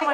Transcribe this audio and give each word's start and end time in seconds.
Hi 0.00 0.06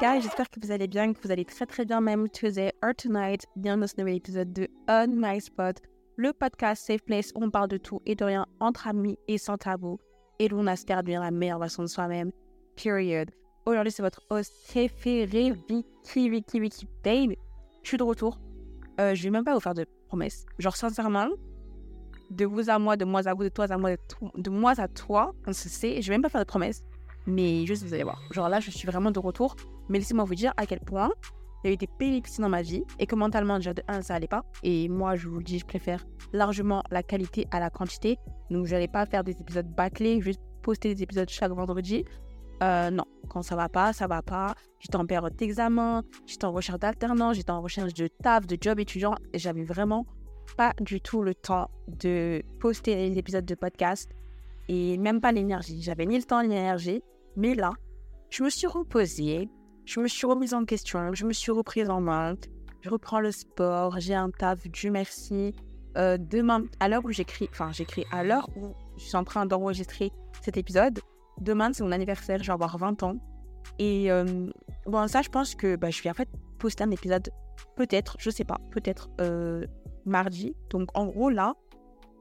guys, 0.00 0.22
j'espère 0.22 0.48
que 0.48 0.58
vous 0.62 0.70
allez 0.70 0.86
bien, 0.86 1.12
que 1.12 1.20
vous 1.22 1.30
allez 1.30 1.44
très 1.44 1.66
très 1.66 1.84
bien 1.84 2.00
même 2.00 2.30
today 2.30 2.72
or 2.82 2.94
tonight. 2.96 3.44
Bienvenue 3.56 3.82
dans 3.82 3.88
ce 3.88 3.94
nouvel 3.98 4.14
épisode 4.16 4.52
de 4.54 4.68
On 4.88 5.08
My 5.08 5.38
Spot, 5.38 5.76
le 6.16 6.32
podcast 6.32 6.86
Safe 6.86 7.02
Place 7.02 7.30
où 7.34 7.44
on 7.44 7.50
parle 7.50 7.68
de 7.68 7.76
tout 7.76 8.00
et 8.06 8.14
de 8.14 8.24
rien 8.24 8.46
entre 8.58 8.88
amis 8.88 9.18
et 9.28 9.36
sans 9.36 9.58
tabou 9.58 9.98
et 10.38 10.50
où 10.50 10.56
on 10.58 10.66
aspire 10.66 10.98
à 10.98 11.02
devenir 11.02 11.20
la 11.20 11.30
meilleure 11.30 11.58
version 11.58 11.82
de 11.82 11.88
soi-même. 11.88 12.32
Period. 12.82 13.30
Aujourd'hui, 13.66 13.92
c'est 13.92 14.02
votre 14.02 14.22
host 14.30 14.50
préféré, 14.68 15.52
Vicky, 15.68 16.30
Vicky, 16.30 16.60
Vicky, 16.60 16.88
babe. 17.04 17.34
Je 17.84 17.88
suis 17.90 17.98
de 17.98 18.02
retour. 18.02 18.40
Euh, 19.00 19.14
je 19.14 19.22
vais 19.22 19.30
même 19.30 19.44
pas 19.44 19.54
vous 19.54 19.60
faire 19.60 19.74
de 19.74 19.86
promesses. 20.08 20.46
Genre, 20.58 20.74
sincèrement, 20.74 21.28
de 22.30 22.46
vous 22.46 22.70
à 22.70 22.78
moi, 22.78 22.96
de 22.96 23.04
moi 23.04 23.28
à 23.28 23.34
vous, 23.34 23.44
de 23.44 23.48
toi 23.50 23.70
à 23.70 23.76
moi, 23.76 23.90
de, 24.36 24.50
moi 24.50 24.72
à 24.78 24.88
toi, 24.88 25.34
on 25.46 25.52
se 25.52 25.68
sait. 25.68 26.00
Je 26.00 26.08
vais 26.08 26.14
même 26.14 26.22
pas 26.22 26.30
faire 26.30 26.40
de 26.40 26.46
promesses. 26.46 26.82
Mais 27.26 27.66
juste, 27.66 27.84
vous 27.84 27.92
allez 27.92 28.02
voir. 28.02 28.20
Genre 28.30 28.48
là, 28.48 28.60
je 28.60 28.70
suis 28.70 28.86
vraiment 28.86 29.10
de 29.10 29.18
retour. 29.18 29.54
Mais 29.88 29.98
laissez-moi 29.98 30.24
vous 30.24 30.34
dire 30.34 30.54
à 30.56 30.64
quel 30.64 30.80
point 30.80 31.10
il 31.64 31.70
y 31.70 31.84
a 31.84 32.42
dans 32.42 32.48
ma 32.48 32.62
vie 32.62 32.82
et 32.98 33.06
que 33.06 33.14
mentalement, 33.14 33.56
déjà 33.56 33.72
de 33.72 33.82
1, 33.88 34.02
ça 34.02 34.14
allait 34.14 34.26
pas. 34.26 34.44
Et 34.62 34.88
moi, 34.88 35.16
je 35.16 35.28
vous 35.28 35.38
le 35.38 35.44
dis, 35.44 35.58
je 35.58 35.66
préfère 35.66 36.04
largement 36.32 36.82
la 36.90 37.02
qualité 37.02 37.46
à 37.50 37.60
la 37.60 37.70
quantité. 37.70 38.18
Donc, 38.50 38.66
je 38.66 38.72
n'allais 38.72 38.88
pas 38.88 39.06
faire 39.06 39.24
des 39.24 39.32
épisodes 39.32 39.68
bâclés, 39.74 40.20
juste 40.20 40.40
poster 40.62 40.94
des 40.94 41.02
épisodes 41.02 41.28
chaque 41.28 41.52
vendredi. 41.52 42.04
Euh, 42.64 42.90
non, 42.90 43.04
quand 43.28 43.42
ça 43.42 43.56
va 43.56 43.68
pas, 43.68 43.92
ça 43.92 44.06
va 44.06 44.22
pas. 44.22 44.54
J'étais 44.80 44.96
en 44.96 45.04
période 45.04 45.36
d'examen, 45.36 46.02
j'étais 46.24 46.46
en 46.46 46.52
recherche 46.52 46.78
d'alternance, 46.78 47.36
j'étais 47.36 47.50
en 47.50 47.60
recherche 47.60 47.92
de 47.92 48.06
taf, 48.06 48.46
de 48.46 48.56
job 48.58 48.80
étudiant. 48.80 49.14
J'avais 49.34 49.64
vraiment 49.64 50.06
pas 50.56 50.72
du 50.80 51.00
tout 51.00 51.22
le 51.22 51.34
temps 51.34 51.70
de 51.88 52.42
poster 52.60 52.94
les 52.94 53.18
épisodes 53.18 53.44
de 53.44 53.54
podcast 53.54 54.10
et 54.68 54.96
même 54.96 55.20
pas 55.20 55.32
l'énergie. 55.32 55.82
J'avais 55.82 56.06
ni 56.06 56.16
le 56.16 56.24
temps 56.24 56.42
ni 56.42 56.48
l'énergie. 56.48 57.02
Mais 57.36 57.54
là, 57.54 57.72
je 58.30 58.42
me 58.42 58.48
suis 58.48 58.66
reposée, 58.66 59.48
je 59.84 60.00
me 60.00 60.08
suis 60.08 60.26
remise 60.26 60.54
en 60.54 60.64
question, 60.64 61.12
je 61.12 61.26
me 61.26 61.32
suis 61.32 61.52
reprise 61.52 61.90
en 61.90 62.00
main. 62.00 62.34
Je 62.80 62.90
reprends 62.90 63.20
le 63.20 63.32
sport, 63.32 63.98
j'ai 63.98 64.14
un 64.14 64.30
taf, 64.30 64.68
Dieu 64.68 64.90
merci. 64.90 65.54
Euh, 65.96 66.16
demain, 66.18 66.64
à 66.80 66.88
l'heure 66.88 67.04
où 67.04 67.12
j'écris, 67.12 67.48
enfin 67.50 67.72
j'écris 67.72 68.04
à 68.10 68.24
l'heure 68.24 68.48
où 68.56 68.74
je 68.96 69.04
suis 69.04 69.16
en 69.16 69.24
train 69.24 69.46
d'enregistrer 69.46 70.10
cet 70.42 70.56
épisode, 70.56 71.00
demain 71.40 71.72
c'est 71.72 71.84
mon 71.84 71.92
anniversaire, 71.92 72.42
je 72.42 72.46
vais 72.46 72.52
avoir 72.52 72.76
20 72.78 73.02
ans. 73.02 73.16
Et 73.78 74.10
euh, 74.10 74.50
bon, 74.86 75.08
ça, 75.08 75.22
je 75.22 75.28
pense 75.28 75.54
que 75.54 75.76
bah, 75.76 75.90
je 75.90 76.02
vais 76.02 76.10
en 76.10 76.14
fait 76.14 76.28
poster 76.58 76.84
un 76.84 76.90
épisode, 76.90 77.30
peut-être, 77.76 78.16
je 78.18 78.30
sais 78.30 78.44
pas, 78.44 78.58
peut-être 78.70 79.08
euh, 79.20 79.66
mardi. 80.04 80.54
Donc 80.70 80.88
en 80.94 81.06
gros, 81.06 81.30
là, 81.30 81.54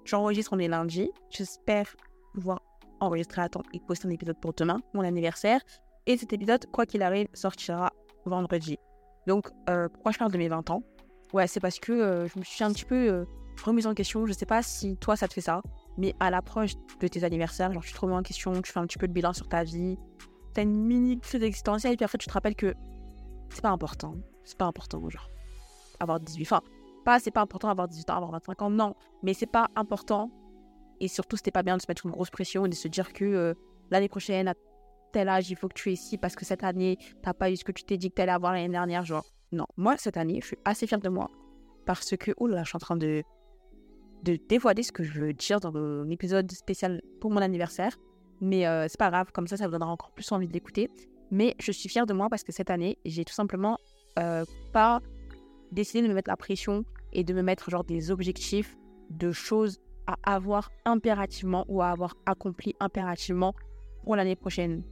j'enregistre, 0.06 0.54
on 0.54 0.60
est 0.60 0.68
lundi. 0.68 1.12
J'espère 1.30 1.96
pouvoir 2.34 2.62
enregistrer 3.00 3.42
à 3.42 3.50
temps 3.50 3.64
et 3.74 3.80
poster 3.80 4.08
un 4.08 4.12
épisode 4.12 4.40
pour 4.40 4.54
demain, 4.54 4.80
mon 4.94 5.02
anniversaire. 5.02 5.62
Et 6.06 6.18
cet 6.18 6.34
épisode, 6.34 6.66
quoi 6.72 6.86
qu'il 6.86 7.02
arrive, 7.02 7.28
sortira 7.34 7.94
vendredi. 8.26 8.78
Donc, 9.28 9.50
euh, 9.70 9.88
pourquoi 9.90 10.12
je 10.12 10.18
parle 10.18 10.32
de 10.32 10.38
mes 10.38 10.50
20 10.50 10.70
ans? 10.72 10.84
Ouais, 11.34 11.48
c'est 11.48 11.60
parce 11.60 11.80
que 11.80 12.28
je 12.32 12.40
me 12.40 12.44
suis 12.44 12.64
un 12.64 12.72
petit 12.72 12.86
peu 12.86 13.26
remise 13.64 13.88
en 13.88 13.94
question. 13.94 14.26
Je 14.26 14.34
sais 14.34 14.46
pas 14.46 14.62
si 14.62 14.98
toi, 14.98 15.16
ça 15.16 15.28
te 15.28 15.34
fait 15.34 15.42
ça, 15.42 15.62
mais 15.98 16.16
à 16.20 16.30
l'approche 16.30 16.74
de 17.00 17.08
tes 17.08 17.24
anniversaires, 17.24 17.72
genre, 17.72 17.84
tu 17.84 17.94
te 17.94 18.00
remets 18.00 18.16
en 18.16 18.24
question, 18.24 18.62
tu 18.62 18.72
fais 18.72 18.80
un 18.80 18.86
petit 18.86 18.98
peu 18.98 19.08
de 19.08 19.14
bilan 19.14 19.34
sur 19.34 19.48
ta 19.48 19.64
vie, 19.64 19.98
tu 20.54 20.60
as 20.60 20.64
une 20.64 20.76
mini 20.76 21.20
crise 21.20 21.44
existentielle, 21.44 21.94
et 21.94 21.98
puis 21.98 22.06
après, 22.06 22.18
tu 22.18 22.28
te 22.28 22.34
rappelles 22.34 22.56
que 22.56 22.74
c'est 23.50 23.62
pas 23.62 23.70
important. 23.70 24.16
C'est 24.44 24.58
pas 24.58 24.66
important, 24.66 25.08
genre, 25.10 25.30
avoir 26.00 26.20
18 26.20 26.44
Enfin, 26.44 26.62
pas 27.06 27.20
c'est 27.20 27.32
pas 27.32 27.42
important 27.42 27.70
avoir 27.70 27.88
18 27.88 28.10
ans, 28.10 28.16
avoir 28.16 28.32
25 28.32 28.62
ans, 28.62 28.70
non, 28.70 28.96
mais 29.22 29.34
c'est 29.34 29.46
pas 29.46 29.70
important. 29.76 30.32
Et 31.00 31.08
surtout, 31.08 31.38
c'était 31.38 31.52
pas 31.52 31.64
bien 31.64 31.78
de 31.78 31.82
se 31.82 31.86
mettre 31.88 32.06
une 32.06 32.12
grosse 32.12 32.30
pression 32.30 32.66
et 32.66 32.70
de 32.70 32.76
se 32.76 32.88
dire 32.88 33.14
que 33.14 33.56
l'année 33.92 34.10
prochaine, 34.10 34.48
à 34.48 34.54
tel 35.12 35.30
âge, 35.30 35.50
il 35.50 35.56
faut 35.56 35.68
que 35.68 35.74
tu 35.74 35.90
aies 35.90 35.94
ici 35.94 36.18
parce 36.18 36.36
que 36.36 36.46
cette 36.46 36.64
année, 36.64 36.98
t'as 37.22 37.34
pas 37.34 37.52
eu 37.52 37.56
ce 37.56 37.64
que 37.64 37.72
tu 37.72 37.84
t'es 37.84 37.98
dit 37.98 38.10
que 38.10 38.16
tu 38.16 38.22
allais 38.22 38.32
avoir 38.32 38.54
l'année 38.54 38.70
dernière. 38.70 39.06
Genre, 39.06 39.26
non. 39.52 39.66
Moi, 39.78 39.96
cette 39.98 40.18
année, 40.18 40.40
je 40.42 40.48
suis 40.48 40.58
assez 40.66 40.88
fière 40.88 41.00
de 41.00 41.10
moi 41.10 41.30
parce 41.86 42.16
que, 42.18 42.32
oh 42.38 42.48
là, 42.48 42.64
je 42.64 42.70
suis 42.70 42.76
en 42.76 42.80
train 42.80 42.96
de, 42.96 43.24
de 44.24 44.38
dévoiler 44.50 44.84
ce 44.84 44.92
que 44.92 45.04
je 45.04 45.20
veux 45.20 45.34
dire 45.34 45.60
dans 45.60 45.76
un 45.76 46.10
épisode 46.10 46.52
spécial 46.52 47.02
pour 47.20 47.32
mon 47.32 47.42
anniversaire. 47.42 47.98
Mais 48.42 48.66
euh, 48.68 48.88
c'est 48.88 49.00
pas 49.00 49.10
grave, 49.10 49.32
comme 49.32 49.48
ça, 49.48 49.58
ça 49.58 49.66
vous 49.66 49.72
donnera 49.72 49.92
encore 49.92 50.12
plus 50.12 50.32
envie 50.32 50.48
de 50.48 50.54
l'écouter. 50.54 50.90
Mais 51.32 51.56
je 51.60 51.72
suis 51.72 51.90
fière 51.90 52.06
de 52.06 52.14
moi 52.14 52.30
parce 52.30 52.44
que 52.44 52.52
cette 52.52 52.70
année, 52.70 52.98
j'ai 53.06 53.26
tout 53.26 53.34
simplement 53.34 53.78
euh, 54.20 54.46
pas 54.72 55.02
décidé 55.72 56.02
de 56.02 56.08
me 56.08 56.14
mettre 56.14 56.30
la 56.30 56.38
pression 56.38 56.86
et 57.12 57.24
de 57.24 57.34
me 57.34 57.42
mettre 57.42 57.70
genre 57.70 57.84
des 57.84 58.12
objectifs 58.12 58.78
de 59.10 59.32
choses 59.32 59.80
à 60.08 60.16
avoir 60.24 60.70
impérativement 60.86 61.66
ou 61.68 61.82
à 61.82 61.90
avoir 61.90 62.16
accompli 62.26 62.76
impérativement 62.80 63.54
pour 64.04 64.16
l'année 64.16 64.36
prochaine. 64.36 64.84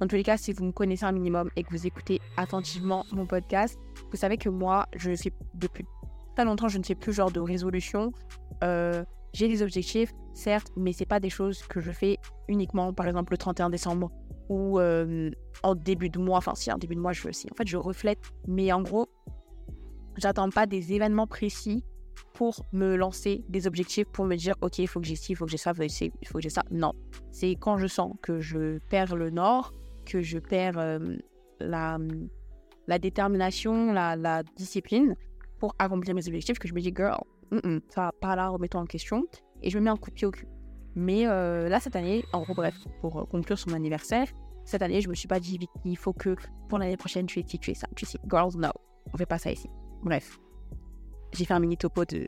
Dans 0.00 0.06
tous 0.06 0.16
les 0.16 0.22
cas, 0.22 0.36
si 0.36 0.52
vous 0.52 0.64
me 0.64 0.72
connaissez 0.72 1.04
un 1.04 1.12
minimum 1.12 1.50
et 1.56 1.62
que 1.62 1.70
vous 1.70 1.86
écoutez 1.86 2.20
attentivement 2.36 3.04
mon 3.12 3.26
podcast, 3.26 3.78
vous 4.10 4.16
savez 4.16 4.36
que 4.36 4.48
moi, 4.48 4.86
je 4.96 5.14
fais 5.14 5.32
depuis 5.54 5.84
très 6.34 6.44
longtemps, 6.44 6.68
je 6.68 6.78
ne 6.78 6.84
fais 6.84 6.94
plus 6.94 7.12
genre 7.12 7.30
de 7.30 7.40
résolution. 7.40 8.12
Euh, 8.64 9.04
j'ai 9.32 9.48
des 9.48 9.62
objectifs, 9.62 10.12
certes, 10.34 10.72
mais 10.76 10.92
c'est 10.92 11.06
pas 11.06 11.20
des 11.20 11.30
choses 11.30 11.62
que 11.62 11.80
je 11.80 11.90
fais 11.90 12.18
uniquement, 12.48 12.92
par 12.92 13.06
exemple, 13.06 13.32
le 13.32 13.38
31 13.38 13.70
décembre 13.70 14.10
ou 14.48 14.78
euh, 14.78 15.30
en 15.62 15.74
début 15.74 16.10
de 16.10 16.18
mois. 16.18 16.38
Enfin, 16.38 16.54
si, 16.54 16.70
en 16.70 16.78
début 16.78 16.94
de 16.94 17.00
mois, 17.00 17.12
je 17.12 17.22
veux 17.22 17.30
aussi. 17.30 17.48
En 17.50 17.54
fait, 17.54 17.66
je 17.66 17.76
reflète, 17.76 18.18
mais 18.46 18.72
en 18.72 18.82
gros, 18.82 19.08
j'attends 20.16 20.50
pas 20.50 20.66
des 20.66 20.92
événements 20.92 21.26
précis 21.26 21.84
pour 22.34 22.66
me 22.72 22.96
lancer 22.96 23.44
des 23.48 23.66
objectifs, 23.66 24.06
pour 24.06 24.24
me 24.24 24.36
dire, 24.36 24.54
OK, 24.60 24.78
il 24.78 24.86
faut 24.86 25.00
que 25.00 25.06
j'ai 25.06 25.16
ci, 25.16 25.32
il 25.32 25.34
faut 25.36 25.44
que 25.44 25.50
j'ai 25.50 25.56
ça, 25.56 25.72
il 25.78 26.10
faut 26.26 26.34
que 26.34 26.42
j'ai 26.42 26.50
ça. 26.50 26.62
Non. 26.70 26.92
C'est 27.30 27.54
quand 27.56 27.78
je 27.78 27.86
sens 27.86 28.14
que 28.22 28.40
je 28.40 28.78
perds 28.90 29.16
le 29.16 29.30
nord, 29.30 29.72
que 30.04 30.22
je 30.22 30.38
perds 30.38 30.78
euh, 30.78 30.98
la, 31.60 31.98
la 32.86 32.98
détermination, 32.98 33.92
la, 33.92 34.16
la, 34.16 34.42
discipline 34.42 35.14
pour 35.62 35.76
accomplir 35.78 36.12
mes 36.12 36.26
objectifs, 36.26 36.58
que 36.58 36.66
je 36.66 36.74
me 36.74 36.80
dis, 36.80 36.92
girl, 36.92 37.22
ça 37.88 38.06
va 38.06 38.12
pas 38.20 38.34
là, 38.34 38.48
remets-toi 38.48 38.80
en 38.80 38.84
question. 38.84 39.22
Et 39.62 39.70
je 39.70 39.78
me 39.78 39.84
mets 39.84 39.90
un 39.90 39.96
coup 39.96 40.10
de 40.10 40.14
pied 40.16 40.26
au 40.26 40.32
cul. 40.32 40.48
Mais 40.96 41.28
euh, 41.28 41.68
là, 41.68 41.78
cette 41.78 41.94
année, 41.94 42.24
en 42.32 42.42
gros, 42.42 42.52
bref, 42.52 42.74
pour 43.00 43.20
euh, 43.20 43.24
conclure 43.26 43.56
son 43.56 43.72
anniversaire, 43.72 44.26
cette 44.64 44.82
année, 44.82 45.00
je 45.00 45.08
me 45.08 45.14
suis 45.14 45.28
pas 45.28 45.38
dit, 45.38 45.60
il 45.84 45.96
faut 45.96 46.12
que 46.12 46.34
pour 46.68 46.80
l'année 46.80 46.96
prochaine, 46.96 47.26
tu 47.26 47.38
es 47.38 47.44
ci, 47.46 47.60
tu 47.60 47.70
es 47.70 47.74
ça, 47.74 47.86
tu 47.94 48.06
sais. 48.06 48.18
Girls, 48.28 48.56
no, 48.56 48.70
on 49.14 49.16
fait 49.16 49.24
pas 49.24 49.38
ça 49.38 49.52
ici. 49.52 49.70
Bref, 50.02 50.40
j'ai 51.32 51.44
fait 51.44 51.54
un 51.54 51.60
mini 51.60 51.76
topo 51.76 52.04
de, 52.06 52.18
de 52.18 52.26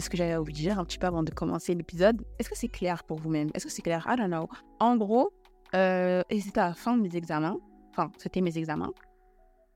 ce 0.00 0.08
que 0.08 0.16
j'avais 0.16 0.36
envie 0.36 0.52
de 0.52 0.58
dire 0.58 0.78
un 0.78 0.84
petit 0.84 0.98
peu 0.98 1.08
avant 1.08 1.24
de 1.24 1.32
commencer 1.32 1.74
l'épisode. 1.74 2.24
Est-ce 2.38 2.48
que 2.48 2.56
c'est 2.56 2.68
clair 2.68 3.02
pour 3.02 3.18
vous-même? 3.18 3.50
Est-ce 3.54 3.64
que 3.64 3.72
c'est 3.72 3.82
clair? 3.82 4.06
I 4.08 4.16
don't 4.16 4.28
know. 4.28 4.48
En 4.78 4.96
gros, 4.96 5.32
euh, 5.74 6.22
c'était 6.30 6.60
à 6.60 6.68
la 6.68 6.74
fin 6.74 6.96
de 6.96 7.02
mes 7.02 7.16
examens. 7.16 7.58
Enfin, 7.90 8.12
c'était 8.18 8.40
mes 8.40 8.56
examens. 8.56 8.92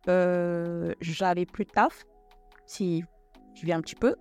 J'avais 0.07 1.45
plus 1.45 1.65
de 1.65 1.71
taf, 1.71 2.05
si 2.67 3.05
je 3.55 3.67
viens 3.67 3.79
un 3.79 3.81
petit 3.81 3.95
peu. 3.95 4.17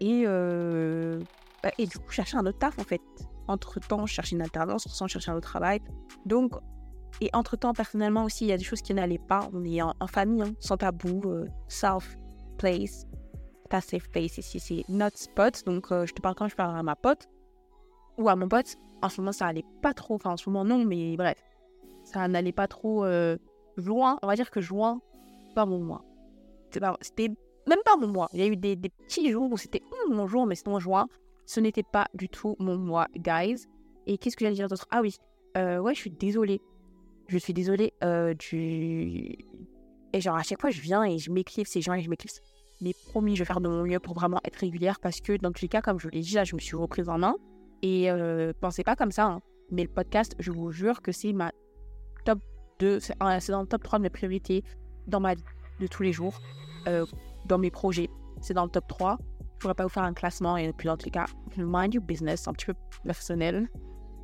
Et, 0.00 0.24
euh, 0.26 1.20
bah, 1.62 1.70
et 1.78 1.86
du 1.86 1.98
coup, 1.98 2.04
je 2.08 2.14
cherchais 2.14 2.36
un 2.36 2.46
autre 2.46 2.58
taf 2.58 2.78
en 2.78 2.84
fait. 2.84 3.00
Entre 3.46 3.78
temps, 3.80 4.06
je 4.06 4.14
cherchais 4.14 4.36
une 4.36 4.42
alternance, 4.42 4.86
sans 4.88 5.06
chercher 5.06 5.30
un 5.30 5.36
autre 5.36 5.48
travail. 5.48 5.80
Donc, 6.24 6.52
et 7.20 7.30
entre 7.32 7.56
temps, 7.56 7.74
personnellement 7.74 8.24
aussi, 8.24 8.44
il 8.44 8.48
y 8.48 8.52
a 8.52 8.56
des 8.56 8.64
choses 8.64 8.80
qui 8.82 8.94
n'allaient 8.94 9.18
pas. 9.18 9.48
On 9.52 9.64
est 9.64 9.82
en, 9.82 9.94
famille, 10.06 10.42
hein, 10.42 10.54
sans 10.60 10.76
tabou, 10.76 11.22
euh, 11.26 11.46
safe 11.68 12.16
place 12.58 13.06
ta 13.68 13.80
safe 13.80 14.08
place 14.10 14.38
ici, 14.38 14.60
c'est 14.60 14.84
notre 14.88 15.18
spot. 15.18 15.64
Donc, 15.66 15.90
euh, 15.90 16.06
je 16.06 16.12
te 16.12 16.20
parle 16.20 16.34
quand 16.34 16.48
je 16.48 16.56
parle 16.56 16.76
à 16.76 16.82
ma 16.82 16.96
pote 16.96 17.28
ou 18.18 18.28
à 18.28 18.36
mon 18.36 18.48
pote. 18.48 18.76
En 19.02 19.08
ce 19.08 19.20
moment, 19.20 19.32
ça 19.32 19.46
allait 19.46 19.64
pas 19.82 19.94
trop. 19.94 20.14
Enfin, 20.14 20.30
en 20.30 20.36
ce 20.36 20.48
moment, 20.48 20.64
non, 20.64 20.84
mais 20.84 21.16
bref. 21.16 21.42
Ça 22.04 22.26
n'allait 22.28 22.52
pas 22.52 22.68
trop 22.68 23.04
euh, 23.04 23.36
loin. 23.76 24.18
On 24.22 24.26
va 24.26 24.36
dire 24.36 24.50
que 24.50 24.60
juin, 24.60 25.00
pas 25.54 25.66
mon 25.66 25.80
mois. 25.80 26.04
C'était 27.00 27.30
même 27.66 27.80
pas 27.84 27.96
mon 27.96 28.08
mois. 28.08 28.28
Il 28.32 28.40
y 28.40 28.42
a 28.42 28.46
eu 28.46 28.56
des, 28.56 28.76
petits 28.76 29.30
jours 29.30 29.50
où 29.50 29.56
c'était 29.56 29.82
mon 30.10 30.26
jour, 30.26 30.46
mais 30.46 30.54
sinon, 30.54 30.78
juin, 30.78 31.06
ce 31.46 31.60
n'était 31.60 31.82
pas 31.82 32.06
du 32.14 32.28
tout 32.28 32.56
mon 32.58 32.76
mois, 32.76 33.08
guys. 33.16 33.66
Et 34.06 34.18
qu'est-ce 34.18 34.36
que 34.36 34.44
j'allais 34.44 34.56
dire 34.56 34.68
d'autre? 34.68 34.86
Ah 34.90 35.00
oui, 35.00 35.16
euh, 35.56 35.78
ouais, 35.78 35.94
je 35.94 36.00
suis 36.00 36.10
désolée. 36.10 36.60
Je 37.28 37.38
suis 37.38 37.54
désolée 37.54 37.92
du. 38.38 39.38
Et 40.12 40.20
genre, 40.20 40.36
à 40.36 40.42
chaque 40.42 40.60
fois, 40.60 40.70
je 40.70 40.80
viens 40.80 41.04
et 41.04 41.18
je 41.18 41.30
m'éclipse, 41.30 41.70
ces 41.70 41.80
gens 41.80 41.94
et 41.94 42.02
je 42.02 42.08
m'éclipse. 42.08 42.40
Mais 42.80 42.92
promis, 43.08 43.34
je 43.34 43.42
vais 43.42 43.46
faire 43.46 43.60
de 43.60 43.68
mon 43.68 43.82
mieux 43.82 43.98
pour 43.98 44.14
vraiment 44.14 44.40
être 44.44 44.56
régulière 44.56 45.00
parce 45.00 45.20
que 45.20 45.36
dans 45.36 45.50
tous 45.52 45.62
les 45.62 45.68
cas, 45.68 45.80
comme 45.80 45.98
je 45.98 46.08
l'ai 46.08 46.20
dit, 46.20 46.34
là, 46.34 46.44
je 46.44 46.54
me 46.54 46.60
suis 46.60 46.76
reprise 46.76 47.08
en 47.08 47.18
main. 47.18 47.34
Et 47.82 48.10
euh, 48.10 48.52
pensez 48.60 48.84
pas 48.84 48.94
comme 48.94 49.10
ça. 49.10 49.26
Hein. 49.26 49.40
Mais 49.70 49.82
le 49.82 49.88
podcast, 49.88 50.36
je 50.38 50.50
vous 50.50 50.70
jure 50.70 51.02
que 51.02 51.12
c'est 51.12 51.32
ma 51.32 51.52
top 52.24 52.38
2, 52.78 53.00
c'est 53.00 53.18
dans 53.18 53.62
le 53.62 53.66
top 53.66 53.82
3 53.82 53.98
de 53.98 54.04
mes 54.04 54.10
priorités 54.10 54.62
dans 55.06 55.20
ma 55.20 55.34
vie 55.34 55.42
de 55.80 55.86
tous 55.86 56.02
les 56.02 56.12
jours, 56.12 56.40
euh, 56.88 57.04
dans 57.46 57.58
mes 57.58 57.70
projets. 57.70 58.10
C'est 58.40 58.54
dans 58.54 58.64
le 58.64 58.70
top 58.70 58.86
3. 58.88 59.18
Je 59.54 59.58
pourrais 59.60 59.74
pas 59.74 59.84
vous 59.84 59.90
faire 59.90 60.02
un 60.02 60.12
classement 60.12 60.56
et 60.56 60.72
puis 60.72 60.86
dans 60.86 60.96
tous 60.96 61.06
les 61.06 61.10
cas, 61.10 61.26
mind 61.56 61.94
your 61.94 62.04
business, 62.04 62.46
un 62.48 62.52
petit 62.52 62.66
peu 62.66 62.74
personnel. 63.04 63.68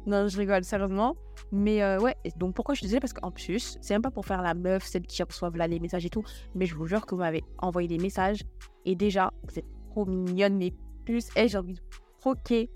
Non, 0.07 0.29
je 0.29 0.39
rigole, 0.39 0.65
sérieusement. 0.65 1.15
Mais 1.53 1.83
euh, 1.83 1.99
ouais, 1.99 2.17
donc 2.37 2.55
pourquoi 2.55 2.75
je 2.75 2.83
désolée 2.83 3.01
Parce 3.01 3.13
qu'en 3.13 3.31
plus, 3.31 3.79
c'est 3.81 3.95
même 3.95 4.03
pas 4.03 4.11
pour 4.11 4.25
faire 4.25 4.43
la 4.43 4.55
meuf, 4.55 4.85
celle 4.85 5.03
qui 5.03 5.23
reçoivent 5.23 5.57
là 5.57 5.67
les 5.67 5.79
messages 5.79 6.07
et 6.07 6.11
tout. 6.11 6.23
Mais 6.55 6.67
je 6.67 6.75
vous 6.75 6.87
jure 6.87 7.05
que 7.05 7.15
vous 7.15 7.21
m'avez 7.21 7.45
envoyé 7.59 7.89
des 7.89 7.99
messages. 7.99 8.43
Et 8.85 8.95
déjà, 8.97 9.33
vous 9.47 9.59
êtes 9.59 9.67
trop 9.91 10.07
mignonne, 10.07 10.57
mais 10.57 10.73
plus, 11.05 11.29
et 11.37 11.49
j'ai 11.49 11.59
envie 11.59 11.75
de 11.75 11.81
croquer. 12.21 12.71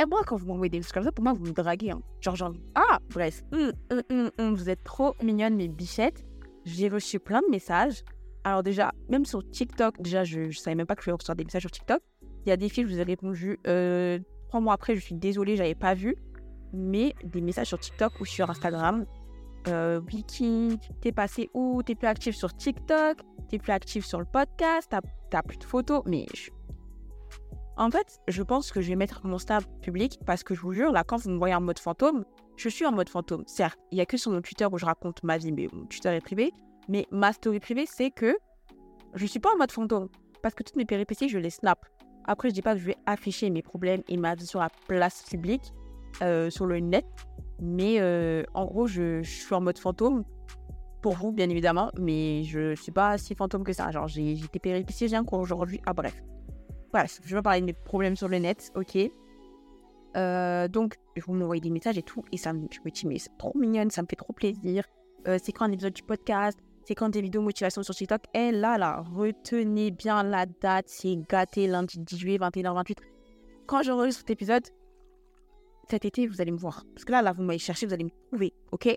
Et 0.00 0.06
moi, 0.06 0.22
quand 0.26 0.36
vous 0.36 0.46
m'envoyez 0.46 0.70
des 0.70 0.78
messages 0.78 0.92
comme 0.92 1.04
ça, 1.04 1.12
pour 1.12 1.24
moi, 1.24 1.32
vous 1.32 1.44
me 1.44 1.52
draguez. 1.52 1.90
Hein. 1.90 2.02
Genre, 2.20 2.40
envie. 2.42 2.62
Ah, 2.74 2.98
bref. 3.10 3.42
Hum, 3.52 3.72
hum, 3.90 4.30
hum, 4.38 4.54
vous 4.54 4.70
êtes 4.70 4.84
trop 4.84 5.14
mignonne, 5.22 5.56
mes 5.56 5.68
bichettes. 5.68 6.24
J'ai 6.64 6.88
reçu 6.88 7.18
plein 7.18 7.40
de 7.40 7.50
messages. 7.50 8.04
Alors, 8.44 8.62
déjà, 8.62 8.92
même 9.08 9.24
sur 9.24 9.48
TikTok, 9.48 10.00
déjà, 10.00 10.24
je, 10.24 10.50
je 10.50 10.58
savais 10.58 10.74
même 10.74 10.86
pas 10.86 10.96
que 10.96 11.02
je 11.02 11.06
vais 11.06 11.12
recevoir 11.12 11.36
des 11.36 11.44
messages 11.44 11.62
sur 11.62 11.70
TikTok. 11.70 12.00
Il 12.44 12.48
y 12.48 12.52
a 12.52 12.56
des 12.56 12.68
filles, 12.68 12.84
je 12.84 12.92
vous 12.92 12.98
ai 12.98 13.04
répondu 13.04 13.58
euh, 13.66 14.18
trois 14.48 14.60
mois 14.60 14.74
après, 14.74 14.96
je 14.96 15.00
suis 15.00 15.14
désolée, 15.14 15.56
j'avais 15.56 15.74
pas 15.74 15.94
vu. 15.94 16.16
Mais 16.72 17.14
des 17.22 17.40
messages 17.40 17.68
sur 17.68 17.78
TikTok 17.78 18.18
ou 18.20 18.24
sur 18.24 18.50
Instagram. 18.50 19.06
Euh, 19.68 20.00
Vicky, 20.06 20.78
t'es 21.00 21.12
passé 21.12 21.50
où? 21.54 21.82
T'es 21.82 21.94
plus 21.94 22.08
active 22.08 22.34
sur 22.34 22.52
TikTok? 22.52 23.18
T'es 23.48 23.58
plus 23.58 23.72
active 23.72 24.04
sur 24.04 24.18
le 24.18 24.24
podcast? 24.24 24.92
T'as 25.30 25.42
plus 25.42 25.58
de 25.58 25.64
photos? 25.64 26.02
Mais 26.06 26.26
en 27.76 27.90
fait, 27.90 28.20
je 28.28 28.42
pense 28.42 28.72
que 28.72 28.80
je 28.80 28.88
vais 28.88 28.96
mettre 28.96 29.24
mon 29.24 29.38
stable 29.38 29.66
public 29.82 30.18
parce 30.26 30.42
que 30.42 30.54
je 30.54 30.60
vous 30.60 30.72
jure, 30.72 30.92
là, 30.92 31.04
quand 31.04 31.18
vous 31.18 31.30
me 31.30 31.38
voyez 31.38 31.54
en 31.54 31.60
mode 31.60 31.78
fantôme, 31.78 32.24
je 32.56 32.68
suis 32.68 32.84
en 32.86 32.92
mode 32.92 33.08
fantôme. 33.08 33.44
Certes, 33.46 33.78
il 33.90 33.96
n'y 33.96 34.00
a 34.00 34.06
que 34.06 34.16
sur 34.16 34.32
mon 34.32 34.40
Twitter 34.40 34.66
où 34.70 34.78
je 34.78 34.84
raconte 34.84 35.22
ma 35.22 35.38
vie, 35.38 35.52
mais 35.52 35.68
mon 35.72 35.86
Twitter 35.86 36.10
est 36.10 36.20
privé. 36.20 36.52
Mais 36.88 37.06
ma 37.10 37.32
story 37.32 37.60
privée, 37.60 37.86
c'est 37.86 38.10
que 38.10 38.36
je 39.14 39.22
ne 39.22 39.28
suis 39.28 39.40
pas 39.40 39.50
en 39.54 39.58
mode 39.58 39.72
fantôme 39.72 40.08
parce 40.42 40.54
que 40.54 40.62
toutes 40.62 40.76
mes 40.76 40.84
péripéties, 40.84 41.28
je 41.28 41.38
les 41.38 41.50
snap. 41.50 41.86
Après, 42.24 42.50
je 42.50 42.54
dis 42.54 42.62
pas 42.62 42.74
que 42.74 42.80
je 42.80 42.86
vais 42.86 42.96
afficher 43.06 43.50
mes 43.50 43.62
problèmes 43.62 44.02
et 44.08 44.16
ma 44.16 44.34
vie 44.34 44.46
sur 44.46 44.60
la 44.60 44.70
place 44.86 45.22
publique, 45.22 45.72
euh, 46.22 46.50
sur 46.50 46.66
le 46.66 46.80
net. 46.80 47.06
Mais 47.60 48.00
euh, 48.00 48.42
en 48.54 48.64
gros, 48.66 48.86
je, 48.86 49.22
suis 49.22 49.54
en 49.54 49.60
mode 49.60 49.78
fantôme. 49.78 50.24
Pour 51.00 51.14
vous, 51.14 51.32
bien 51.32 51.48
évidemment. 51.48 51.90
Mais 51.98 52.44
je 52.44 52.70
ne 52.70 52.74
suis 52.74 52.92
pas 52.92 53.18
si 53.18 53.34
fantôme 53.34 53.64
que 53.64 53.72
ça. 53.72 53.90
Genre, 53.90 54.06
j'ai 54.06 54.34
des 54.34 54.58
péripéties, 54.60 55.08
j'ai 55.08 55.16
un 55.16 55.24
cours 55.24 55.40
aujourd'hui. 55.40 55.80
Ah, 55.86 55.92
bref. 55.92 56.22
Voilà, 56.92 57.06
je 57.24 57.34
vais 57.34 57.42
parler 57.42 57.60
de 57.60 57.66
mes 57.66 57.72
problèmes 57.72 58.16
sur 58.16 58.28
le 58.28 58.38
net, 58.38 58.70
ok. 58.76 58.98
Euh, 60.14 60.68
donc, 60.68 60.96
vous 61.16 61.32
m'envoyez 61.32 61.60
des 61.60 61.70
messages 61.70 61.96
et 61.96 62.02
tout. 62.02 62.22
Et 62.30 62.36
ça, 62.36 62.52
je 62.52 62.80
me 62.84 62.90
dis, 62.90 63.06
mais 63.06 63.18
c'est 63.18 63.36
trop 63.38 63.52
mignonne, 63.56 63.90
ça 63.90 64.02
me 64.02 64.06
fait 64.08 64.16
trop 64.16 64.32
plaisir. 64.32 64.84
c'est 65.24 65.52
quand 65.52 65.64
un 65.64 65.72
épisode 65.72 65.94
du 65.94 66.02
podcast? 66.02 66.58
C'est 66.84 66.94
quand 66.94 67.08
des 67.08 67.22
vidéos 67.22 67.42
motivation 67.42 67.82
sur 67.82 67.94
TikTok. 67.94 68.22
Et 68.34 68.52
là, 68.52 68.78
là, 68.78 69.04
retenez 69.14 69.90
bien 69.90 70.22
la 70.22 70.46
date. 70.46 70.86
C'est 70.88 71.16
gâté 71.28 71.66
lundi 71.66 71.98
10 71.98 72.16
juillet, 72.16 72.38
21h28. 72.38 72.96
Quand 73.66 73.82
j'enregistre 73.82 74.20
cet 74.20 74.30
épisode, 74.30 74.64
cet 75.88 76.04
été, 76.04 76.26
vous 76.26 76.40
allez 76.40 76.52
me 76.52 76.58
voir. 76.58 76.84
Parce 76.94 77.04
que 77.04 77.12
là, 77.12 77.22
là, 77.22 77.32
vous 77.32 77.42
m'avez 77.42 77.58
cherché, 77.58 77.86
vous 77.86 77.92
allez 77.92 78.04
me 78.04 78.10
trouver. 78.30 78.52
OK? 78.72 78.96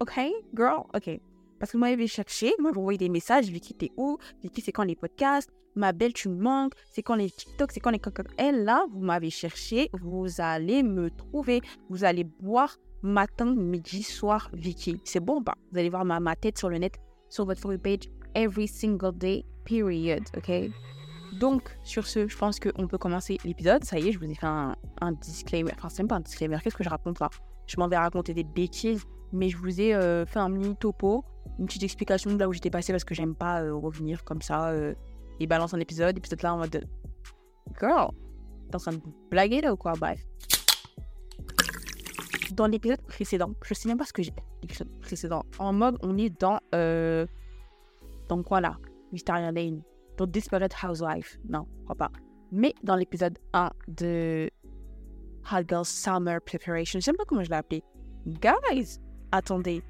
OK, 0.00 0.20
girl? 0.54 0.82
OK. 0.94 1.20
Parce 1.58 1.72
que 1.72 1.78
je 1.78 1.96
vais 1.96 2.06
chercher, 2.06 2.52
moi, 2.58 2.72
vous 2.72 2.80
envoyez 2.80 2.98
des 2.98 3.08
messages. 3.08 3.48
Vicky, 3.48 3.74
t'es 3.74 3.90
où? 3.96 4.18
Vicky, 4.42 4.60
c'est 4.60 4.72
quand 4.72 4.82
les 4.82 4.96
podcasts? 4.96 5.50
Ma 5.76 5.92
belle, 5.92 6.12
tu 6.12 6.28
me 6.28 6.36
manques. 6.36 6.74
C'est 6.92 7.02
quand 7.02 7.14
les 7.14 7.30
TikTok 7.30 7.72
C'est 7.72 7.80
quand 7.80 7.90
les 7.90 7.98
cocottes? 7.98 8.28
Et 8.38 8.52
là, 8.52 8.86
vous 8.90 9.00
m'avez 9.00 9.30
cherché. 9.30 9.90
Vous 9.92 10.26
allez 10.38 10.82
me 10.82 11.10
trouver. 11.10 11.62
Vous 11.88 12.04
allez 12.04 12.24
boire 12.24 12.76
matin, 13.02 13.54
midi, 13.54 14.02
soir, 14.02 14.50
Vicky. 14.52 15.00
C'est 15.04 15.20
bon 15.20 15.42
pas? 15.42 15.54
Vous 15.72 15.78
allez 15.78 15.90
voir 15.90 16.04
ma, 16.04 16.20
ma 16.20 16.36
tête 16.36 16.58
sur 16.58 16.68
le 16.68 16.78
net 16.78 16.94
sur 17.34 17.44
votre 17.44 17.60
For 17.60 17.76
page 17.76 18.08
every 18.34 18.68
single 18.68 19.12
day, 19.12 19.44
period, 19.64 20.22
ok? 20.36 20.70
Donc, 21.40 21.76
sur 21.82 22.06
ce, 22.06 22.28
je 22.28 22.36
pense 22.36 22.60
qu'on 22.60 22.86
peut 22.86 22.98
commencer 22.98 23.38
l'épisode. 23.44 23.82
Ça 23.82 23.98
y 23.98 24.08
est, 24.08 24.12
je 24.12 24.20
vous 24.20 24.30
ai 24.30 24.34
fait 24.34 24.46
un, 24.46 24.76
disclaimer. 25.20 25.72
Enfin, 25.76 25.88
c'est 25.88 26.02
même 26.02 26.08
pas 26.08 26.16
un 26.16 26.20
disclaimer. 26.20 26.58
Qu'est-ce 26.62 26.76
que 26.76 26.84
je 26.84 26.88
raconte 26.88 27.18
là? 27.18 27.28
Je 27.66 27.76
m'en 27.78 27.88
vais 27.88 27.96
raconter 27.96 28.34
des 28.34 28.44
bêtises, 28.44 29.02
mais 29.32 29.48
je 29.48 29.56
vous 29.56 29.80
ai 29.80 29.94
euh, 29.94 30.24
fait 30.26 30.38
un 30.38 30.48
mini 30.48 30.76
topo, 30.76 31.24
une 31.58 31.66
petite 31.66 31.82
explication 31.82 32.30
de 32.32 32.38
là 32.38 32.48
où 32.48 32.52
j'étais 32.52 32.70
passé 32.70 32.92
parce 32.92 33.04
que 33.04 33.16
j'aime 33.16 33.34
pas 33.34 33.62
euh, 33.62 33.74
revenir 33.74 34.22
comme 34.22 34.40
ça 34.40 34.68
euh, 34.68 34.94
et 35.40 35.48
balancer 35.48 35.74
un 35.74 35.80
épisode. 35.80 36.16
Et 36.16 36.20
peut-être 36.20 36.42
là 36.42 36.54
en 36.54 36.58
mode 36.58 36.86
Girl, 37.80 38.10
t'es 38.70 38.76
en 38.76 38.78
train 38.78 38.92
de 38.92 39.00
blaguer 39.30 39.60
là 39.60 39.72
ou 39.72 39.76
quoi? 39.76 39.94
Bref. 39.94 40.24
Dans 42.52 42.68
l'épisode 42.68 43.02
précédent, 43.02 43.54
je 43.64 43.74
sais 43.74 43.88
même 43.88 43.98
pas 43.98 44.04
ce 44.04 44.12
que 44.12 44.22
j'ai 44.22 44.30
précédent. 45.00 45.44
En 45.58 45.72
mode, 45.72 45.98
on 46.02 46.16
est 46.18 46.30
dans. 46.40 46.58
Euh, 46.74 47.26
dans 48.28 48.42
quoi 48.42 48.60
là? 48.60 48.76
Wisteria 49.12 49.52
Lane. 49.52 49.82
Dans 50.16 50.26
Desperate 50.26 50.74
Housewife. 50.82 51.38
Non, 51.48 51.66
crois 51.84 51.96
pas. 51.96 52.10
Mais 52.52 52.74
dans 52.82 52.96
l'épisode 52.96 53.38
1 53.52 53.70
de 53.88 54.50
Hot 55.52 55.62
Girl 55.68 55.84
Summer 55.84 56.40
Preparation. 56.40 57.00
Je 57.00 57.04
sais 57.04 57.12
pas 57.12 57.24
comment 57.24 57.42
je 57.42 57.50
l'ai 57.50 57.56
appelé. 57.56 57.82
Guys, 58.26 58.98
attendez. 59.32 59.82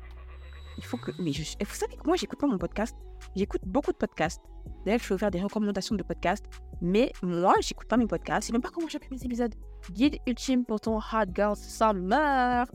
Il 0.78 0.84
faut 0.84 0.96
que. 0.96 1.10
Mais 1.18 1.32
je... 1.32 1.42
vous 1.42 1.74
savez 1.74 1.96
que 1.96 2.06
moi, 2.06 2.16
j'écoute 2.16 2.38
pas 2.38 2.46
mon 2.46 2.58
podcast. 2.58 2.96
J'écoute 3.36 3.62
beaucoup 3.64 3.92
de 3.92 3.96
podcasts. 3.96 4.42
D'ailleurs, 4.84 5.00
je 5.00 5.08
vais 5.08 5.14
vous 5.14 5.18
faire 5.18 5.30
des 5.30 5.42
recommandations 5.42 5.94
de 5.94 6.02
podcasts. 6.02 6.44
Mais 6.80 7.12
moi, 7.22 7.54
j'écoute 7.60 7.88
pas 7.88 7.96
mes 7.96 8.06
podcasts. 8.06 8.42
Je 8.42 8.46
sais 8.48 8.52
même 8.52 8.62
pas 8.62 8.70
comment 8.70 8.88
j'appelle 8.88 9.10
mes 9.10 9.24
épisodes. 9.24 9.54
Guide 9.92 10.18
ultime 10.26 10.64
pour 10.64 10.80
ton 10.80 10.98
Hot 10.98 11.26
Girl 11.34 11.56
Summer. 11.56 12.66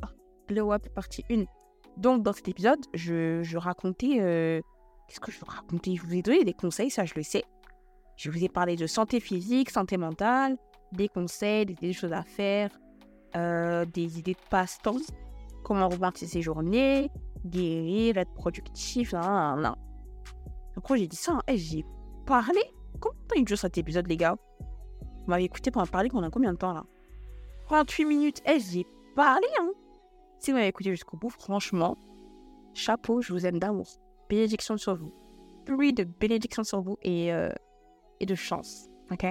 Glow 0.47 0.73
Up 0.73 0.87
partie 0.95 1.23
1. 1.29 1.43
Donc, 1.99 2.23
dans 2.23 2.31
cet 2.31 2.47
épisode, 2.47 2.79
je, 2.93 3.57
racontais. 3.57 4.19
Euh, 4.21 4.61
qu'est-ce 5.07 5.19
que 5.19 5.31
je 5.31 5.39
vous 5.39 5.45
racontais 5.45 5.95
Je 5.95 6.01
vous 6.01 6.13
ai 6.13 6.21
donné 6.21 6.45
des 6.45 6.53
conseils, 6.53 6.89
ça 6.89 7.03
je 7.03 7.13
le 7.15 7.23
sais. 7.23 7.43
Je 8.15 8.31
vous 8.31 8.41
ai 8.43 8.47
parlé 8.47 8.77
de 8.77 8.87
santé 8.87 9.19
physique, 9.19 9.69
santé 9.69 9.97
mentale, 9.97 10.57
des 10.93 11.09
conseils, 11.09 11.65
des, 11.65 11.91
choses 11.93 12.13
à 12.13 12.23
faire, 12.23 12.69
euh, 13.35 13.85
des 13.85 14.17
idées 14.17 14.33
de 14.33 14.49
passe-temps, 14.49 14.95
comment 15.63 15.89
repartir 15.89 16.27
ses 16.29 16.41
journées, 16.41 17.11
guérir, 17.45 18.17
être 18.17 18.33
productif, 18.33 19.11
là, 19.11 19.57
là, 19.57 19.75
Donc, 20.75 20.97
j'ai 20.97 21.07
dit 21.07 21.17
ça, 21.17 21.33
hein. 21.33 21.53
j'ai 21.53 21.85
parlé. 22.25 22.61
Combien 23.01 23.19
de 23.21 23.27
temps 23.27 23.35
il 23.35 23.45
dure 23.45 23.57
cet 23.57 23.77
épisode, 23.77 24.07
les 24.07 24.17
gars? 24.17 24.37
Vous 24.61 25.25
m'avez 25.27 25.43
écouté 25.43 25.69
pour 25.69 25.81
en 25.81 25.85
parler 25.85 26.09
pendant 26.09 26.29
combien 26.29 26.53
de 26.53 26.57
temps, 26.57 26.73
là? 26.73 26.85
38 27.67 28.05
minutes. 28.05 28.41
Eh, 28.45 28.59
j'ai 28.59 28.85
parlé, 29.15 29.47
hein 29.59 29.71
si 30.39 30.51
vous 30.51 30.57
m'avez 30.57 30.69
écouté 30.69 30.91
jusqu'au 30.91 31.17
bout, 31.17 31.29
franchement, 31.29 31.97
chapeau, 32.73 33.21
je 33.21 33.33
vous 33.33 33.45
aime 33.45 33.59
d'amour. 33.59 33.87
Bénédiction 34.29 34.77
sur 34.77 34.95
vous. 34.95 35.13
Pluie 35.65 35.93
de 35.93 36.03
bénédiction 36.03 36.63
sur 36.63 36.81
vous 36.81 36.97
et, 37.01 37.33
euh, 37.33 37.51
et 38.19 38.25
de 38.25 38.35
chance. 38.35 38.89
OK? 39.11 39.25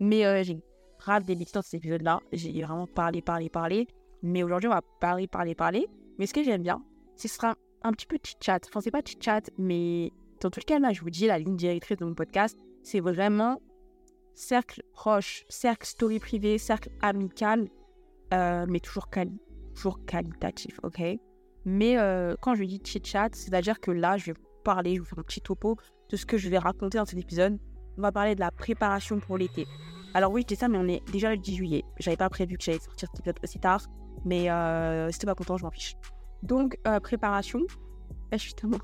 Mais 0.00 0.24
euh, 0.24 0.42
j'ai 0.44 0.58
grave 0.98 1.24
débuté 1.24 1.50
dans 1.54 1.62
cet 1.62 1.74
épisode-là. 1.74 2.20
J'ai 2.32 2.62
vraiment 2.62 2.86
parlé, 2.86 3.20
parlé, 3.20 3.48
parlé. 3.48 3.88
Mais 4.22 4.42
aujourd'hui, 4.42 4.68
on 4.68 4.72
va 4.72 4.82
parler, 5.00 5.26
parler, 5.26 5.54
parler. 5.54 5.88
Mais 6.18 6.26
ce 6.26 6.34
que 6.34 6.42
j'aime 6.42 6.62
bien, 6.62 6.82
ce 7.16 7.26
sera 7.26 7.56
un 7.82 7.92
petit 7.92 8.06
peu 8.06 8.16
de 8.16 8.22
chat. 8.40 8.60
Enfin, 8.66 8.80
c'est 8.80 8.90
pas 8.90 9.02
de 9.02 9.10
chat, 9.20 9.50
mais 9.58 10.12
dans 10.40 10.50
tout 10.50 10.60
cas, 10.64 10.78
là, 10.78 10.92
je 10.92 11.00
vous 11.00 11.10
dis, 11.10 11.26
la 11.26 11.38
ligne 11.38 11.56
directrice 11.56 11.96
de 11.96 12.04
mon 12.04 12.14
podcast, 12.14 12.58
c'est 12.82 13.00
vraiment 13.00 13.60
cercle 14.34 14.82
proche, 14.92 15.44
cercle 15.48 15.86
story 15.86 16.20
privé, 16.20 16.58
cercle 16.58 16.90
amical, 17.02 17.68
euh, 18.32 18.66
mais 18.68 18.78
toujours 18.78 19.10
calme 19.10 19.36
toujours 19.78 20.04
qualitatif, 20.04 20.80
ok? 20.82 21.00
Mais 21.64 21.98
euh, 21.98 22.34
quand 22.40 22.54
je 22.54 22.64
dis 22.64 22.80
chit-chat, 22.84 23.30
c'est-à-dire 23.32 23.80
que 23.80 23.90
là, 23.90 24.16
je 24.16 24.26
vais 24.26 24.32
vous 24.32 24.62
parler, 24.64 24.90
je 24.90 24.94
vais 24.96 24.98
vous 25.00 25.04
faire 25.06 25.18
un 25.18 25.22
petit 25.22 25.40
topo 25.40 25.76
de 26.10 26.16
ce 26.16 26.26
que 26.26 26.36
je 26.36 26.48
vais 26.48 26.58
raconter 26.58 26.98
dans 26.98 27.04
cet 27.04 27.18
épisode. 27.18 27.58
On 27.96 28.02
va 28.02 28.12
parler 28.12 28.34
de 28.34 28.40
la 28.40 28.50
préparation 28.50 29.18
pour 29.20 29.38
l'été. 29.38 29.66
Alors 30.14 30.32
oui, 30.32 30.42
je 30.42 30.46
dis 30.46 30.56
ça, 30.56 30.68
mais 30.68 30.78
on 30.78 30.88
est 30.88 31.02
déjà 31.12 31.30
le 31.30 31.36
10 31.36 31.54
juillet. 31.56 31.84
J'avais 31.98 32.16
pas 32.16 32.28
prévu 32.28 32.56
que 32.56 32.64
j'allais 32.64 32.78
sortir 32.78 33.08
cet 33.24 33.44
aussi 33.44 33.58
tard, 33.58 33.86
mais 34.24 34.50
euh, 34.50 35.10
t'es 35.10 35.26
pas 35.26 35.34
content, 35.34 35.56
je 35.56 35.64
m'en 35.64 35.70
fiche. 35.70 35.94
Donc, 36.42 36.78
euh, 36.86 37.00
préparation. 37.00 37.60
Eh, 38.32 38.38
je 38.38 38.42
suis 38.42 38.54
tellement... 38.54 38.78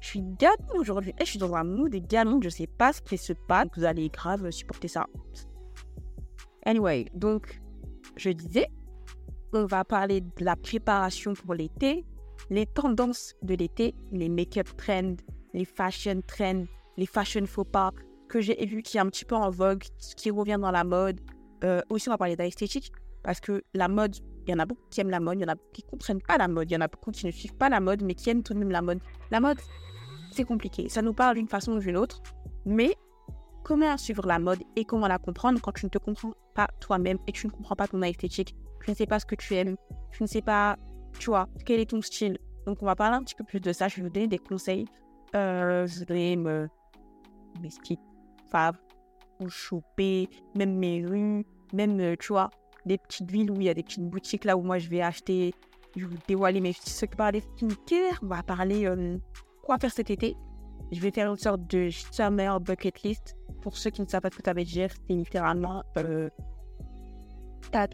Je 0.00 0.08
suis 0.08 0.22
gamine 0.22 0.78
aujourd'hui. 0.78 1.12
Eh, 1.18 1.24
je 1.24 1.30
suis 1.30 1.38
dans 1.38 1.54
un 1.54 1.64
mood 1.64 1.92
de 1.92 1.98
gamine. 1.98 2.42
Je 2.42 2.48
sais 2.48 2.66
pas 2.66 2.92
ce 2.92 3.02
qui 3.02 3.18
se 3.18 3.34
passe. 3.34 3.68
Vous 3.76 3.84
allez 3.84 4.08
grave 4.08 4.50
supporter 4.50 4.88
ça. 4.88 5.06
Anyway, 6.64 7.06
donc, 7.14 7.60
je 8.16 8.30
disais, 8.30 8.68
on 9.52 9.66
va 9.66 9.84
parler 9.84 10.20
de 10.20 10.44
la 10.44 10.56
préparation 10.56 11.34
pour 11.34 11.54
l'été, 11.54 12.04
les 12.50 12.66
tendances 12.66 13.34
de 13.42 13.54
l'été, 13.54 13.94
les 14.12 14.28
make-up 14.28 14.68
trends, 14.76 15.16
les 15.54 15.64
fashion 15.64 16.20
trends, 16.26 16.64
les 16.96 17.06
fashion 17.06 17.46
faux 17.46 17.64
pas 17.64 17.92
que 18.28 18.40
j'ai 18.40 18.64
vu 18.64 18.82
qui 18.82 18.96
est 18.96 19.00
un 19.00 19.06
petit 19.06 19.24
peu 19.24 19.34
en 19.34 19.50
vogue, 19.50 19.82
qui 20.16 20.30
revient 20.30 20.58
dans 20.60 20.70
la 20.70 20.84
mode. 20.84 21.20
Euh, 21.64 21.80
aussi, 21.90 22.08
on 22.08 22.12
va 22.12 22.18
parler 22.18 22.36
d'esthétique 22.36 22.92
parce 23.22 23.40
que 23.40 23.62
la 23.74 23.88
mode, 23.88 24.16
il 24.46 24.50
y 24.50 24.54
en 24.54 24.60
a 24.60 24.66
beaucoup 24.66 24.86
qui 24.88 25.00
aiment 25.00 25.10
la 25.10 25.20
mode, 25.20 25.38
il 25.38 25.42
y 25.42 25.44
en 25.44 25.48
a 25.48 25.56
beaucoup 25.56 25.72
qui 25.72 25.84
ne 25.84 25.90
comprennent 25.90 26.22
pas 26.22 26.38
la 26.38 26.48
mode, 26.48 26.70
il 26.70 26.74
y 26.74 26.76
en 26.76 26.80
a 26.80 26.88
beaucoup 26.88 27.10
qui 27.10 27.26
ne 27.26 27.32
suivent 27.32 27.56
pas 27.56 27.68
la 27.68 27.80
mode 27.80 28.02
mais 28.02 28.14
qui 28.14 28.30
aiment 28.30 28.42
tout 28.42 28.54
de 28.54 28.58
même 28.58 28.70
la 28.70 28.82
mode. 28.82 29.00
La 29.30 29.40
mode, 29.40 29.58
c'est 30.30 30.44
compliqué, 30.44 30.88
ça 30.88 31.02
nous 31.02 31.12
parle 31.12 31.36
d'une 31.36 31.48
façon 31.48 31.72
ou 31.72 31.78
d'une 31.80 31.96
autre, 31.96 32.22
mais 32.64 32.94
comment 33.62 33.96
suivre 33.96 34.26
la 34.26 34.38
mode 34.38 34.60
et 34.76 34.84
comment 34.84 35.08
la 35.08 35.18
comprendre 35.18 35.60
quand 35.60 35.72
tu 35.72 35.86
ne 35.86 35.90
te 35.90 35.98
comprends 35.98 36.32
pas 36.54 36.68
toi-même 36.80 37.18
et 37.26 37.32
tu 37.32 37.46
ne 37.46 37.52
comprends 37.52 37.76
pas 37.76 37.86
ton 37.86 38.02
esthétique 38.02 38.54
je 38.80 38.90
ne 38.90 38.96
sais 38.96 39.06
pas 39.06 39.18
ce 39.18 39.26
que 39.26 39.34
tu 39.34 39.54
aimes, 39.54 39.76
je 40.12 40.24
ne 40.24 40.26
sais 40.26 40.42
pas, 40.42 40.76
tu 41.18 41.30
vois, 41.30 41.48
quel 41.64 41.80
est 41.80 41.90
ton 41.90 42.02
style. 42.02 42.38
Donc, 42.66 42.82
on 42.82 42.86
va 42.86 42.96
parler 42.96 43.16
un 43.16 43.22
petit 43.22 43.34
peu 43.34 43.44
plus 43.44 43.60
de 43.60 43.72
ça. 43.72 43.88
Je 43.88 43.96
vais 43.96 44.02
vous 44.02 44.10
donner 44.10 44.28
des 44.28 44.38
conseils. 44.38 44.86
Euh, 45.34 45.86
je 45.86 46.00
voudrais 46.00 46.36
me. 46.36 46.68
mes 47.62 47.68
petites 47.68 48.00
faves, 48.50 48.78
ou 49.40 49.48
choper, 49.48 50.28
même 50.54 50.76
mes 50.76 51.04
rues, 51.04 51.44
même, 51.72 52.00
euh, 52.00 52.16
tu 52.18 52.28
vois, 52.28 52.50
des 52.84 52.98
petites 52.98 53.30
villes 53.30 53.50
où 53.50 53.56
il 53.56 53.64
y 53.64 53.68
a 53.68 53.74
des 53.74 53.82
petites 53.82 54.08
boutiques 54.08 54.44
là 54.44 54.56
où 54.56 54.62
moi 54.62 54.78
je 54.78 54.88
vais 54.88 55.02
acheter, 55.02 55.54
je 55.96 56.00
vais 56.00 56.06
vous 56.06 56.20
dévoiler 56.26 56.60
mes 56.60 56.72
petits 56.72 57.06
des 57.32 57.40
skincare. 57.40 58.18
On 58.22 58.26
va 58.26 58.42
parler 58.42 58.86
euh, 58.86 59.18
quoi 59.62 59.78
faire 59.78 59.92
cet 59.92 60.10
été. 60.10 60.36
Je 60.90 61.00
vais 61.00 61.12
faire 61.12 61.30
une 61.30 61.38
sorte 61.38 61.64
de 61.68 61.88
summer 61.90 62.58
bucket 62.60 63.02
list. 63.02 63.36
Pour 63.60 63.76
ceux 63.76 63.90
qui 63.90 64.02
ne 64.02 64.06
savent 64.06 64.22
pas 64.22 64.30
ça 64.44 64.52
veut 64.52 64.64
dire, 64.64 64.90
c'est 65.06 65.14
littéralement 65.14 65.82
euh, 65.98 66.28
ta 67.70 67.88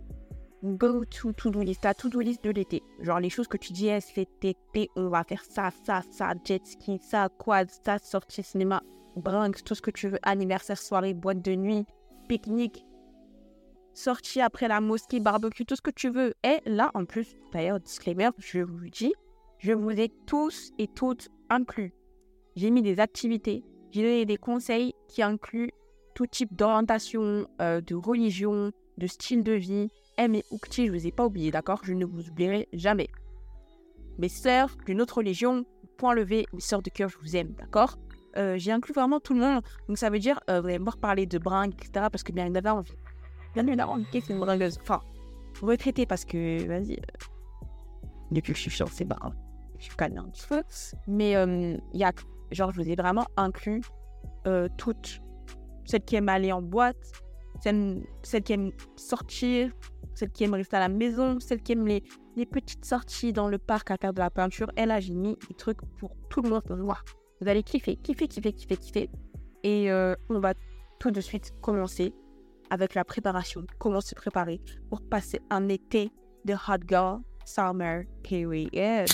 go 0.63 1.05
to 1.05 1.33
to-do 1.33 1.61
list, 1.61 1.83
ta 1.83 1.95
to-do 1.95 2.21
list 2.21 2.43
de 2.45 2.51
l'été. 2.51 2.83
Genre 3.01 3.21
les 3.21 3.31
choses 3.31 3.49
que 3.49 3.57
tu 3.57 3.73
dis, 3.73 3.91
cet 4.01 4.45
été, 4.45 4.91
on 4.97 5.09
va 5.09 5.25
faire 5.25 5.45
ça, 5.45 5.71
ça, 5.85 6.03
ça, 6.11 6.35
jet 6.45 6.65
ski, 6.67 6.99
ça, 7.03 7.29
quad, 7.29 7.69
ça, 7.71 7.99
sortie 7.99 8.43
cinéma, 8.43 8.83
brunch, 9.17 9.63
tout 9.65 9.75
ce 9.75 9.83
que 9.83 9.91
tu 9.91 10.09
veux, 10.09 10.19
anniversaire, 10.23 10.79
soirée, 10.79 11.15
boîte 11.15 11.43
de 11.43 11.55
nuit, 11.55 11.85
pique-nique, 12.29 12.85
sortie 13.95 14.41
après 14.41 14.69
la 14.69 14.81
mosquée, 14.81 15.21
barbecue, 15.21 15.65
tout 15.65 15.77
ce 15.77 15.83
que 15.83 15.91
tu 15.91 16.11
veux. 16.11 16.35
Et 16.45 16.61
là, 16.67 16.91
en 16.95 17.05
plus, 17.05 17.37
d'ailleurs, 17.53 17.81
disclaimer, 17.81 18.31
je 18.39 18.61
vous 18.61 18.89
dis, 18.91 19.13
je 19.59 19.73
vous 19.73 19.91
ai 19.91 20.11
tous 20.27 20.73
et 20.79 20.89
toutes 20.89 21.29
inclus. 21.49 21.95
J'ai 22.57 22.71
mis 22.71 22.83
des 22.83 23.01
activités, 23.01 23.65
j'ai 23.93 24.03
donné 24.03 24.25
des 24.27 24.37
conseils 24.37 24.95
qui 25.09 25.23
incluent 25.23 25.73
tout 26.15 26.27
type 26.27 26.55
d'orientation, 26.55 27.47
euh, 27.61 27.81
de 27.81 27.95
religion, 27.95 28.73
de 28.99 29.07
style 29.07 29.45
de 29.45 29.53
vie. 29.53 29.89
Eh 30.19 30.29
mais 30.29 30.45
Oukti, 30.51 30.87
je 30.87 30.93
vous 30.93 31.07
ai 31.07 31.13
pas 31.13 31.27
oublié, 31.27 31.51
d'accord? 31.51 31.81
Je 31.85 31.93
ne 31.93 32.05
vous 32.05 32.29
oublierai 32.29 32.69
jamais. 32.73 33.09
Mes 34.19 34.31
sœurs 34.31 34.77
d'une 34.87 35.03
autre 35.03 35.19
religion, 35.19 35.67
point 35.99 36.15
levé, 36.15 36.47
mes 36.53 36.61
sœurs 36.61 36.83
de 36.83 36.91
cœur, 36.91 37.11
je 37.11 37.19
vous 37.19 37.37
aime, 37.37 37.53
d'accord? 37.59 37.99
Euh, 38.37 38.57
J'ai 38.59 38.73
inclus 38.73 38.95
vraiment 38.95 39.21
tout 39.21 39.35
le 39.35 39.41
monde. 39.41 39.63
Donc 39.89 39.99
ça 39.99 40.11
veut 40.11 40.19
dire, 40.19 40.41
euh, 40.51 40.61
vous 40.61 40.69
allez 40.69 40.79
me 40.79 40.91
reparler 40.91 41.27
de 41.27 41.39
bringue, 41.39 41.73
etc. 41.75 42.07
Parce 42.11 42.23
que 42.23 42.33
bien 42.33 42.47
évidemment, 42.47 42.83
bien 43.55 43.67
évidemment, 43.67 43.99
c'est 44.13 44.29
une 44.31 44.41
bringueuse. 44.41 44.79
Enfin, 44.81 45.03
retraité 45.61 46.07
parce 46.07 46.25
que, 46.25 46.67
vas-y, 46.67 46.95
euh, 46.95 47.27
depuis 48.31 48.53
que 48.53 48.59
je 48.59 48.63
suis 48.63 48.71
fiancée, 48.71 49.05
bah, 49.05 49.19
je 49.79 49.85
suis 49.85 49.97
calme 49.97 50.19
un 50.19 50.29
petit 50.31 50.47
peu. 50.47 50.63
Mais 51.07 51.33
il 51.33 51.99
y 51.99 52.05
a, 52.05 52.13
genre, 52.51 52.73
je 52.73 52.81
vous 52.81 52.89
ai 52.89 52.95
vraiment 52.95 53.27
inclus 53.37 53.83
toutes. 54.77 55.21
Celles 55.85 56.05
qui 56.05 56.15
aiment 56.17 56.29
aller 56.29 56.53
en 56.53 56.63
boîte, 56.63 56.97
celles, 57.63 58.43
qui 58.45 58.53
aiment 58.53 58.73
sortir, 58.97 59.71
celles 60.15 60.31
qui 60.31 60.45
aiment 60.45 60.55
rester 60.55 60.77
à 60.77 60.81
la 60.81 60.89
maison, 60.89 61.41
celles 61.41 61.63
qui 61.63 61.73
aiment 61.73 61.87
les, 61.87 62.03
petites 62.47 62.85
sorties 62.85 63.33
dans 63.33 63.49
le 63.49 63.59
parc 63.59 63.91
à 63.91 63.97
faire 63.97 64.13
de 64.13 64.19
la 64.19 64.31
peinture. 64.31 64.71
Et 64.77 64.87
là, 64.87 65.01
j'ai 65.01 65.15
mis 65.15 65.37
des 65.49 65.55
trucs 65.55 65.81
pour 65.99 66.17
tout 66.29 66.43
le 66.43 66.51
monde. 66.51 66.63
Vous 66.69 67.49
allez 67.49 67.63
kiffer, 67.63 67.97
kiffer, 67.97 68.29
kiffer, 68.29 68.53
kiffer, 68.53 68.77
kiffer. 68.77 69.11
Et 69.63 69.91
euh, 69.91 70.15
on 70.29 70.39
va 70.39 70.55
tout 70.99 71.11
de 71.11 71.21
suite 71.21 71.53
commencer 71.61 72.15
avec 72.71 72.95
la 72.95 73.05
préparation. 73.05 73.65
Comment 73.79 74.01
se 74.01 74.15
préparer 74.15 74.61
pour 74.91 75.03
passer 75.03 75.41
un 75.51 75.69
été 75.69 76.11
de 76.45 76.55
hot 76.55 76.83
girl 76.87 77.21
summer 77.45 78.05
period? 78.23 79.09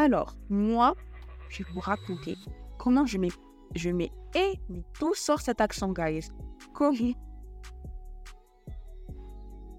Alors, 0.00 0.36
moi, 0.48 0.94
je 1.48 1.64
vais 1.64 1.70
vous 1.72 1.80
raconter 1.80 2.36
comment 2.78 3.04
je 3.04 3.18
mets 3.18 3.32
je 3.74 3.90
mets 3.90 4.12
et 4.36 4.54
tout 4.94 5.12
sort 5.14 5.40
cet 5.40 5.60
accent, 5.60 5.92
guys? 5.92 6.28
Comment? 6.72 7.14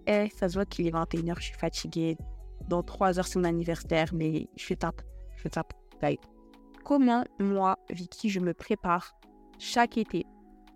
Eh, 0.08 0.28
ça 0.36 0.50
se 0.50 0.56
voit 0.56 0.66
qu'il 0.66 0.88
est 0.88 0.92
21h, 0.92 1.36
je 1.38 1.44
suis 1.44 1.58
fatiguée. 1.58 2.18
Dans 2.68 2.84
3 2.84 3.18
heures, 3.18 3.28
c'est 3.28 3.40
mon 3.40 3.46
anniversaire, 3.46 4.10
mais 4.14 4.50
je 4.58 4.74
tape. 4.74 5.02
Je 5.38 5.48
tape. 5.48 5.72
Guys. 6.04 6.20
Comment, 6.84 7.24
moi, 7.40 7.78
Vicky, 7.90 8.30
je 8.30 8.42
me 8.42 8.54
prépare 8.54 9.14
chaque 9.58 9.98
été? 9.98 10.26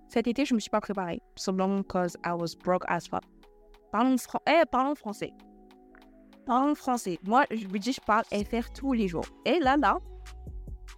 Cet 0.08 0.28
été, 0.28 0.46
je 0.46 0.54
ne 0.54 0.56
me 0.56 0.62
suis 0.62 0.70
pas 0.70 0.80
préparée. 0.80 1.22
Simplement 1.36 1.80
because 1.80 2.16
I 2.26 2.32
was 2.32 2.56
broke 2.64 2.86
as 2.88 3.08
fuck. 3.10 3.26
Parlons, 3.92 4.16
eh, 4.48 4.64
parlons 4.72 4.96
français. 4.96 5.34
Parlons 6.46 6.76
français. 6.76 7.20
Moi, 7.24 7.46
je 7.52 7.68
vous 7.68 7.78
dis, 7.78 7.94
je 7.94 8.02
parle 8.02 8.24
FR 8.26 8.72
tous 8.74 8.94
les 8.94 9.08
jours. 9.08 9.26
Et 9.46 9.60
là, 9.60 9.78
là, 9.78 9.98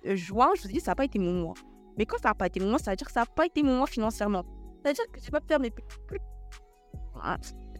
juin, 0.03 0.49
je 0.55 0.63
vous 0.63 0.67
dis, 0.69 0.79
ça 0.79 0.91
n'a 0.91 0.95
pas 0.95 1.05
été 1.05 1.19
mon 1.19 1.33
mois. 1.33 1.53
Mais 1.97 2.05
quand 2.05 2.17
ça 2.17 2.29
n'a 2.29 2.35
pas 2.35 2.47
été 2.47 2.59
mon 2.59 2.77
ça 2.77 2.91
veut 2.91 2.97
dire 2.97 3.07
que 3.07 3.13
ça 3.13 3.21
n'a 3.21 3.25
pas 3.25 3.45
été 3.45 3.63
mon 3.63 3.77
mois 3.77 3.87
financièrement. 3.87 4.43
Ça 4.83 4.89
veut 4.89 4.93
dire 4.93 5.05
que 5.11 5.19
je 5.21 5.29
pas 5.31 5.39
faire 5.47 5.59
mes 5.59 5.71
petits. 5.71 5.85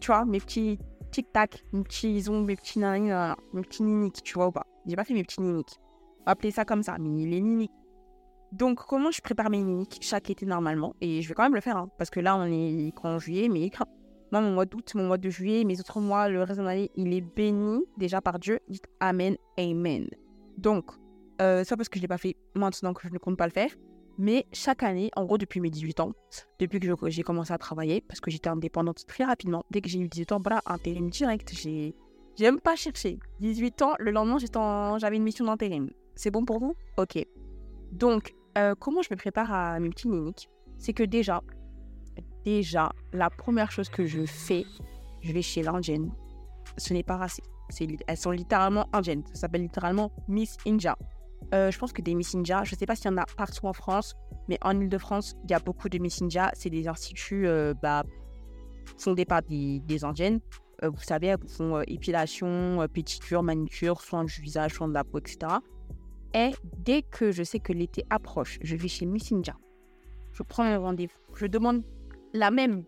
Tu 0.00 0.06
vois, 0.06 0.24
mes 0.24 0.40
petits 0.40 0.78
tic-tac, 1.10 1.64
mes 1.72 1.82
petits 1.82 2.22
zooms, 2.22 2.44
mes 2.44 2.56
petits 2.56 2.78
nani, 2.78 3.10
mes 3.52 3.62
petits 3.62 3.82
niniques, 3.82 4.22
tu 4.22 4.34
vois 4.34 4.48
ou 4.48 4.52
pas? 4.52 4.66
J'ai 4.86 4.96
pas 4.96 5.04
fait 5.04 5.14
mes 5.14 5.24
petits 5.24 5.40
niniques. 5.40 5.78
On 6.20 6.24
va 6.24 6.32
appeler 6.32 6.50
ça 6.50 6.64
comme 6.64 6.82
ça, 6.82 6.96
mais 6.98 7.26
les 7.26 7.40
niniques. 7.40 7.72
Donc, 8.52 8.78
comment 8.86 9.10
je 9.10 9.20
prépare 9.20 9.50
mes 9.50 9.62
niniques 9.62 9.98
chaque 10.00 10.30
été 10.30 10.46
normalement? 10.46 10.94
Et 11.00 11.20
je 11.20 11.28
vais 11.28 11.34
quand 11.34 11.42
même 11.42 11.54
le 11.54 11.60
faire, 11.60 11.76
hein, 11.76 11.90
parce 11.98 12.10
que 12.10 12.20
là, 12.20 12.36
on 12.36 12.44
est 12.44 12.92
en 13.02 13.18
juillet, 13.18 13.48
mais 13.48 13.70
mon 14.40 14.52
mois 14.52 14.66
d'août, 14.66 14.92
mon 14.94 15.06
mois 15.06 15.18
de 15.18 15.30
juillet, 15.30 15.64
mes 15.64 15.78
autres 15.80 16.00
mois, 16.00 16.28
le 16.28 16.42
reste 16.42 16.60
de 16.60 16.64
l'année, 16.64 16.90
il 16.96 17.12
est 17.12 17.20
béni 17.20 17.84
déjà 17.96 18.20
par 18.20 18.38
Dieu. 18.38 18.60
Dites 18.68 18.86
Amen, 19.00 19.36
Amen. 19.58 20.08
Donc, 20.58 20.90
euh, 21.40 21.64
ça 21.64 21.76
parce 21.76 21.88
que 21.88 21.98
je 21.98 22.00
ne 22.00 22.04
l'ai 22.04 22.08
pas 22.08 22.18
fait 22.18 22.36
maintenant 22.54 22.94
que 22.94 23.06
je 23.06 23.12
ne 23.12 23.18
compte 23.18 23.36
pas 23.36 23.46
le 23.46 23.52
faire. 23.52 23.70
Mais 24.18 24.46
chaque 24.52 24.82
année, 24.82 25.10
en 25.14 25.26
gros 25.26 25.36
depuis 25.36 25.60
mes 25.60 25.68
18 25.68 26.00
ans, 26.00 26.12
depuis 26.58 26.80
que 26.80 27.10
j'ai 27.10 27.22
commencé 27.22 27.52
à 27.52 27.58
travailler, 27.58 28.00
parce 28.00 28.20
que 28.20 28.30
j'étais 28.30 28.48
indépendante 28.48 29.04
très 29.06 29.24
rapidement, 29.24 29.62
dès 29.70 29.82
que 29.82 29.90
j'ai 29.90 29.98
eu 29.98 30.08
18 30.08 30.32
ans, 30.32 30.40
voilà, 30.42 30.62
intérim 30.66 31.10
direct, 31.10 31.52
j'ai 31.52 31.94
même 32.40 32.60
pas 32.60 32.76
cherché. 32.76 33.18
18 33.40 33.82
ans, 33.82 33.94
le 33.98 34.10
lendemain, 34.10 34.38
j'avais 34.98 35.16
une 35.16 35.22
mission 35.22 35.44
d'intérim. 35.44 35.90
C'est 36.14 36.30
bon 36.30 36.46
pour 36.46 36.58
vous? 36.58 36.74
Ok. 36.96 37.18
Donc, 37.92 38.34
euh, 38.56 38.74
comment 38.78 39.02
je 39.02 39.08
me 39.10 39.16
prépare 39.16 39.52
à 39.52 39.78
mes 39.80 39.90
petits 39.90 40.08
mimiques? 40.08 40.48
C'est 40.78 40.94
que 40.94 41.02
déjà, 41.02 41.42
déjà, 42.46 42.92
la 43.12 43.28
première 43.28 43.72
chose 43.72 43.88
que 43.88 44.06
je 44.06 44.24
fais, 44.24 44.64
je 45.20 45.32
vais 45.32 45.42
chez 45.42 45.62
l'indienne. 45.62 46.12
Ce 46.78 46.94
n'est 46.94 47.02
pas 47.02 47.16
raciste. 47.16 47.50
Elles 48.06 48.16
sont 48.16 48.30
littéralement 48.30 48.86
indiennes. 48.92 49.24
Ça 49.26 49.40
s'appelle 49.40 49.62
littéralement 49.62 50.12
Miss 50.28 50.56
India. 50.64 50.96
Euh, 51.52 51.70
je 51.72 51.78
pense 51.78 51.92
que 51.92 52.02
des 52.02 52.14
Miss 52.14 52.34
Ninja, 52.34 52.62
je 52.64 52.74
ne 52.74 52.78
sais 52.78 52.86
pas 52.86 52.94
s'il 52.94 53.10
y 53.10 53.14
en 53.14 53.16
a 53.18 53.26
partout 53.36 53.66
en 53.66 53.72
France, 53.72 54.14
mais 54.48 54.58
en 54.62 54.80
Ile-de-France, 54.80 55.36
il 55.44 55.50
y 55.50 55.54
a 55.54 55.58
beaucoup 55.58 55.88
de 55.88 55.98
Miss 55.98 56.20
Ninja. 56.20 56.50
C'est 56.54 56.70
des 56.70 56.86
instituts 56.86 57.46
euh, 57.46 57.74
bah, 57.82 58.04
fondés 58.96 59.24
par 59.24 59.42
des, 59.42 60.04
Indiennes. 60.04 60.40
Euh, 60.84 60.90
vous 60.90 61.02
savez, 61.02 61.28
elles 61.28 61.48
font 61.48 61.80
épilation, 61.82 62.86
pédicure, 62.92 63.42
manicure, 63.42 64.00
soins 64.00 64.24
du 64.24 64.40
visage, 64.40 64.74
soins 64.74 64.88
de 64.88 64.94
la 64.94 65.02
peau, 65.02 65.18
etc. 65.18 65.38
Et 66.32 66.52
dès 66.78 67.02
que 67.02 67.32
je 67.32 67.42
sais 67.42 67.58
que 67.58 67.72
l'été 67.72 68.04
approche, 68.08 68.58
je 68.62 68.76
vais 68.76 68.88
chez 68.88 69.06
Miss 69.06 69.32
Ninja. 69.32 69.56
Je 70.32 70.42
prends 70.44 70.64
un 70.64 70.78
rendez-vous. 70.78 71.34
Je 71.34 71.46
demande 71.46 71.82
la 72.36 72.50
même. 72.50 72.84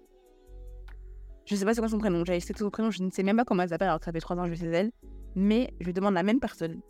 Je 1.46 1.56
sais 1.56 1.64
pas 1.64 1.74
c'est 1.74 1.80
quoi 1.80 1.88
son 1.88 1.98
prénom. 1.98 2.24
J'ai 2.24 2.36
essayé 2.36 2.54
son 2.56 2.70
prénom, 2.70 2.90
je 2.90 3.02
ne 3.02 3.10
sais 3.10 3.22
même 3.22 3.36
pas 3.36 3.44
comment 3.44 3.62
elle 3.62 3.70
s'appelle 3.70 3.88
alors 3.88 4.00
que 4.00 4.04
ça 4.04 4.12
fait 4.12 4.20
trois 4.20 4.36
ans 4.36 4.44
que 4.44 4.50
je 4.50 4.56
sais 4.56 4.66
elle. 4.66 4.92
Mais 5.34 5.72
je 5.80 5.90
demande 5.90 6.14
la 6.14 6.22
même 6.22 6.40
personne 6.40 6.80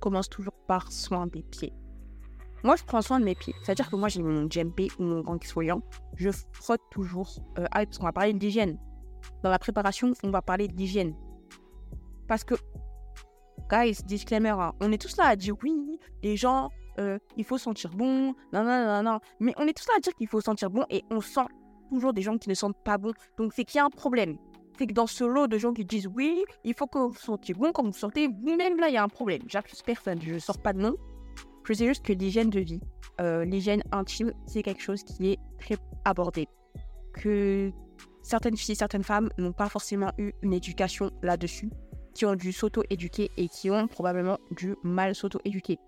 commence 0.00 0.28
toujours 0.28 0.54
par 0.66 0.90
soin 0.90 1.26
des 1.26 1.42
pieds. 1.42 1.72
Moi, 2.62 2.76
je 2.76 2.84
prends 2.84 3.00
soin 3.00 3.20
de 3.20 3.24
mes 3.24 3.34
pieds. 3.34 3.54
C'est-à-dire 3.62 3.90
que 3.90 3.96
moi, 3.96 4.08
j'ai 4.08 4.22
mon 4.22 4.46
GMP 4.46 4.90
ou 4.98 5.04
mon 5.04 5.20
gant 5.20 5.36
exfoliant. 5.36 5.82
Je 6.16 6.30
frotte 6.52 6.82
toujours. 6.90 7.30
Euh, 7.58 7.64
ah, 7.70 7.84
parce 7.84 7.98
qu'on 7.98 8.04
va 8.04 8.12
parler 8.12 8.34
d'hygiène. 8.34 8.78
Dans 9.42 9.50
la 9.50 9.58
préparation, 9.58 10.12
on 10.22 10.30
va 10.30 10.42
parler 10.42 10.68
d'hygiène. 10.68 11.14
Parce 12.28 12.44
que, 12.44 12.54
guys, 13.70 14.02
disclaimer, 14.04 14.50
hein, 14.50 14.74
on 14.80 14.92
est 14.92 15.00
tous 15.00 15.16
là 15.16 15.24
à 15.26 15.36
dire 15.36 15.54
oui, 15.62 15.98
les 16.22 16.36
gens, 16.36 16.68
euh, 16.98 17.18
il 17.36 17.44
faut 17.44 17.58
sentir 17.58 17.90
bon, 17.90 18.34
non, 18.52 18.64
non, 18.64 18.84
non, 18.86 19.02
non. 19.02 19.20
Mais 19.40 19.54
on 19.56 19.66
est 19.66 19.76
tous 19.76 19.86
là 19.88 19.94
à 19.96 20.00
dire 20.00 20.14
qu'il 20.14 20.28
faut 20.28 20.40
sentir 20.40 20.70
bon 20.70 20.84
et 20.90 21.02
on 21.10 21.20
sent 21.20 21.46
toujours 21.90 22.12
des 22.12 22.22
gens 22.22 22.38
qui 22.38 22.48
ne 22.48 22.54
sentent 22.54 22.82
pas 22.82 22.98
bon. 22.98 23.12
Donc, 23.36 23.52
c'est 23.54 23.64
qu'il 23.64 23.78
y 23.78 23.80
a 23.80 23.84
un 23.84 23.90
problème 23.90 24.36
c'est 24.80 24.86
que 24.86 24.94
dans 24.94 25.06
ce 25.06 25.24
lot 25.24 25.46
de 25.46 25.58
gens 25.58 25.74
qui 25.74 25.84
disent 25.84 26.06
oui, 26.06 26.42
il 26.64 26.72
faut 26.72 26.86
que 26.86 26.98
vous 26.98 27.14
sentiez 27.14 27.52
bon, 27.52 27.70
quand 27.70 27.84
vous 27.84 27.92
sortez, 27.92 28.28
vous-même 28.28 28.78
là, 28.78 28.88
il 28.88 28.94
y 28.94 28.96
a 28.96 29.02
un 29.02 29.08
problème. 29.08 29.42
J'accuse 29.46 29.82
personne, 29.82 30.18
je 30.22 30.32
ne 30.32 30.38
sors 30.38 30.56
pas 30.56 30.72
de 30.72 30.80
nom. 30.80 30.96
Je 31.64 31.74
sais 31.74 31.86
juste 31.86 32.02
que 32.02 32.14
l'hygiène 32.14 32.48
de 32.48 32.60
vie, 32.60 32.80
euh, 33.20 33.44
l'hygiène 33.44 33.82
intime, 33.92 34.32
c'est 34.46 34.62
quelque 34.62 34.80
chose 34.80 35.02
qui 35.02 35.32
est 35.32 35.38
très 35.58 35.76
abordé. 36.06 36.48
Que 37.12 37.70
certaines 38.22 38.56
filles, 38.56 38.74
certaines 38.74 39.02
femmes 39.02 39.28
n'ont 39.36 39.52
pas 39.52 39.68
forcément 39.68 40.12
eu 40.16 40.32
une 40.40 40.54
éducation 40.54 41.10
là-dessus, 41.22 41.68
qui 42.14 42.24
ont 42.24 42.34
dû 42.34 42.50
s'auto-éduquer 42.50 43.30
et 43.36 43.48
qui 43.48 43.70
ont 43.70 43.86
probablement 43.86 44.38
dû 44.50 44.76
mal 44.82 45.14
s'auto-éduquer. 45.14 45.78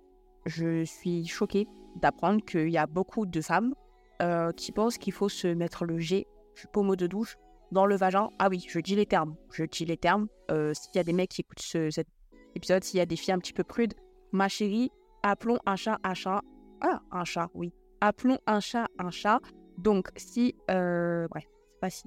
Je 0.45 0.85
suis 0.85 1.27
choquée 1.27 1.67
d'apprendre 1.97 2.45
qu'il 2.45 2.69
y 2.69 2.77
a 2.77 2.87
beaucoup 2.87 3.25
de 3.25 3.41
femmes 3.41 3.75
euh, 4.23 4.53
qui 4.53 4.73
pensent 4.73 4.99
qu'il 4.99 5.13
faut 5.13 5.29
se 5.29 5.49
mettre 5.49 5.85
le 5.85 5.99
G, 5.99 6.27
pommeau 6.73 6.97
de 6.97 7.07
douche, 7.07 7.37
dans 7.73 7.87
le 7.87 7.97
vagin. 7.97 8.29
Ah 8.39 8.49
oui, 8.49 8.65
je 8.69 8.79
dis 8.79 8.95
les 8.95 9.07
termes. 9.07 9.35
Je 9.53 9.65
dis 9.65 9.85
les 9.85 9.97
termes. 9.97 10.29
Euh, 10.51 10.73
s'il 10.75 10.95
y 10.95 10.99
a 10.99 11.05
des 11.05 11.13
mecs 11.13 11.31
qui 11.31 11.41
écoutent 11.41 11.61
cet 11.91 12.07
épisode, 12.55 12.85
s'il 12.85 12.99
y 12.99 13.01
a 13.01 13.07
des 13.07 13.17
filles 13.17 13.33
un 13.33 13.39
petit 13.39 13.53
peu 13.53 13.65
prudes, 13.65 13.95
ma 14.33 14.49
chérie, 14.49 14.91
appelons 15.23 15.59
un 15.67 15.77
chat 15.77 15.99
un 16.05 16.15
chat. 16.15 16.41
Ah, 16.83 17.01
un 17.11 17.25
chat, 17.25 17.51
oui. 17.55 17.73
Appelons 18.01 18.39
un 18.47 18.61
chat 18.61 18.87
un 18.99 19.11
chat. 19.11 19.41
Donc, 19.79 20.09
si. 20.17 20.55
Euh, 20.71 21.27
bref, 21.29 21.45
c'est 21.47 21.81
pas 21.81 21.91
si. 21.91 22.05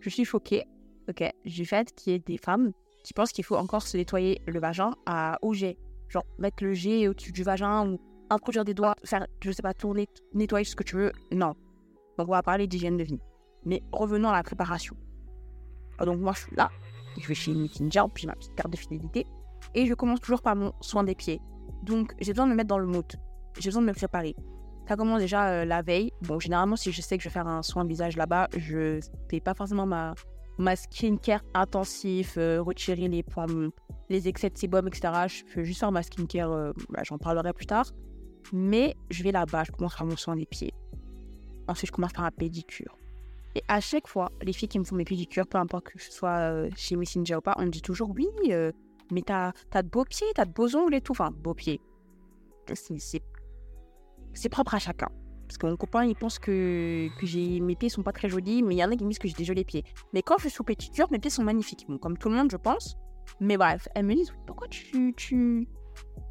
Je 0.00 0.08
suis 0.08 0.24
choquée, 0.24 0.64
ok, 1.08 1.24
du 1.44 1.66
fait 1.66 1.92
qu'il 1.94 2.12
y 2.12 2.16
ait 2.16 2.20
des 2.20 2.38
femmes 2.38 2.72
qui 3.04 3.12
pensent 3.12 3.32
qu'il 3.32 3.44
faut 3.44 3.56
encore 3.56 3.82
se 3.82 3.96
nettoyer 3.96 4.40
le 4.46 4.60
vagin 4.60 4.92
à, 5.06 5.38
au 5.42 5.52
jet. 5.52 5.76
Genre, 6.08 6.24
mettre 6.38 6.62
le 6.64 6.72
jet 6.72 7.08
au-dessus 7.08 7.32
du 7.32 7.42
vagin 7.42 7.88
ou 7.88 8.00
introduire 8.32 8.64
des 8.64 8.74
doigts, 8.74 8.94
faire, 9.04 9.26
je 9.42 9.50
sais 9.50 9.62
pas, 9.62 9.74
tourner, 9.74 10.08
nettoyer 10.34 10.64
ce 10.64 10.76
que 10.76 10.82
tu 10.82 10.96
veux. 10.96 11.12
Non. 11.32 11.54
Donc, 12.18 12.28
on 12.28 12.32
va 12.32 12.42
parler 12.42 12.66
d'hygiène 12.66 12.96
de 12.96 13.04
vie. 13.04 13.20
Mais 13.64 13.82
revenons 13.92 14.28
à 14.28 14.32
la 14.32 14.42
préparation. 14.42 14.96
Ah, 15.98 16.04
donc 16.04 16.18
moi, 16.18 16.32
je 16.34 16.40
suis 16.40 16.56
là, 16.56 16.70
je 17.18 17.26
vais 17.28 17.34
chez 17.34 17.52
Ninja, 17.52 18.06
puis 18.12 18.22
j'ai 18.22 18.26
ma 18.26 18.34
petite 18.34 18.54
carte 18.54 18.70
de 18.70 18.76
fidélité, 18.76 19.26
et 19.74 19.86
je 19.86 19.94
commence 19.94 20.20
toujours 20.20 20.42
par 20.42 20.56
mon 20.56 20.72
soin 20.80 21.04
des 21.04 21.14
pieds. 21.14 21.40
Donc 21.82 22.14
j'ai 22.20 22.32
besoin 22.32 22.46
de 22.46 22.52
me 22.52 22.56
mettre 22.56 22.68
dans 22.68 22.78
le 22.78 22.86
mood, 22.86 23.06
j'ai 23.58 23.68
besoin 23.68 23.82
de 23.82 23.86
me 23.86 23.92
préparer. 23.92 24.34
Ça 24.88 24.96
commence 24.96 25.20
déjà 25.20 25.48
euh, 25.48 25.64
la 25.64 25.80
veille. 25.82 26.10
Bon, 26.22 26.40
généralement, 26.40 26.76
si 26.76 26.90
je 26.90 27.00
sais 27.00 27.16
que 27.16 27.22
je 27.22 27.28
vais 27.28 27.32
faire 27.32 27.46
un 27.46 27.62
soin 27.62 27.84
visage 27.84 28.16
là-bas, 28.16 28.48
je 28.56 28.98
fais 29.30 29.40
pas 29.40 29.54
forcément 29.54 29.86
ma, 29.86 30.14
ma 30.58 30.74
skincare 30.74 31.42
intensif, 31.54 32.34
euh, 32.36 32.60
retirer 32.60 33.08
les 33.08 33.22
points, 33.22 33.46
les 34.08 34.28
excès 34.28 34.50
de 34.50 34.58
sébum, 34.58 34.88
etc. 34.88 35.12
Je 35.28 35.44
fais 35.46 35.64
juste 35.64 35.80
faire 35.80 35.92
ma 35.92 36.02
skincare, 36.02 36.50
euh, 36.50 36.72
bah, 36.90 37.02
j'en 37.04 37.18
parlerai 37.18 37.52
plus 37.52 37.66
tard. 37.66 37.86
Mais 38.52 38.96
je 39.10 39.22
vais 39.22 39.32
là-bas, 39.32 39.64
je 39.64 39.72
commence 39.72 39.96
par 39.96 40.06
mon 40.06 40.16
soin 40.16 40.36
des 40.36 40.46
pieds. 40.46 40.72
Ensuite, 41.68 41.88
je 41.88 41.92
commence 41.92 42.12
par 42.12 42.24
un 42.24 42.30
pédicure. 42.30 42.96
Et 43.54 43.62
à 43.68 43.80
chaque 43.80 44.08
fois, 44.08 44.32
les 44.42 44.52
filles 44.52 44.68
qui 44.68 44.78
me 44.78 44.84
font 44.84 44.96
mes 44.96 45.04
pédicures, 45.04 45.46
peu 45.46 45.58
importe 45.58 45.84
que 45.84 45.98
je 45.98 46.10
sois 46.10 46.68
chez 46.74 46.96
Messenger 46.96 47.36
ou 47.36 47.40
pas, 47.40 47.54
on 47.58 47.66
me 47.66 47.70
dit 47.70 47.82
toujours 47.82 48.10
oui, 48.10 48.28
mais 49.10 49.22
t'as 49.22 49.52
as 49.72 49.82
de 49.82 49.88
beaux 49.88 50.04
pieds, 50.04 50.26
t'as 50.34 50.46
de 50.46 50.52
beaux 50.52 50.74
ongles 50.74 50.94
et 50.94 51.00
tout. 51.00 51.12
Enfin, 51.12 51.30
beaux 51.30 51.54
pieds. 51.54 51.80
C'est 54.32 54.48
propre 54.48 54.74
à 54.74 54.78
chacun. 54.78 55.08
Parce 55.46 55.58
que 55.58 55.66
mon 55.66 55.76
copain, 55.76 56.04
il 56.06 56.16
pense 56.16 56.38
que, 56.38 57.08
que 57.20 57.60
mes 57.60 57.76
pieds 57.76 57.90
sont 57.90 58.02
pas 58.02 58.12
très 58.12 58.30
jolis, 58.30 58.62
mais 58.62 58.74
il 58.74 58.78
y 58.78 58.84
en 58.84 58.90
a 58.90 58.96
qui 58.96 59.04
me 59.04 59.10
disent 59.10 59.18
que 59.18 59.28
j'ai 59.28 59.34
des 59.34 59.44
jolis 59.44 59.64
pieds. 59.64 59.84
Mais 60.14 60.22
quand 60.22 60.36
je 60.38 60.44
suis 60.44 60.50
sous 60.50 60.64
pédicure, 60.64 61.08
mes 61.10 61.18
pieds 61.18 61.30
sont 61.30 61.44
magnifiques. 61.44 61.86
comme 62.00 62.16
tout 62.16 62.30
le 62.30 62.36
monde, 62.36 62.50
je 62.50 62.56
pense. 62.56 62.96
Mais 63.38 63.58
bref, 63.58 63.86
elles 63.94 64.06
me 64.06 64.14
disent 64.14 64.32
pourquoi 64.46 64.68
tu, 64.68 65.12
tu, 65.14 65.68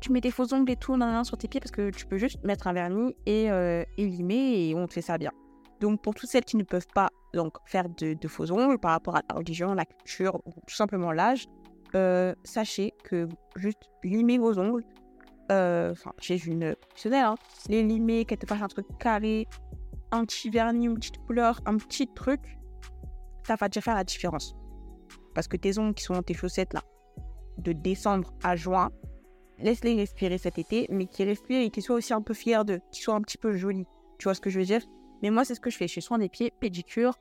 tu 0.02 0.12
mets 0.12 0.20
des 0.20 0.32
faux 0.32 0.54
ongles 0.54 0.72
et 0.72 0.76
tout 0.76 0.98
sur 1.24 1.38
tes 1.38 1.48
pieds 1.48 1.62
Parce 1.62 1.72
que 1.72 1.92
tu 1.92 2.06
peux 2.06 2.18
juste 2.18 2.44
mettre 2.44 2.68
un 2.68 2.74
vernis 2.74 3.16
et, 3.26 3.50
euh, 3.50 3.86
et 3.98 4.06
limer 4.06 4.70
et 4.70 4.76
on 4.76 4.88
te 4.88 4.94
fait 4.94 5.02
ça 5.02 5.18
bien. 5.18 5.32
Donc, 5.80 6.02
pour 6.02 6.14
toutes 6.14 6.30
celles 6.30 6.44
qui 6.44 6.58
ne 6.58 6.64
peuvent 6.64 6.88
pas 6.94 7.10
donc, 7.34 7.56
faire 7.66 7.88
de, 7.90 8.28
faux 8.28 8.52
ongles 8.52 8.78
par 8.78 8.92
rapport 8.92 9.16
à 9.16 9.22
la 9.30 9.36
religion, 9.36 9.74
la 9.74 9.86
culture 9.86 10.36
ou 10.46 10.52
tout 10.68 10.76
simplement 10.76 11.12
l'âge, 11.12 11.48
euh, 11.96 12.36
sachez 12.44 12.94
que 13.04 13.28
juste 13.56 13.90
limer 14.04 14.38
vos 14.38 14.60
ongles, 14.60 14.84
euh, 15.52 15.92
enfin, 15.92 16.12
j'ai 16.20 16.44
une 16.46 16.76
professionnelle, 16.76 17.26
hein, 17.26 17.36
les 17.68 17.84
limer, 17.84 18.26
qu'elle 18.26 18.38
te 18.38 18.46
fasse 18.46 18.62
un 18.62 18.68
truc 18.68 18.86
carré, 19.00 19.48
un 20.12 20.24
petit 20.26 20.50
vernis, 20.50 20.86
une 20.86 20.96
petite 20.96 21.18
couleur, 21.26 21.60
un 21.66 21.78
petit 21.78 22.08
truc, 22.14 22.40
ça 23.46 23.56
va 23.56 23.68
déjà 23.68 23.82
faire 23.82 23.96
la 23.96 24.04
différence. 24.04 24.56
Parce 25.34 25.48
que 25.48 25.58
tes 25.58 25.78
ongles 25.80 25.94
qui 25.94 26.04
sont 26.04 26.14
dans 26.14 26.22
tes 26.22 26.34
chaussettes 26.34 26.74
là, 26.74 26.82
de 27.58 27.72
décembre 27.74 28.34
à 28.44 28.56
juin, 28.56 28.92
laisse-les 29.62 29.96
respirer 29.96 30.38
cet 30.38 30.58
été, 30.58 30.88
mais 30.90 31.06
qu'ils 31.06 31.28
respirent 31.28 31.62
et 31.62 31.70
qu'ils 31.70 31.84
soient 31.84 31.96
aussi 31.96 32.14
un 32.14 32.22
peu 32.22 32.34
fiers 32.34 32.64
d'eux, 32.66 32.80
qu'ils 32.92 33.04
soient 33.04 33.16
un 33.16 33.22
petit 33.22 33.38
peu 33.38 33.56
jolis. 33.56 33.86
Tu 34.18 34.26
vois 34.26 34.34
ce 34.34 34.42
que 34.42 34.50
je 34.50 34.60
veux 34.60 34.66
dire? 34.66 34.82
Mais 35.22 35.30
moi, 35.30 35.46
c'est 35.46 35.56
ce 35.56 35.60
que 35.60 35.70
je 35.70 35.78
fais. 35.78 35.88
Je 35.88 35.94
fais 35.94 36.02
soin 36.02 36.18
des 36.18 36.30
pieds, 36.30 36.52
pédicure. 36.60 37.14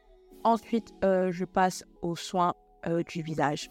Ensuite, 0.44 0.92
euh, 1.04 1.30
je 1.30 1.44
passe 1.44 1.85
aux 2.02 2.16
soins 2.16 2.54
euh, 2.87 3.02
du 3.02 3.23
visage. 3.23 3.70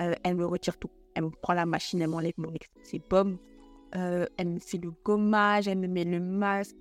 Euh, 0.00 0.14
elle 0.24 0.36
me 0.36 0.46
retire 0.46 0.78
tout. 0.78 0.90
Elle 1.14 1.24
me 1.24 1.30
prend 1.30 1.52
la 1.52 1.66
machine, 1.66 2.00
elle 2.00 2.08
m'enlève 2.08 2.34
mon 2.38 2.52
c'est 2.82 3.00
pommes. 3.00 3.38
elle 3.92 4.48
me 4.48 4.58
fait 4.60 4.78
le 4.78 4.92
gommage, 5.04 5.66
elle 5.68 5.78
me 5.78 5.88
met 5.88 6.04
le 6.04 6.20
masque. 6.20 6.76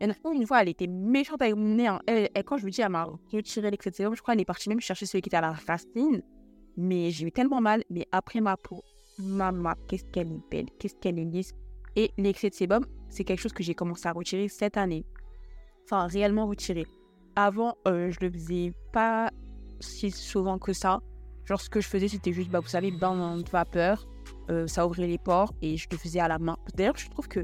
Une 0.00 0.46
fois, 0.46 0.62
elle 0.62 0.68
était 0.68 0.88
méchante 0.88 1.40
avec 1.42 1.54
mon 1.54 1.76
nez. 1.76 1.86
Hein. 1.86 2.00
Et, 2.08 2.28
quand 2.42 2.56
je 2.56 2.64
lui 2.64 2.72
dis, 2.72 2.82
elle 2.82 2.90
m'a 2.90 3.06
retiré 3.32 3.70
l'excès 3.70 3.90
de 3.90 3.94
sérum, 3.94 4.14
je 4.16 4.20
crois 4.20 4.34
qu'elle 4.34 4.42
est 4.42 4.44
partie 4.44 4.68
même 4.68 4.80
chercher 4.80 5.06
celui 5.06 5.22
qui 5.22 5.28
était 5.28 5.36
à 5.36 5.40
la 5.40 5.52
racine. 5.52 6.22
Mais 6.76 7.10
j'ai 7.10 7.26
eu 7.26 7.32
tellement 7.32 7.60
mal. 7.60 7.84
Mais 7.88 8.06
après 8.10 8.40
ma 8.40 8.56
peau, 8.56 8.82
maman, 9.18 9.74
qu'est-ce 9.88 10.04
qu'elle 10.04 10.32
est 10.32 10.50
belle, 10.50 10.66
qu'est-ce 10.78 10.96
qu'elle 10.96 11.18
est 11.18 11.24
lisse. 11.24 11.52
Et 11.96 12.10
l'excès 12.16 12.50
de 12.50 12.54
sébum, 12.54 12.86
c'est 13.08 13.24
quelque 13.24 13.40
chose 13.40 13.52
que 13.52 13.62
j'ai 13.62 13.74
commencé 13.74 14.08
à 14.08 14.12
retirer 14.12 14.48
cette 14.48 14.76
année 14.76 15.04
enfin 15.84 16.06
réellement 16.06 16.46
retiré. 16.46 16.86
Avant, 17.36 17.76
euh, 17.88 18.10
je 18.10 18.18
le 18.20 18.30
faisais 18.30 18.72
pas 18.92 19.30
si 19.80 20.10
souvent 20.10 20.58
que 20.58 20.72
ça. 20.72 21.00
Genre, 21.44 21.60
ce 21.60 21.70
que 21.70 21.80
je 21.80 21.88
faisais, 21.88 22.08
c'était 22.08 22.32
juste, 22.32 22.50
bah, 22.50 22.60
vous 22.60 22.68
savez, 22.68 22.90
bain 22.90 23.38
de 23.38 23.50
vapeur, 23.50 24.06
euh, 24.50 24.66
ça 24.66 24.86
ouvrait 24.86 25.06
les 25.06 25.18
pores 25.18 25.52
et 25.60 25.76
je 25.76 25.88
le 25.90 25.96
faisais 25.96 26.20
à 26.20 26.28
la 26.28 26.38
main. 26.38 26.56
D'ailleurs, 26.74 26.96
je 26.96 27.08
trouve 27.10 27.26
que, 27.26 27.40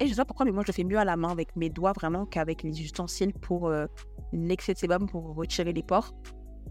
et 0.00 0.06
je 0.06 0.10
sais 0.10 0.16
pas 0.16 0.24
pourquoi, 0.26 0.44
mais 0.44 0.52
moi, 0.52 0.62
je 0.66 0.72
le 0.72 0.74
fais 0.74 0.84
mieux 0.84 0.98
à 0.98 1.04
la 1.04 1.16
main 1.16 1.30
avec 1.30 1.54
mes 1.56 1.70
doigts 1.70 1.92
vraiment 1.92 2.26
qu'avec 2.26 2.62
les 2.62 2.80
ustensiles 2.82 3.32
pour 3.32 3.68
euh, 3.68 3.86
l'excès 4.32 4.74
de 4.74 4.78
sébum 4.78 5.08
pour 5.08 5.34
retirer 5.34 5.72
les 5.72 5.82
pores. 5.82 6.12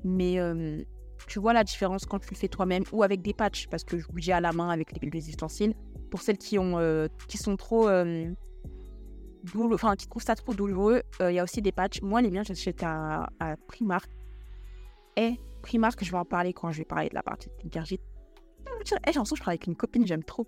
Mais 0.04 0.38
tu 1.28 1.40
vois 1.40 1.54
la 1.54 1.64
différence 1.64 2.06
quand 2.06 2.20
tu 2.20 2.30
le 2.32 2.36
fais 2.36 2.48
toi-même 2.48 2.84
ou 2.92 3.04
avec 3.04 3.22
des 3.22 3.34
patchs 3.34 3.68
parce 3.68 3.84
que 3.84 3.98
je 3.98 4.08
bougeais 4.08 4.34
à 4.34 4.42
la 4.42 4.52
main 4.52 4.70
avec 4.70 4.92
les, 4.92 5.10
les 5.10 5.30
ustensiles. 5.30 5.74
Pour 6.12 6.22
celles 6.22 6.38
qui, 6.38 6.58
ont, 6.58 6.78
qui 7.28 7.38
sont 7.38 7.58
trop 7.58 7.90
enfin, 9.56 9.96
qui 9.96 10.08
trouve 10.08 10.24
ça 10.24 10.36
trop 10.36 10.54
douloureux, 10.54 11.02
euh, 11.22 11.32
il 11.32 11.36
y 11.36 11.40
a 11.40 11.44
aussi 11.44 11.62
des 11.62 11.72
patchs. 11.72 12.02
Moi, 12.02 12.22
les 12.22 12.32
miens, 12.32 12.44
j'achète 12.44 12.84
à, 12.84 13.30
à 13.40 13.56
Primark. 13.68 14.10
Et 15.16 15.36
Primark, 15.62 16.04
je 16.04 16.12
vais 16.12 16.18
en 16.18 16.26
parler 16.26 16.54
quand 16.54 16.72
je 16.72 16.80
vais 16.80 16.86
parler 16.86 17.10
de 17.10 17.16
la 17.16 17.24
partie 17.24 17.50
skincare. 17.60 17.86
J'ai 17.86 18.00
j'ai 18.86 18.96
l'impression 18.96 19.24
que 19.24 19.36
je 19.36 19.44
parle 19.44 19.52
avec 19.52 19.68
une 19.68 19.76
copine, 19.76 20.06
j'aime 20.06 20.24
trop. 20.24 20.48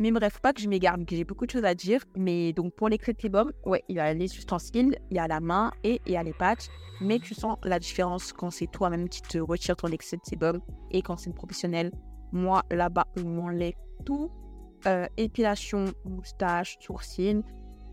Mais 0.00 0.10
bref, 0.10 0.40
pas 0.40 0.52
que 0.52 0.60
je 0.60 0.68
m'égare, 0.68 0.96
que 1.06 1.14
j'ai 1.14 1.24
beaucoup 1.24 1.46
de 1.46 1.50
choses 1.50 1.64
à 1.64 1.74
dire. 1.74 2.02
Mais 2.16 2.52
donc, 2.52 2.74
pour 2.74 2.88
les 2.88 2.98
crêtes 2.98 3.24
ouais, 3.64 3.84
il 3.88 3.96
y 3.96 4.00
a 4.00 4.12
les 4.12 4.36
ustensiles, 4.36 4.98
il 5.10 5.16
y 5.16 5.20
a 5.20 5.28
la 5.28 5.40
main 5.40 5.70
et 5.84 6.00
il 6.06 6.12
y 6.12 6.16
a 6.16 6.22
les 6.22 6.32
patchs. 6.32 6.68
Mais 7.00 7.18
tu 7.18 7.34
sens 7.34 7.58
la 7.64 7.78
différence 7.78 8.32
quand 8.32 8.50
c'est 8.50 8.66
toi-même 8.66 9.08
qui 9.08 9.22
te 9.22 9.38
retire 9.38 9.76
ton 9.76 9.88
excès 9.88 10.16
de 10.16 10.24
sébum 10.24 10.60
et 10.90 11.02
quand 11.02 11.16
c'est 11.16 11.30
une 11.30 11.34
professionnelle. 11.34 11.92
Moi, 12.32 12.62
là-bas, 12.70 13.06
on 13.16 13.22
m'enlève 13.22 13.74
tout. 14.04 14.30
Euh, 14.86 15.06
épilation, 15.16 15.86
moustache, 16.04 16.76
sourcils. 16.80 17.42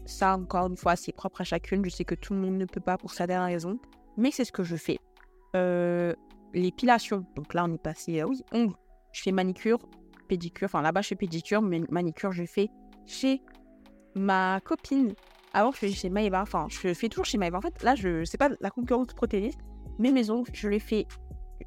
Ça, 0.05 0.35
encore 0.35 0.67
une 0.67 0.77
fois, 0.77 0.95
c'est 0.95 1.11
propre 1.11 1.41
à 1.41 1.43
chacune. 1.43 1.85
Je 1.85 1.89
sais 1.89 2.05
que 2.05 2.15
tout 2.15 2.33
le 2.33 2.39
monde 2.39 2.57
ne 2.57 2.65
peut 2.65 2.81
pas 2.81 2.97
pour 2.97 3.11
sa 3.11 3.27
dernière 3.27 3.47
raison. 3.47 3.79
Mais 4.17 4.31
c'est 4.31 4.45
ce 4.45 4.51
que 4.51 4.63
je 4.63 4.75
fais. 4.75 4.99
Euh, 5.55 6.13
l'épilation. 6.53 7.25
Donc 7.35 7.53
là, 7.53 7.65
on 7.65 7.73
est 7.73 7.81
passé, 7.81 8.21
euh, 8.21 8.25
oui, 8.25 8.43
ongles. 8.51 8.75
Je 9.13 9.21
fais 9.21 9.31
manicure, 9.31 9.79
pédicure. 10.31 10.65
Enfin, 10.65 10.81
là-bas, 10.81 11.01
je 11.01 11.09
fais 11.09 11.15
pédicure, 11.15 11.61
mais 11.61 11.81
manicure, 11.89 12.31
je 12.31 12.45
fais 12.45 12.69
chez 13.05 13.41
ma 14.15 14.61
copine. 14.61 15.13
Avant, 15.53 15.71
je 15.73 15.77
faisais 15.77 15.93
chez 15.93 16.09
Maeva. 16.09 16.41
Enfin, 16.41 16.67
je 16.69 16.93
fais 16.93 17.09
toujours 17.09 17.25
chez 17.25 17.37
Maeva. 17.37 17.57
En 17.57 17.61
fait, 17.61 17.83
là, 17.83 17.95
je 17.95 18.23
sais 18.23 18.37
pas 18.37 18.49
la 18.61 18.69
concurrence 18.69 19.07
protéiniste, 19.07 19.59
mes 19.99 20.29
ongles, 20.29 20.49
je 20.53 20.69
les 20.69 20.79
fais 20.79 21.05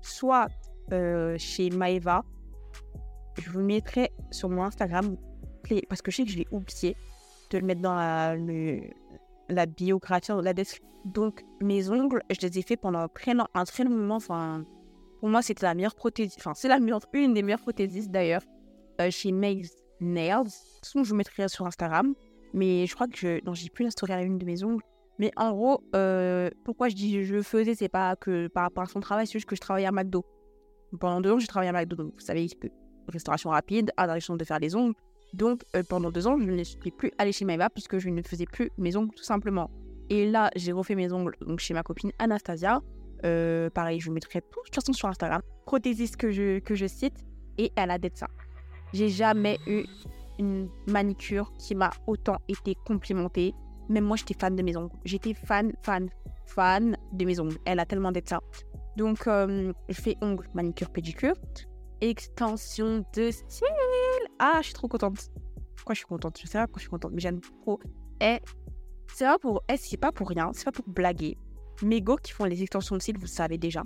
soit 0.00 0.48
euh, 0.92 1.37
chez 1.38 1.68
Maeva. 1.68 2.24
Je 3.38 3.50
vous 3.50 3.61
mettrai 3.61 4.11
sur 4.31 4.48
mon 4.48 4.62
Instagram 4.62 5.16
parce 5.88 6.03
que 6.03 6.11
je 6.11 6.16
sais 6.16 6.24
que 6.24 6.31
je 6.31 6.38
l'ai 6.38 6.48
oublié 6.50 6.96
de 7.50 7.59
le 7.59 7.66
mettre 7.66 7.83
dans 7.83 7.94
la, 7.94 8.37
le, 8.37 8.81
la 9.48 9.66
la 9.66 10.55
description. 10.55 10.88
Donc, 11.05 11.44
mes 11.61 11.90
ongles, 11.90 12.22
je 12.31 12.40
les 12.46 12.59
ai 12.59 12.62
fait 12.62 12.79
pendant 12.79 13.00
un 13.00 13.64
très 13.64 13.85
long 13.85 13.90
moment. 13.90 14.16
Enfin, 14.16 14.64
pour 15.25 15.31
moi, 15.31 15.41
c'était 15.41 15.65
la 15.65 15.73
meilleure 15.73 15.95
prothèse. 15.95 16.35
Enfin, 16.37 16.53
c'est 16.55 16.69
la 16.69 16.79
meilleure, 16.79 17.01
une 17.15 17.33
des 17.33 17.43
meilleures 17.43 17.59
prothésistes 17.59 18.11
d'ailleurs, 18.11 18.43
euh, 19.01 19.11
chez 19.11 19.33
Maze 19.33 19.75
Nails. 19.99 20.51
Sinon, 20.83 21.03
je 21.03 21.09
vous 21.09 21.17
mettrai 21.17 21.49
sur 21.49 21.65
Instagram. 21.65 22.15
Mais 22.53 22.87
je 22.87 22.95
crois 22.95 23.09
que 23.09 23.17
je. 23.17 23.43
Non, 23.47 23.55
j'ai 23.55 23.71
plus 23.71 23.85
la 23.85 23.91
story 23.91 24.13
à 24.13 24.21
une 24.21 24.37
de 24.37 24.45
mes 24.45 24.63
ongles. 24.65 24.83
Mais 25.19 25.31
en 25.37 25.53
gros, 25.53 25.83
euh, 25.97 26.51
pourquoi 26.67 26.91
je 26.91 26.95
dis 26.95 27.25
je 27.25 27.41
faisais, 27.41 27.75
c'est 27.75 27.89
pas 27.89 28.17
que 28.17 28.49
par 28.49 28.65
rapport 28.65 28.83
à 28.83 28.87
son 28.87 29.01
travail, 29.01 29.27
c'est 29.27 29.33
juste 29.33 29.47
que 29.47 29.57
je 29.57 29.63
travaillais 29.63 29.87
à 29.87 29.93
McDo. 29.93 30.27
Pendant 31.01 31.23
deux 31.23 31.33
ans, 31.33 31.39
j'ai 31.39 31.47
travaillé 31.47 31.71
à 31.71 31.73
McDo. 31.73 31.97
Donc, 31.97 32.13
vous 32.13 32.21
savez, 32.21 32.47
restauration 33.09 33.49
rapide, 33.49 33.93
la 33.97 34.19
de 34.19 34.45
faire 34.45 34.59
les 34.59 34.77
ongles. 34.77 34.95
Donc 35.33 35.63
euh, 35.75 35.83
pendant 35.89 36.11
deux 36.11 36.27
ans, 36.27 36.37
je 36.39 36.51
ne 36.51 36.63
suis 36.65 36.91
plus 36.91 37.13
allée 37.17 37.33
chez 37.33 37.47
Maeva 37.47 37.71
puisque 37.71 37.97
je 37.97 38.11
ne 38.11 38.21
faisais 38.21 38.45
plus 38.45 38.71
mes 38.77 38.95
ongles 38.95 39.15
tout 39.17 39.25
simplement. 39.25 39.71
Et 40.11 40.31
là, 40.31 40.51
j'ai 40.55 40.73
refait 40.73 40.95
mes 40.95 41.11
ongles 41.15 41.35
donc 41.41 41.61
chez 41.61 41.73
ma 41.73 41.83
copine 41.83 42.13
Anastasia. 42.19 42.83
Euh, 43.25 43.71
pareil, 43.71 44.01
je 44.01 44.11
mettrai 44.11 44.41
tout 44.43 44.61
de 44.61 44.65
toute 44.65 44.75
façon 44.75 44.93
sur 44.93 45.09
Instagram. 45.09 45.41
Prothésiste 45.67 46.17
que 46.17 46.31
je, 46.31 46.59
que 46.59 46.75
je 46.75 46.87
cite 46.87 47.25
et 47.59 47.73
elle 47.77 47.91
a 47.91 47.99
d'être 47.99 48.19
ça. 48.19 48.29
J'ai 48.93 49.09
jamais 49.09 49.59
eu 49.67 49.85
une 50.39 50.69
manicure 50.87 51.53
qui 51.59 51.75
m'a 51.75 51.91
autant 52.07 52.37
été 52.49 52.75
complimentée. 52.87 53.55
Même 53.89 54.05
moi, 54.05 54.17
j'étais 54.17 54.35
fan 54.35 54.57
de 54.57 54.63
mes 54.63 54.77
ongles. 54.77 54.95
J'étais 55.05 55.35
fan, 55.35 55.73
fan, 55.83 56.09
fan 56.47 56.97
de 57.13 57.25
mes 57.25 57.41
ongles. 57.41 57.57
Elle 57.65 57.81
a 57.81 57.87
tellement 57.87 58.13
d'être 58.13 58.29
ça. 58.29 58.41
Donc, 58.97 59.27
euh, 59.27 59.73
je 59.89 60.01
fais 60.01 60.17
ongles, 60.21 60.49
manicure, 60.55 60.91
pédicure. 60.91 61.35
Extension 62.01 63.05
de 63.15 63.31
style. 63.31 63.67
Ah, 64.39 64.59
je 64.61 64.67
suis 64.67 64.75
trop 64.75 64.89
contente. 64.89 65.31
Pourquoi 65.77 65.95
je 65.95 65.99
suis 65.99 66.07
contente? 66.07 66.39
Je 66.41 66.47
sais 66.47 66.59
pas 66.59 66.67
pourquoi 66.67 66.79
je 66.79 66.83
suis 66.83 66.91
contente, 66.91 67.13
mais 67.15 67.21
j'aime 67.21 67.41
trop. 67.41 67.81
Et 68.21 68.39
c'est 69.13 69.25
pas 69.25 69.39
pour, 69.39 69.63
eh, 69.69 69.77
c'est 69.77 69.97
pas 69.97 70.13
pour 70.13 70.29
rien, 70.29 70.51
c'est 70.53 70.65
pas 70.65 70.73
pour 70.73 70.89
blaguer. 70.89 71.37
Mes 71.83 72.01
go 72.01 72.17
qui 72.17 72.33
font 72.33 72.45
les 72.45 72.63
extensions 72.63 72.97
de 72.97 73.03
cils, 73.03 73.17
vous 73.17 73.23
le 73.23 73.29
savez 73.29 73.59
déjà. 73.59 73.83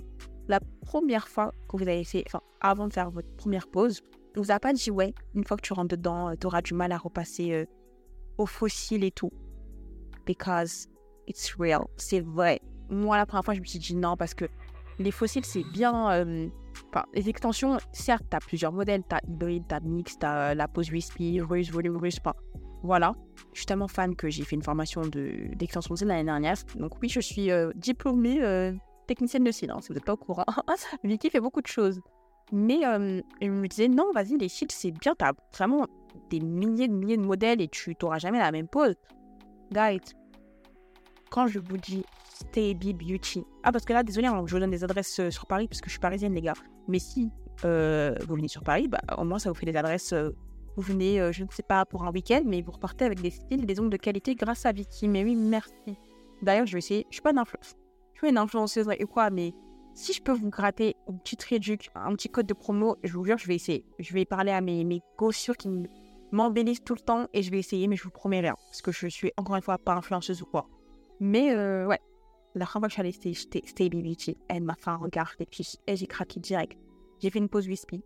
La 0.47 0.59
première 0.81 1.27
fois 1.27 1.53
que 1.67 1.77
vous 1.77 1.83
avez 1.83 2.03
fait, 2.03 2.23
enfin, 2.27 2.41
avant 2.61 2.87
de 2.87 2.93
faire 2.93 3.11
votre 3.11 3.29
première 3.35 3.67
pause, 3.67 4.01
on 4.35 4.41
vous 4.41 4.51
a 4.51 4.59
pas 4.59 4.73
dit, 4.73 4.91
ouais, 4.91 5.13
une 5.35 5.43
fois 5.43 5.57
que 5.57 5.61
tu 5.61 5.73
rentres 5.73 5.95
dedans, 5.95 6.29
euh, 6.29 6.33
tu 6.39 6.47
auras 6.47 6.61
du 6.61 6.73
mal 6.73 6.91
à 6.91 6.97
repasser 6.97 7.51
euh, 7.51 7.65
au 8.37 8.45
fossile 8.45 9.03
et 9.03 9.11
tout. 9.11 9.31
Because 10.25 10.87
it's 11.27 11.55
real. 11.59 11.81
C'est 11.97 12.21
vrai. 12.21 12.61
Moi, 12.89 13.17
la 13.17 13.25
première 13.25 13.43
fois, 13.43 13.53
je 13.53 13.59
me 13.59 13.65
suis 13.65 13.79
dit 13.79 13.95
non, 13.95 14.15
parce 14.17 14.33
que 14.33 14.45
les 14.97 15.11
fossiles, 15.11 15.45
c'est 15.45 15.63
bien. 15.63 16.11
Euh, 16.11 16.49
Enfin, 16.91 17.05
les 17.13 17.29
extensions, 17.29 17.77
certes, 17.91 18.25
tu 18.29 18.35
as 18.35 18.39
plusieurs 18.39 18.71
modèles. 18.71 19.03
Tu 19.07 19.15
as 19.15 19.21
hybride, 19.27 19.63
tu 19.67 19.75
as 19.75 19.79
mix, 19.81 20.17
tu 20.17 20.25
as 20.25 20.55
la 20.55 20.67
pose 20.67 20.89
USB, 20.89 21.39
russe, 21.41 21.71
volume 21.71 21.97
russe. 21.97 22.19
Pas. 22.19 22.35
Voilà. 22.83 23.15
Je 23.53 23.59
suis 23.59 23.65
tellement 23.65 23.87
fan 23.87 24.15
que 24.15 24.29
j'ai 24.29 24.43
fait 24.43 24.55
une 24.55 24.63
formation 24.63 25.01
d'extension 25.01 25.95
de, 25.95 26.05
l'année 26.05 26.23
dernière. 26.23 26.55
Donc 26.75 27.01
oui, 27.01 27.09
je 27.09 27.19
suis 27.19 27.51
euh, 27.51 27.71
diplômée 27.75 28.41
euh, 28.41 28.73
technicienne 29.07 29.43
de 29.43 29.49
hein, 29.49 29.79
si 29.81 29.89
vous 29.89 29.93
n'êtes 29.95 30.05
pas 30.05 30.13
au 30.13 30.17
courant. 30.17 30.45
Vicky 31.03 31.29
fait 31.29 31.39
beaucoup 31.39 31.61
de 31.61 31.67
choses. 31.67 31.99
Mais 32.51 32.85
euh, 32.85 33.21
me 33.41 33.67
disait, 33.67 33.87
non, 33.87 34.11
vas-y, 34.13 34.37
les 34.37 34.49
cils, 34.49 34.71
c'est 34.71 34.91
bien, 34.91 35.13
t'as 35.15 35.33
vraiment 35.55 35.85
des 36.29 36.39
milliers 36.39 36.87
de 36.87 36.93
milliers 36.93 37.17
de 37.17 37.23
modèles 37.23 37.61
et 37.61 37.67
tu 37.67 37.95
n'auras 38.01 38.17
jamais 38.17 38.39
la 38.39 38.51
même 38.51 38.67
pose. 38.67 38.95
Guys, 39.71 40.01
quand 41.29 41.45
je 41.47 41.59
vous 41.59 41.77
dis 41.77 42.03
Stay 42.33 42.73
Beauty. 42.73 43.43
Ah, 43.63 43.71
parce 43.71 43.85
que 43.85 43.93
là, 43.93 44.01
désolé, 44.01 44.27
hein, 44.27 44.41
je 44.47 44.53
vous 44.53 44.59
donne 44.59 44.71
des 44.71 44.83
adresses 44.83 45.29
sur 45.29 45.45
Paris 45.45 45.67
parce 45.67 45.81
que 45.81 45.87
je 45.87 45.91
suis 45.91 45.99
parisienne, 45.99 46.33
les 46.33 46.41
gars. 46.41 46.53
Mais 46.87 46.99
si 46.99 47.29
vous 47.61 48.35
venez 48.35 48.47
sur 48.47 48.63
Paris, 48.63 48.87
bah, 48.87 49.01
au 49.17 49.25
moins, 49.25 49.37
ça 49.37 49.49
vous 49.49 49.55
fait 49.55 49.65
des 49.65 49.75
adresses 49.75 50.13
vous 50.75 50.81
venez, 50.81 51.19
euh, 51.19 51.31
je 51.31 51.43
ne 51.43 51.49
sais 51.51 51.63
pas, 51.63 51.85
pour 51.85 52.03
un 52.03 52.11
week-end, 52.11 52.41
mais 52.45 52.61
vous 52.61 52.71
repartez 52.71 53.05
avec 53.05 53.21
des 53.21 53.31
styles, 53.31 53.65
des 53.65 53.79
ongles 53.79 53.89
de 53.89 53.97
qualité 53.97 54.35
grâce 54.35 54.65
à 54.65 54.71
Vicky. 54.71 55.07
Mais 55.07 55.23
oui, 55.23 55.35
merci. 55.35 55.73
D'ailleurs, 56.41 56.65
je 56.65 56.73
vais 56.73 56.79
essayer. 56.79 57.05
Je 57.09 57.15
suis 57.15 57.21
pas 57.21 57.31
une 57.31 57.39
influenceuse. 57.39 57.75
Je 58.13 58.19
suis 58.19 58.29
une 58.29 58.37
influenceuse 58.37 58.87
et 58.97 59.05
quoi, 59.05 59.29
mais 59.29 59.53
si 59.93 60.13
je 60.13 60.21
peux 60.21 60.31
vous 60.31 60.49
gratter 60.49 60.95
une 61.07 61.19
petite 61.19 61.43
réduction, 61.43 61.91
un 61.95 62.13
petit 62.15 62.29
code 62.29 62.45
de 62.45 62.53
promo, 62.53 62.97
je 63.03 63.13
vous 63.13 63.25
jure, 63.25 63.37
je 63.37 63.47
vais 63.47 63.55
essayer. 63.55 63.85
Je 63.99 64.13
vais 64.13 64.25
parler 64.25 64.51
à 64.51 64.61
mes, 64.61 64.83
mes 64.83 65.01
gossures 65.17 65.57
qui 65.57 65.69
m'embellissent 66.31 66.83
tout 66.83 66.95
le 66.95 67.01
temps 67.01 67.27
et 67.33 67.43
je 67.43 67.51
vais 67.51 67.59
essayer, 67.59 67.87
mais 67.87 67.95
je 67.95 68.03
vous 68.03 68.11
promets 68.11 68.39
rien. 68.39 68.55
Parce 68.69 68.81
que 68.81 68.91
je 68.91 69.07
suis 69.07 69.31
encore 69.37 69.55
une 69.55 69.61
fois 69.61 69.77
pas 69.77 69.93
influenceuse 69.95 70.41
ou 70.41 70.45
quoi. 70.45 70.67
Mais 71.19 71.53
euh, 71.53 71.85
ouais, 71.87 71.99
la 72.55 72.65
première 72.65 72.89
fois 72.91 73.03
que 73.03 73.09
je 73.09 73.11
suis 73.11 73.29
allée 73.29 73.33
chez 73.33 73.63
Stay 73.65 73.89
Beauty, 73.89 74.37
elle 74.47 74.63
m'a 74.63 74.75
fait 74.75 74.89
un 74.89 74.97
regard 74.97 75.33
et 75.39 75.95
j'ai 75.95 76.07
craqué 76.07 76.39
direct. 76.39 76.77
J'ai 77.19 77.29
fait 77.29 77.39
une 77.39 77.49
pause 77.49 77.67
wispy. 77.67 78.01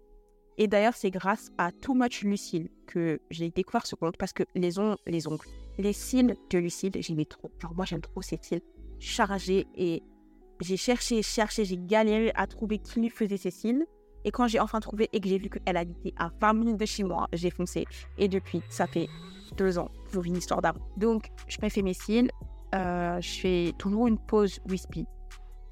Et 0.57 0.67
d'ailleurs, 0.67 0.93
c'est 0.95 1.09
grâce 1.09 1.51
à 1.57 1.71
Too 1.71 1.93
Much 1.95 2.21
Lucille 2.23 2.69
que 2.85 3.19
j'ai 3.31 3.49
découvert 3.49 3.85
ce 3.85 3.95
compte 3.95 4.17
parce 4.17 4.33
que 4.33 4.43
les, 4.55 4.77
ongles, 4.79 4.97
les 5.07 5.27
ongles, 5.27 5.45
les 5.77 5.93
cils 5.93 6.35
de 6.49 6.57
Lucille, 6.59 6.91
j'aimais 6.99 7.25
trop. 7.25 7.51
Genre, 7.59 7.73
moi, 7.73 7.85
j'aime 7.85 8.01
trop 8.01 8.21
ces 8.21 8.37
cils 8.41 8.61
chargés 8.99 9.65
et 9.75 10.03
j'ai 10.61 10.77
cherché, 10.77 11.21
cherché, 11.21 11.65
j'ai 11.65 11.77
galéré 11.77 12.31
à 12.35 12.47
trouver 12.47 12.77
qui 12.77 13.01
lui 13.01 13.09
faisait 13.09 13.37
ses 13.37 13.51
cils. 13.51 13.85
Et 14.25 14.31
quand 14.31 14.47
j'ai 14.47 14.59
enfin 14.59 14.79
trouvé 14.79 15.09
et 15.11 15.19
que 15.19 15.27
j'ai 15.27 15.37
vu 15.37 15.49
qu'elle 15.49 15.75
habitait 15.75 16.13
à 16.17 16.31
20 16.39 16.53
minutes 16.53 16.77
de 16.77 16.85
chez 16.85 17.03
moi, 17.03 17.27
j'ai 17.33 17.49
foncé. 17.49 17.85
Et 18.17 18.27
depuis, 18.27 18.61
ça 18.69 18.87
fait 18.87 19.09
deux 19.57 19.77
ans 19.77 19.89
pour 20.11 20.23
une 20.23 20.37
histoire 20.37 20.61
d'arbre. 20.61 20.87
Donc, 20.97 21.29
je 21.47 21.57
fais 21.57 21.81
mes 21.81 21.93
cils. 21.93 22.29
Euh, 22.75 23.19
je 23.19 23.39
fais 23.39 23.73
toujours 23.77 24.07
une 24.07 24.17
pause 24.17 24.59
wispy. 24.69 25.05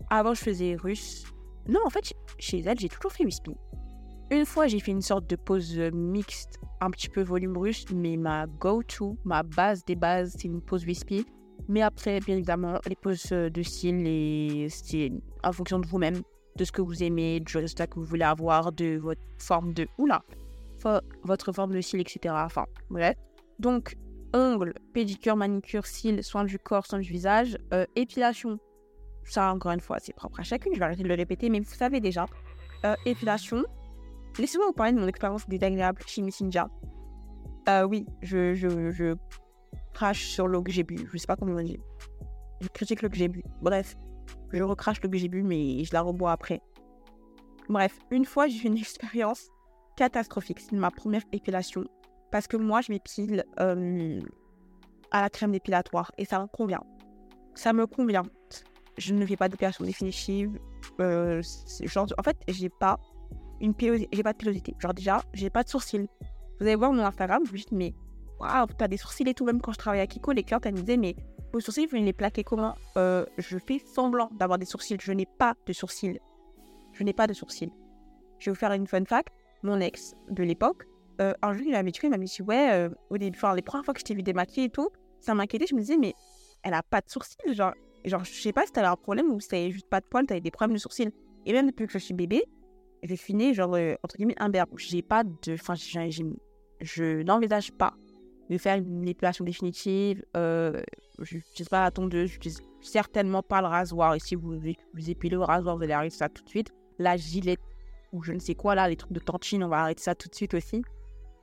Avant, 0.10 0.34
je 0.34 0.42
faisais 0.42 0.76
russe. 0.76 1.26
Non, 1.68 1.80
en 1.86 1.90
fait, 1.90 2.14
chez 2.38 2.60
elle, 2.60 2.78
j'ai 2.78 2.90
toujours 2.90 3.12
fait 3.12 3.24
wispy. 3.24 3.56
Une 4.32 4.46
fois, 4.46 4.68
j'ai 4.68 4.80
fait 4.80 4.92
une 4.92 5.02
sorte 5.02 5.30
de 5.30 5.36
pause 5.36 5.78
euh, 5.78 5.92
mixte, 5.92 6.58
un 6.80 6.90
petit 6.90 7.10
peu 7.10 7.22
volume 7.22 7.58
russe, 7.58 7.86
mais 7.94 8.16
ma 8.16 8.48
go-to, 8.48 9.18
ma 9.26 9.44
base 9.44 9.84
des 9.84 9.98
bases, 9.98 10.38
c'est 10.38 10.46
une 10.48 10.62
pause 10.62 10.86
wispy. 10.86 11.26
Mais 11.68 11.82
après, 11.82 12.22
bien 12.22 12.36
évidemment, 12.36 12.80
les 12.88 12.96
poses 12.96 13.28
euh, 13.34 13.50
de 13.50 13.62
style, 13.62 14.70
c'est 14.70 15.12
en 15.44 15.52
fonction 15.52 15.80
de 15.80 15.86
vous-même, 15.86 16.22
de 16.56 16.64
ce 16.64 16.72
que 16.72 16.82
vous 16.82 17.04
aimez, 17.04 17.42
du 17.42 17.58
résultat 17.58 17.88
que 17.88 17.96
vous 17.96 18.06
voulez 18.06 18.24
avoir, 18.24 18.72
de 18.72 18.98
votre 19.00 19.20
forme 19.38 19.74
de. 19.74 19.86
Oula 19.98 20.24
Votre 21.24 21.52
forme 21.52 21.74
de 21.74 21.82
cils, 21.82 22.00
etc. 22.00 22.34
Enfin, 22.38 22.68
bref. 22.90 23.18
Donc, 23.60 23.98
ongles, 24.34 24.76
pédicure, 24.94 25.36
manicure, 25.36 25.86
cils, 25.86 26.24
soins 26.24 26.46
du 26.46 26.58
corps, 26.58 26.86
soins 26.86 27.00
du 27.00 27.12
visage, 27.12 27.58
euh, 27.74 27.86
épilation. 27.98 28.60
Ça, 29.26 29.54
encore 29.54 29.74
une 29.74 29.82
fois, 29.82 29.98
c'est 30.00 30.16
propre 30.16 30.40
à 30.40 30.44
chacune. 30.44 30.74
Je 30.74 30.80
vais 30.80 30.86
arrêter 30.86 31.04
de 31.04 31.10
le 31.10 31.16
répéter, 31.16 31.50
mais 31.50 31.60
vous 31.60 31.74
savez 31.74 32.00
déjà. 32.00 32.28
épilation, 33.06 33.64
Laissez-moi 34.38 34.68
vous 34.68 34.74
parler 34.74 34.94
de 34.94 35.00
mon 35.00 35.08
expérience 35.08 35.48
désagréable 35.48 36.02
chez 36.06 36.22
Ninja. 36.22 36.70
Euh, 37.70 37.84
oui, 37.84 38.06
je, 38.22 38.54
je, 38.54 38.92
je 38.92 39.16
crache 39.94 40.26
sur 40.26 40.48
l'eau 40.48 40.64
que 40.64 40.72
j'ai 40.72 40.84
bu. 40.84 40.98
Je 41.12 41.18
sais 41.18 41.28
pas 41.28 41.36
comment 41.36 41.54
on 41.56 41.64
dit. 41.64 41.80
Je 42.62 42.68
critique 42.70 43.02
l'eau 43.02 43.10
que 43.10 43.18
j'ai 43.18 43.28
bu. 43.28 43.44
Bref, 43.62 43.96
je 44.52 44.64
recrache 44.64 45.02
l'eau 45.02 45.10
que 45.10 45.18
j'ai 45.18 45.28
bu, 45.28 45.44
mais 45.44 45.84
je 45.84 45.94
la 45.94 46.02
rebois 46.02 46.32
après. 46.32 46.62
Bref, 47.70 47.98
une 48.10 48.26
fois, 48.26 48.48
j'ai 48.48 48.64
eu 48.64 48.68
une 48.68 48.78
expérience 48.78 49.50
catastrophique. 49.98 50.60
C'est 50.60 50.74
ma 50.74 50.92
première 50.92 51.24
épilation. 51.32 51.84
Parce 52.32 52.48
que 52.48 52.58
moi, 52.58 52.82
je 52.82 52.92
m'épile 52.92 53.44
euh, 53.60 54.20
à 55.12 55.22
la 55.22 55.30
crème 55.30 55.52
dépilatoire. 55.52 56.12
Et 56.18 56.26
ça 56.26 56.40
me 56.40 56.48
convient. 56.48 56.84
Ça 57.56 57.74
me 57.74 57.86
convient. 57.86 58.24
Je 58.98 59.14
ne 59.14 59.26
fais 59.26 59.36
pas 59.36 59.50
d'épilation 59.50 59.84
définitive. 59.84 60.58
Euh, 61.00 61.42
genre, 61.84 62.08
en 62.18 62.24
fait, 62.24 62.38
j'ai 62.48 62.70
pas 62.70 62.98
une 63.62 63.74
j'ai 63.80 64.24
pas 64.24 64.34
de 64.34 64.38
pilosité. 64.38 64.76
Genre 64.80 64.94
déjà, 64.94 65.22
j'ai 65.34 65.50
pas 65.50 65.64
de 65.64 65.70
sourcils. 65.70 66.08
Vous 66.60 66.66
allez 66.66 66.76
voir 66.76 66.92
mon 66.92 67.04
Instagram, 67.04 67.44
vous 67.44 67.56
dites 67.56 67.72
mais 67.72 67.94
waouh, 68.40 68.68
t'as 68.78 68.88
des 68.88 68.98
sourcils 68.98 69.28
et 69.28 69.34
tout. 69.34 69.46
Même 69.46 69.62
quand 69.62 69.72
je 69.72 69.78
travaillais 69.78 70.04
à 70.04 70.08
Kiko, 70.08 70.32
les 70.32 70.44
clientes 70.44 70.66
elles 70.66 70.74
me 70.74 70.80
disaient 70.80 70.98
mais 70.98 71.16
vos 71.54 71.60
sourcils, 71.60 71.86
vous 71.86 71.98
les 71.98 72.14
plaquer 72.14 72.44
comment? 72.44 72.76
Euh, 72.98 73.26
Je 73.38 73.58
fais 73.58 73.80
semblant 73.80 74.30
d'avoir 74.40 74.58
des 74.58 74.66
sourcils. 74.66 74.98
Je 75.00 75.12
n'ai 75.12 75.26
pas 75.26 75.54
de 75.66 75.74
sourcils. 75.74 76.20
Je 76.94 77.04
n'ai 77.04 77.14
pas 77.14 77.28
de 77.28 77.34
sourcils. 77.34 77.72
Je 78.40 78.46
vais 78.46 78.54
vous 78.54 78.60
faire 78.60 78.72
une 78.74 78.88
fun 78.88 79.06
fact. 79.06 79.34
Mon 79.64 79.80
ex 79.80 80.16
de 80.30 80.44
l'époque, 80.44 80.88
euh, 81.22 81.34
un 81.44 81.54
jour 81.54 81.62
il 81.64 81.72
m'a 81.72 81.82
il 81.82 82.10
m'a 82.10 82.18
dit 82.18 82.42
ouais, 82.42 82.72
euh, 82.72 82.90
au 83.12 83.18
début, 83.20 83.38
enfin 83.38 83.54
les 83.54 83.62
premières 83.62 83.86
fois 83.86 83.94
que 83.94 84.00
je 84.00 84.06
t'ai 84.06 84.16
vu 84.16 84.24
démaquiller 84.24 84.68
et 84.68 84.70
tout, 84.70 84.90
ça 85.20 85.36
m'inquiétait. 85.36 85.68
Je 85.68 85.76
me 85.76 85.82
disais 85.82 85.98
mais 85.98 86.16
elle 86.64 86.74
a 86.74 86.82
pas 86.82 87.02
de 87.02 87.10
sourcils, 87.10 87.54
genre, 87.54 87.74
genre 88.06 88.24
je 88.24 88.32
sais 88.32 88.54
pas 88.54 88.66
si 88.66 88.72
t'avais 88.72 88.88
un 88.88 88.96
problème 88.96 89.32
ou 89.32 89.40
si 89.40 89.50
t'avais 89.50 89.70
juste 89.70 89.88
pas 89.88 90.00
de 90.00 90.06
poils, 90.06 90.26
t'avais 90.26 90.42
des 90.42 90.50
problèmes 90.50 90.74
de 90.74 90.80
sourcils. 90.80 91.12
Et 91.46 91.54
même 91.54 91.68
depuis 91.68 91.86
que 91.86 91.94
je 91.94 92.00
suis 92.00 92.14
bébé, 92.16 92.44
j'ai 93.04 93.18
fini, 93.18 93.54
genre, 93.54 93.76
euh, 93.76 93.96
entre 94.04 94.16
guillemets, 94.18 94.36
un 94.38 94.50
berbe. 94.50 94.70
J'ai 94.78 95.02
pas 95.02 95.24
de. 95.24 95.54
Enfin, 95.54 95.74
je 95.76 97.22
n'envisage 97.24 97.72
pas 97.72 97.94
de 98.50 98.58
faire 98.58 98.78
une 98.78 99.08
épilation 99.08 99.46
définitive. 99.46 100.24
Euh, 100.36 100.82
je 101.20 101.38
sais 101.56 101.66
pas 101.66 101.84
la 101.84 101.92
tondeuse, 101.92 102.30
je 102.30 102.34
n'utilise 102.36 102.62
certainement 102.82 103.42
pas 103.44 103.62
le 103.62 103.68
rasoir. 103.68 104.16
Et 104.16 104.20
si 104.20 104.36
vous, 104.36 104.60
vous 104.60 105.10
épilez 105.10 105.36
au 105.36 105.46
rasoir, 105.46 105.78
vous 105.78 105.84
allez 105.84 105.94
arrêter 105.94 106.16
ça 106.16 106.30
tout 106.30 106.44
de 106.44 106.50
suite. 106.50 106.72
La 107.00 107.18
gilet 107.18 107.58
ou 108.12 108.22
je 108.24 108.34
ne 108.34 108.40
sais 108.40 108.56
quoi, 108.56 108.76
là, 108.76 108.90
les 108.90 108.98
trucs 108.98 109.14
de 109.14 109.20
tantine, 109.20 109.64
on 109.64 109.70
va 109.70 109.84
arrêter 109.84 110.04
ça 110.04 110.16
tout 110.16 110.28
de 110.28 110.36
suite 110.36 110.54
aussi. 110.54 110.82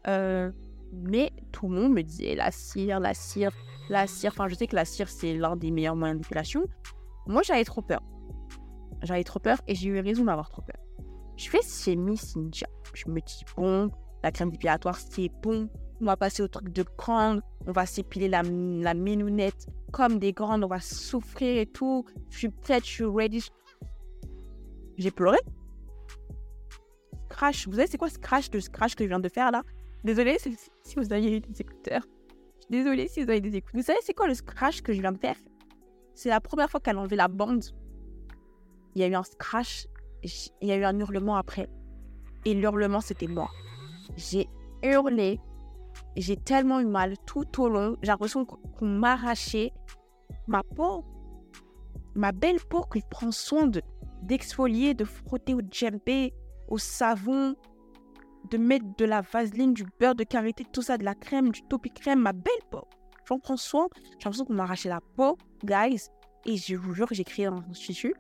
Euh, 0.07 0.53
mais 0.92 1.33
tout 1.51 1.68
le 1.68 1.81
monde 1.81 1.92
me 1.92 2.03
disait 2.03 2.35
la 2.35 2.51
cire, 2.51 3.01
la 3.01 3.14
cire, 3.14 3.53
la 3.88 4.07
cire. 4.07 4.33
Enfin, 4.33 4.49
je 4.49 4.55
sais 4.55 4.66
que 4.66 4.77
la 4.77 4.85
cire, 4.85 5.09
c'est 5.09 5.35
l'un 5.35 5.57
des 5.57 5.71
meilleurs 5.71 5.97
moyens 5.97 6.21
d'épilation. 6.21 6.66
Moi, 7.27 7.42
j'avais 7.42 7.64
trop 7.64 7.83
peur. 7.83 8.03
J'avais 9.03 9.25
trop 9.25 9.38
peur 9.38 9.59
et 9.66 9.75
j'ai 9.75 9.88
eu 9.88 10.01
raison 10.01 10.25
d'avoir 10.25 10.51
trop 10.51 10.62
peur. 10.62 10.77
Je 11.38 11.48
fais 11.48 11.94
Miss 11.94 12.35
Ninja. 12.37 12.66
Je 12.94 13.09
me 13.09 13.20
dis, 13.20 13.44
bon, 13.57 13.90
la 14.24 14.33
crème 14.33 14.51
dépilatoire, 14.51 14.98
c'est 14.98 15.31
bon. 15.40 15.70
On 16.01 16.07
va 16.07 16.16
passer 16.16 16.42
au 16.42 16.48
truc 16.48 16.70
de 16.70 16.85
grande. 16.96 17.42
On 17.66 17.72
va 17.72 17.87
s'épiler 17.87 18.29
la, 18.29 18.42
la 18.42 18.92
minounette 18.92 19.68
comme 19.92 20.18
des 20.18 20.33
grandes. 20.33 20.64
On 20.64 20.68
va 20.68 20.81
souffrir 20.81 21.61
et 21.61 21.66
tout. 21.66 22.05
Je 22.31 22.38
suis 22.38 22.48
prête, 22.48 22.85
je 22.85 22.90
suis 22.90 23.05
ready. 23.05 23.48
J'ai 24.96 25.12
pleuré. 25.12 25.38
Crash. 27.29 27.68
Vous 27.68 27.74
savez, 27.74 27.87
c'est 27.87 27.98
quoi 27.98 28.11
ce 28.11 28.18
crash 28.18 28.51
ce 28.51 28.68
crash 28.68 28.96
que 28.96 29.05
je 29.05 29.09
viens 29.09 29.20
de 29.20 29.29
faire 29.29 29.53
là? 29.53 29.62
Désolée 30.03 30.38
si, 30.40 30.94
vous 30.96 31.12
avez 31.12 31.38
des 31.38 31.61
écouteurs. 31.61 32.03
Désolée 32.68 33.07
si 33.07 33.22
vous 33.22 33.31
avez 33.31 33.40
des 33.40 33.55
écouteurs. 33.55 33.81
Vous 33.81 33.87
savez, 33.87 34.01
c'est 34.03 34.14
quoi 34.14 34.27
le 34.27 34.35
scratch 34.35 34.83
que 34.83 34.92
je 34.92 35.01
viens 35.01 35.12
de 35.12 35.18
faire? 35.18 35.37
C'est 36.14 36.31
la 36.31 36.40
première 36.40 36.68
fois 36.68 36.81
qu'elle 36.81 36.96
a 36.96 37.01
enlevé 37.01 37.14
la 37.14 37.29
bande. 37.29 37.64
Il 38.96 39.03
y 39.03 39.05
a 39.05 39.09
eu 39.09 39.14
un 39.14 39.22
scratch 39.22 39.87
il 40.23 40.69
y 40.69 40.73
a 40.73 40.77
eu 40.77 40.85
un 40.85 40.99
hurlement 40.99 41.37
après. 41.37 41.69
Et 42.45 42.55
l'hurlement, 42.55 43.01
c'était 43.01 43.27
moi. 43.27 43.49
J'ai 44.17 44.49
hurlé. 44.83 45.41
J'ai 46.17 46.37
tellement 46.37 46.81
eu 46.81 46.87
mal 46.87 47.17
tout 47.27 47.61
au 47.61 47.69
long. 47.69 47.97
J'ai 48.03 48.09
l'impression 48.09 48.45
qu'on 48.45 48.87
m'arrachait 48.87 49.73
ma 50.47 50.63
peau. 50.63 51.05
Ma 52.15 52.33
belle 52.33 52.61
peau 52.69 52.85
qui 52.93 53.03
prend 53.11 53.31
soin 53.31 53.71
d'exfolier, 54.23 54.95
de, 54.95 55.05
frotter 55.05 55.55
au 55.55 55.61
djembé, 55.71 56.35
au 56.69 56.79
savon, 56.79 57.55
de 58.51 58.59
mettre 58.59 58.87
de 58.97 59.05
la 59.05 59.21
vaseline, 59.21 59.75
du 59.75 59.85
beurre 60.01 60.15
de 60.15 60.25
karité, 60.25 60.65
tout 60.73 60.83
ça, 60.83 60.99
de 60.99 61.05
la 61.05 61.15
crème, 61.15 61.51
du 61.51 61.63
topi 61.63 61.91
crème, 61.91 62.21
ma 62.21 62.33
belle 62.33 62.53
peau. 62.71 62.85
J'en 63.27 63.39
prends 63.39 63.57
soin. 63.57 63.89
J'ai 63.95 64.25
l'impression 64.25 64.45
qu'on 64.45 64.55
m'a 64.55 64.65
arraché 64.65 64.89
la 64.89 65.01
peau, 65.17 65.37
guys. 65.65 66.09
Et 66.47 66.57
je 66.57 66.77
vous 66.77 66.95
jure, 66.95 67.09
j'ai 67.11 67.25
crié 67.25 67.49
dans 67.49 67.59
un 67.59 67.71
tissu. 67.73 68.15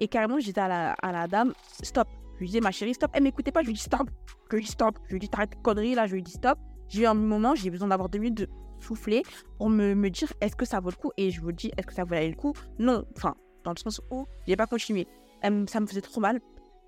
Et 0.00 0.08
carrément, 0.08 0.38
je 0.38 0.46
disais 0.46 0.60
à 0.60 0.68
la, 0.68 0.92
à 0.92 1.12
la 1.12 1.26
dame, 1.28 1.52
stop. 1.82 2.08
Je 2.34 2.40
lui 2.40 2.46
disais, 2.46 2.60
ma 2.60 2.72
chérie, 2.72 2.94
stop. 2.94 3.10
Elle 3.14 3.22
m'écoutait 3.22 3.52
pas, 3.52 3.62
je 3.62 3.66
lui 3.66 3.74
dis 3.74 3.80
stop. 3.80 4.08
Je 4.50 4.56
lui 4.56 4.64
dis 4.64 4.70
stop. 4.70 4.98
Je 5.06 5.12
lui 5.12 5.20
dis, 5.20 5.28
t'arrêtes 5.28 5.50
de 5.50 5.62
conneries 5.62 5.94
là, 5.94 6.06
je 6.06 6.14
lui 6.14 6.22
dis 6.22 6.32
stop. 6.32 6.58
J'ai 6.88 7.02
eu 7.02 7.06
un 7.06 7.14
moment, 7.14 7.54
j'ai 7.54 7.70
besoin 7.70 7.88
d'avoir 7.88 8.08
deux 8.08 8.18
minutes 8.18 8.38
de 8.38 8.48
souffler 8.80 9.22
pour 9.58 9.68
me, 9.68 9.94
me 9.94 10.10
dire, 10.10 10.32
est-ce 10.40 10.56
que 10.56 10.64
ça 10.64 10.80
vaut 10.80 10.90
le 10.90 10.96
coup? 10.96 11.12
Et 11.16 11.30
je 11.30 11.40
vous 11.40 11.52
dis, 11.52 11.70
est-ce 11.76 11.86
que 11.86 11.94
ça 11.94 12.04
valait 12.04 12.30
le 12.30 12.34
coup? 12.34 12.52
Non. 12.78 13.04
Enfin, 13.16 13.34
dans 13.62 13.72
le 13.72 13.78
sens 13.78 14.00
où 14.10 14.26
j'ai 14.48 14.56
pas 14.56 14.66
continué. 14.66 15.06
ça 15.42 15.80
me 15.80 15.86
faisait 15.86 16.00
trop 16.00 16.20
mal. 16.20 16.40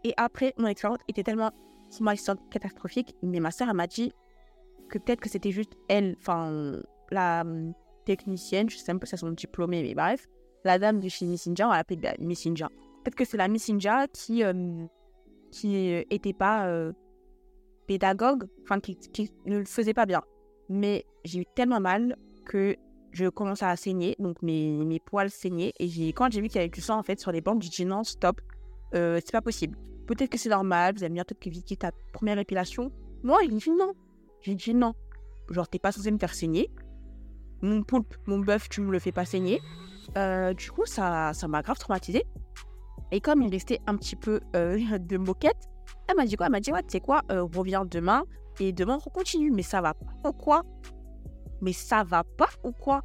Et 0.05 0.15
après, 0.17 0.55
mon 0.59 0.67
expérience 0.67 0.99
était 1.09 1.23
tellement 1.23 1.53
catastrophique. 2.51 3.15
Mais 3.23 3.41
ma 3.41 3.51
soeur, 3.51 3.69
elle 3.69 3.77
m'a 3.77 3.87
dit 3.87 4.13
que 4.89 4.99
peut-être 4.99 5.21
que 5.21 5.29
c'était 5.29 5.53
juste 5.53 5.73
elle, 5.89 6.17
enfin, 6.19 6.81
la 7.11 7.43
hum, 7.43 7.73
technicienne, 8.05 8.69
je 8.69 8.77
sais 8.77 8.95
pas 8.95 9.07
si 9.07 9.11
c'est 9.11 9.17
son 9.17 9.31
diplômé, 9.31 9.83
mais 9.83 9.95
bref, 9.95 10.27
la 10.65 10.79
dame 10.79 11.01
de 11.01 11.09
chez 11.09 11.27
Messenger, 11.27 11.65
on 11.65 11.71
l'appelait 11.71 11.97
bah, 11.97 12.15
Messenger. 12.19 12.67
Peut-être 13.03 13.17
que 13.17 13.25
c'est 13.25 13.37
la 13.37 13.49
Miss 13.49 13.69
India 13.69 14.07
qui 14.09 14.45
euh, 14.45 14.87
qui 15.51 15.77
était 16.11 16.33
pas 16.33 16.67
euh, 16.67 16.93
pédagogue, 17.87 18.49
enfin 18.63 18.81
qui, 18.81 18.99
ne 19.47 19.59
le 19.59 19.65
faisait 19.65 19.95
pas 19.95 20.07
bien. 20.07 20.23
Mais 20.69 21.05
j'ai 21.25 21.41
eu 21.41 21.47
tellement 21.55 21.81
mal 21.81 22.17
que 22.47 22.77
je 23.13 23.29
commençais 23.29 23.67
à 23.67 23.77
saigner, 23.77 24.17
donc 24.19 24.41
mes, 24.43 24.71
mes 24.71 25.01
poils 25.01 25.31
saignaient. 25.31 25.73
Et 25.79 26.09
quand 26.13 26.33
j'ai 26.33 26.41
vu 26.41 26.49
qu'il 26.49 26.57
y 26.57 26.61
avait 26.61 26.71
du 26.71 26.81
sang 26.81 26.99
en 26.99 27.03
fait 27.03 27.21
sur 27.21 27.33
les 27.33 27.41
bandes, 27.41 27.63
j'ai 27.63 27.69
dit 27.69 27.85
non, 27.85 28.05
stop, 28.05 28.41
euh, 28.95 29.21
c'est 29.23 29.33
pas 29.33 29.43
possible. 29.43 29.77
Peut-être 30.07 30.31
que 30.31 30.39
c'est 30.39 30.49
normal, 30.49 30.95
vous 30.95 31.05
allez 31.05 31.11
me 31.11 31.17
dire 31.17 31.27
peut-être 31.27 31.41
que 31.41 31.51
c'est 31.67 31.77
ta 31.77 31.93
première 32.13 32.39
épilation. 32.39 32.91
Moi, 33.23 33.39
j'ai 33.43 33.49
dit 33.49 33.71
non. 33.71 33.93
J'ai 34.41 34.55
dit 34.55 34.75
non. 34.75 34.95
Genre, 35.51 35.69
t'es 35.69 35.79
pas 35.79 35.93
censé 35.93 36.11
me 36.11 36.19
faire 36.19 36.35
saigner. 36.35 36.71
Mon 37.61 37.83
poulpe, 37.83 38.15
mon 38.27 38.39
bœuf, 38.39 38.69
tu 38.69 38.81
me 38.81 38.91
le 38.91 38.99
fais 38.99 39.13
pas 39.13 39.25
saigner. 39.25 39.61
Euh, 40.17 40.53
du 40.55 40.71
coup, 40.71 40.85
ça, 40.87 41.33
ça 41.35 41.47
m'a 41.47 41.63
grave 41.63 41.79
traumatisé. 41.79 42.25
Et 43.13 43.21
comme 43.21 43.43
il 43.43 43.51
restait 43.51 43.79
un 43.87 43.97
petit 43.97 44.17
peu 44.17 44.41
euh, 44.57 44.79
de 44.99 45.17
moquette, 45.19 45.69
elle 46.09 46.17
m'a 46.17 46.25
dit 46.25 46.35
quoi? 46.35 46.47
Elle 46.47 46.53
m'a 46.53 46.61
dit, 46.61 46.71
tu 46.73 46.79
sais 46.89 47.01
quoi, 47.01 47.23
reviens 47.29 47.85
demain 47.85 48.25
et 48.59 48.73
demain 48.73 48.99
on 49.07 49.11
continue. 49.11 49.51
Mais 49.51 49.63
ça 49.63 49.81
va 49.81 49.95
pas 49.95 50.29
ou 50.29 50.33
quoi? 50.33 50.63
Mais 51.61 51.73
ça 51.73 52.03
va 52.03 52.25
pas 52.25 52.49
ou 52.65 52.73
quoi? 52.73 53.03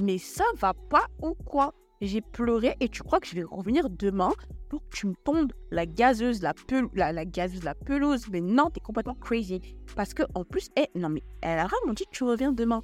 Mais 0.00 0.18
ça 0.18 0.44
va 0.58 0.74
pas 0.74 1.06
ou 1.22 1.34
quoi? 1.44 1.74
J'ai 2.00 2.20
pleuré 2.20 2.76
et 2.80 2.88
tu 2.88 3.02
crois 3.02 3.20
que 3.20 3.26
je 3.26 3.34
vais 3.34 3.44
revenir 3.44 3.88
demain 3.88 4.32
pour 4.68 4.82
que 4.82 4.96
tu 4.96 5.06
me 5.06 5.14
tondes 5.24 5.52
la 5.70 5.86
gazeuse, 5.86 6.42
la, 6.42 6.52
la, 6.94 7.12
la 7.12 7.24
gazeuse, 7.24 7.62
la 7.62 7.74
pelouse. 7.74 8.26
Mais 8.30 8.40
non, 8.40 8.70
t'es 8.70 8.80
complètement 8.80 9.14
crazy. 9.14 9.60
Parce 9.96 10.12
que 10.12 10.22
en 10.34 10.44
plus, 10.44 10.68
elle, 10.76 10.88
non 10.94 11.08
mais 11.08 11.22
elle 11.42 11.58
a 11.58 11.66
vraiment 11.66 11.94
dit 11.94 12.04
tu 12.10 12.24
reviens 12.24 12.52
demain. 12.52 12.82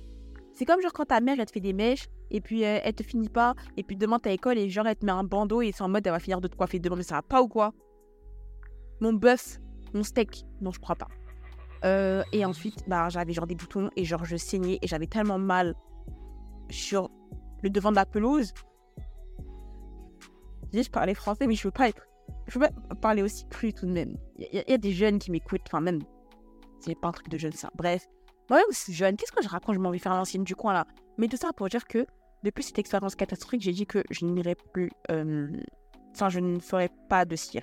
C'est 0.54 0.64
comme 0.64 0.80
genre 0.80 0.92
quand 0.92 1.06
ta 1.06 1.20
mère, 1.20 1.36
elle 1.38 1.46
te 1.46 1.52
fait 1.52 1.60
des 1.60 1.72
mèches 1.72 2.08
et 2.30 2.40
puis 2.40 2.62
elle 2.62 2.94
te 2.94 3.02
finit 3.02 3.28
pas 3.28 3.54
et 3.76 3.82
puis 3.82 3.96
demain 3.96 4.18
t'as 4.18 4.32
école 4.32 4.58
et 4.58 4.68
genre 4.68 4.86
elle 4.86 4.96
te 4.96 5.04
met 5.04 5.12
un 5.12 5.24
bandeau 5.24 5.62
et 5.62 5.72
c'est 5.72 5.82
en 5.82 5.88
mode 5.88 6.06
elle 6.06 6.12
va 6.12 6.18
finir 6.18 6.40
de 6.40 6.48
te 6.48 6.56
coiffer 6.56 6.78
demain 6.78 6.96
mais 6.96 7.02
ça 7.02 7.16
va 7.16 7.22
pas 7.22 7.42
ou 7.42 7.48
quoi? 7.48 7.72
Mon 9.00 9.12
bœuf, 9.12 9.58
mon 9.94 10.02
steak, 10.02 10.44
non 10.60 10.70
je 10.70 10.80
crois 10.80 10.96
pas. 10.96 11.08
Euh, 11.84 12.22
et 12.32 12.44
ensuite, 12.44 12.88
bah, 12.88 13.08
j'avais 13.08 13.32
genre 13.32 13.46
des 13.46 13.54
boutons 13.54 13.90
et 13.96 14.04
genre 14.04 14.24
je 14.24 14.36
saignais 14.36 14.78
et 14.82 14.86
j'avais 14.86 15.06
tellement 15.06 15.38
mal 15.38 15.74
sur 16.70 17.10
le 17.62 17.70
devant 17.70 17.90
de 17.90 17.96
la 17.96 18.06
pelouse. 18.06 18.52
J'ai 20.72 20.82
je 20.82 20.90
parlais 20.90 21.14
français, 21.14 21.46
mais 21.46 21.54
je 21.54 21.66
veux 21.66 21.72
pas 21.72 21.88
être. 21.88 22.06
Je 22.46 22.58
veux 22.58 22.66
pas 22.66 22.94
parler 22.96 23.22
aussi 23.22 23.46
cru 23.48 23.72
tout 23.72 23.86
de 23.86 23.92
même. 23.92 24.16
Il 24.38 24.64
y, 24.68 24.72
a 24.72 24.78
des 24.78 24.92
jeunes 24.92 25.18
qui 25.18 25.30
m'écoutent, 25.30 25.62
enfin 25.66 25.80
même. 25.80 26.00
C'est 26.80 26.94
pas 26.94 27.08
un 27.08 27.12
truc 27.12 27.28
de 27.28 27.38
jeune 27.38 27.52
ça. 27.52 27.70
Bref. 27.74 28.06
Moi 28.50 28.60
aussi 28.68 28.92
jeune, 28.92 29.16
qu'est-ce 29.16 29.32
que 29.32 29.42
je 29.42 29.48
raconte? 29.48 29.74
Je 29.74 29.80
m'en 29.80 29.90
vais 29.90 29.98
faire 29.98 30.14
l'ancienne 30.14 30.44
du 30.44 30.56
coin 30.56 30.72
là. 30.72 30.86
Mais 31.18 31.28
tout 31.28 31.36
ça 31.36 31.52
pour 31.52 31.68
dire 31.68 31.86
que 31.86 32.06
depuis 32.42 32.62
cette 32.62 32.78
expérience 32.78 33.16
catastrophique, 33.16 33.62
j'ai 33.62 33.72
dit 33.72 33.86
que 33.86 34.02
je 34.10 34.24
n'irai 34.24 34.54
plus. 34.72 34.90
Euh, 35.10 35.48
enfin, 36.14 36.28
je 36.28 36.40
ne 36.40 36.58
ferai 36.60 36.88
pas 37.08 37.24
de 37.24 37.36
cire 37.36 37.62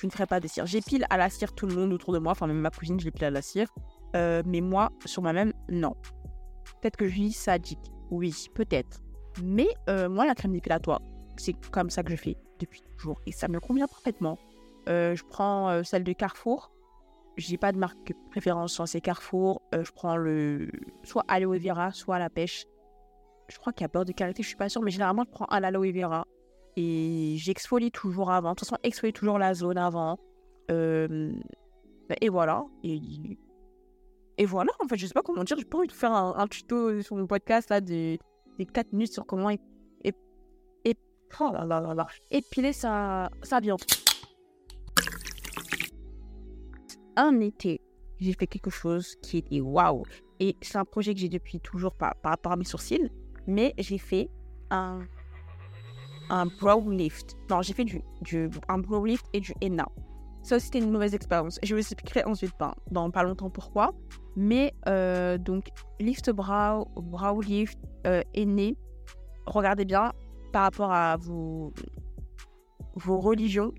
je 0.00 0.06
ne 0.06 0.10
ferai 0.10 0.26
pas 0.26 0.40
de 0.40 0.48
cire. 0.48 0.64
J'épile 0.66 1.04
à 1.10 1.18
la 1.18 1.28
cire 1.28 1.52
tout 1.54 1.66
le 1.66 1.74
monde 1.74 1.92
autour 1.92 2.14
de 2.14 2.18
moi, 2.18 2.32
enfin 2.32 2.46
même 2.46 2.60
ma 2.60 2.70
cousine, 2.70 2.98
je 2.98 3.04
l'épile 3.04 3.24
à 3.24 3.30
la 3.30 3.42
cire. 3.42 3.68
Euh, 4.16 4.42
mais 4.46 4.60
moi, 4.60 4.90
sur 5.04 5.22
moi-même, 5.22 5.52
non. 5.68 5.94
Peut-être 6.80 6.96
que 6.96 7.06
je 7.06 7.12
suis 7.12 7.32
sadique. 7.32 7.92
Oui, 8.10 8.34
peut-être. 8.54 9.00
Mais 9.42 9.68
euh, 9.88 10.08
moi, 10.08 10.24
la 10.24 10.34
crème 10.34 10.52
dépilatoire, 10.52 11.00
c'est 11.36 11.54
comme 11.70 11.90
ça 11.90 12.02
que 12.02 12.10
je 12.10 12.16
fais 12.16 12.36
depuis 12.58 12.82
toujours. 12.96 13.20
Et 13.26 13.32
ça 13.32 13.48
me 13.48 13.60
convient 13.60 13.86
parfaitement. 13.86 14.38
Euh, 14.88 15.14
je 15.14 15.22
prends 15.24 15.84
celle 15.84 16.04
de 16.04 16.12
Carrefour. 16.12 16.72
J'ai 17.36 17.58
pas 17.58 17.72
de 17.72 17.78
marque 17.78 18.14
préférence 18.30 18.72
sur 18.72 18.88
ces 18.88 19.00
Carrefour. 19.00 19.60
je 19.72 19.90
prends 19.92 20.16
le 20.16 20.70
soit 21.04 21.24
aloe 21.28 21.58
vera, 21.58 21.92
soit 21.92 22.18
la 22.18 22.30
pêche. 22.30 22.64
Je 23.50 23.58
crois 23.58 23.72
qu'il 23.72 23.82
y 23.82 23.84
a 23.84 23.88
beurre 23.88 24.04
de 24.04 24.12
karité, 24.12 24.42
je 24.42 24.48
suis 24.48 24.56
pas 24.56 24.68
sûre, 24.68 24.82
mais 24.82 24.90
généralement 24.90 25.24
je 25.24 25.30
prends 25.30 25.46
un 25.50 25.62
aloe 25.62 25.92
vera. 25.92 26.26
Et 26.76 27.34
j'exfolie 27.38 27.90
toujours 27.90 28.30
avant. 28.30 28.50
De 28.50 28.54
toute 28.54 28.68
façon, 28.68 28.78
exfolie 28.82 29.12
toujours 29.12 29.38
la 29.38 29.54
zone 29.54 29.76
avant. 29.76 30.18
Euh, 30.70 31.32
et 32.20 32.28
voilà. 32.28 32.64
Et, 32.84 34.46
voilà, 34.46 34.72
en 34.82 34.88
fait, 34.88 34.96
je 34.96 35.06
sais 35.06 35.12
pas 35.12 35.22
comment 35.22 35.44
dire. 35.44 35.56
J'ai 35.58 35.64
pas 35.64 35.78
envie 35.78 35.88
de 35.88 35.92
faire 35.92 36.12
un, 36.12 36.46
tuto 36.46 37.02
sur 37.02 37.16
mon 37.16 37.26
podcast 37.26 37.68
là 37.70 37.80
des, 37.80 38.18
des 38.58 38.66
4 38.66 38.92
minutes 38.92 39.12
sur 39.12 39.26
comment 39.26 39.50
et, 39.50 39.60
et, 40.04 40.14
et 40.84 40.96
oh 41.40 41.50
là 41.52 41.64
là 41.64 41.94
là, 41.94 42.06
épiler 42.30 42.72
sa, 42.72 43.30
sa 43.42 43.60
viande. 43.60 43.80
Un 47.16 47.40
été, 47.40 47.82
j'ai 48.18 48.32
fait 48.32 48.46
quelque 48.46 48.70
chose 48.70 49.16
qui 49.16 49.38
était 49.38 49.60
waouh. 49.60 50.04
Et 50.38 50.56
c'est 50.62 50.78
un 50.78 50.86
projet 50.86 51.12
que 51.12 51.20
j'ai 51.20 51.28
depuis 51.28 51.60
toujours 51.60 51.94
par, 51.94 52.14
par 52.16 52.30
rapport 52.30 52.52
à 52.52 52.56
mes 52.56 52.64
sourcils. 52.64 53.10
Mais 53.46 53.74
j'ai 53.78 53.98
fait 53.98 54.28
un 54.70 55.00
un 56.30 56.46
brow 56.46 56.90
lift. 56.90 57.36
Non, 57.50 57.60
j'ai 57.60 57.74
fait 57.74 57.84
du, 57.84 58.00
du, 58.22 58.48
un 58.68 58.78
brow 58.78 59.04
lift 59.04 59.26
et 59.32 59.40
du 59.40 59.52
henna. 59.60 59.86
Ça 60.42 60.56
aussi, 60.56 60.66
c'était 60.66 60.78
une 60.78 60.90
mauvaise 60.90 61.14
expérience. 61.14 61.58
Je 61.62 61.74
vous 61.74 61.80
expliquerai 61.80 62.24
ensuite 62.24 62.52
ben, 62.58 62.72
dans 62.90 63.10
pas 63.10 63.24
longtemps 63.24 63.50
pourquoi. 63.50 63.92
Mais 64.36 64.72
euh, 64.88 65.36
donc, 65.36 65.68
lift 65.98 66.30
brow, 66.30 66.86
brow 66.96 67.40
lift, 67.42 67.78
euh. 68.06 68.22
Regardez 69.46 69.84
bien 69.84 70.12
par 70.52 70.62
rapport 70.62 70.92
à 70.92 71.16
vos, 71.16 71.72
vos 72.94 73.18
religions, 73.20 73.72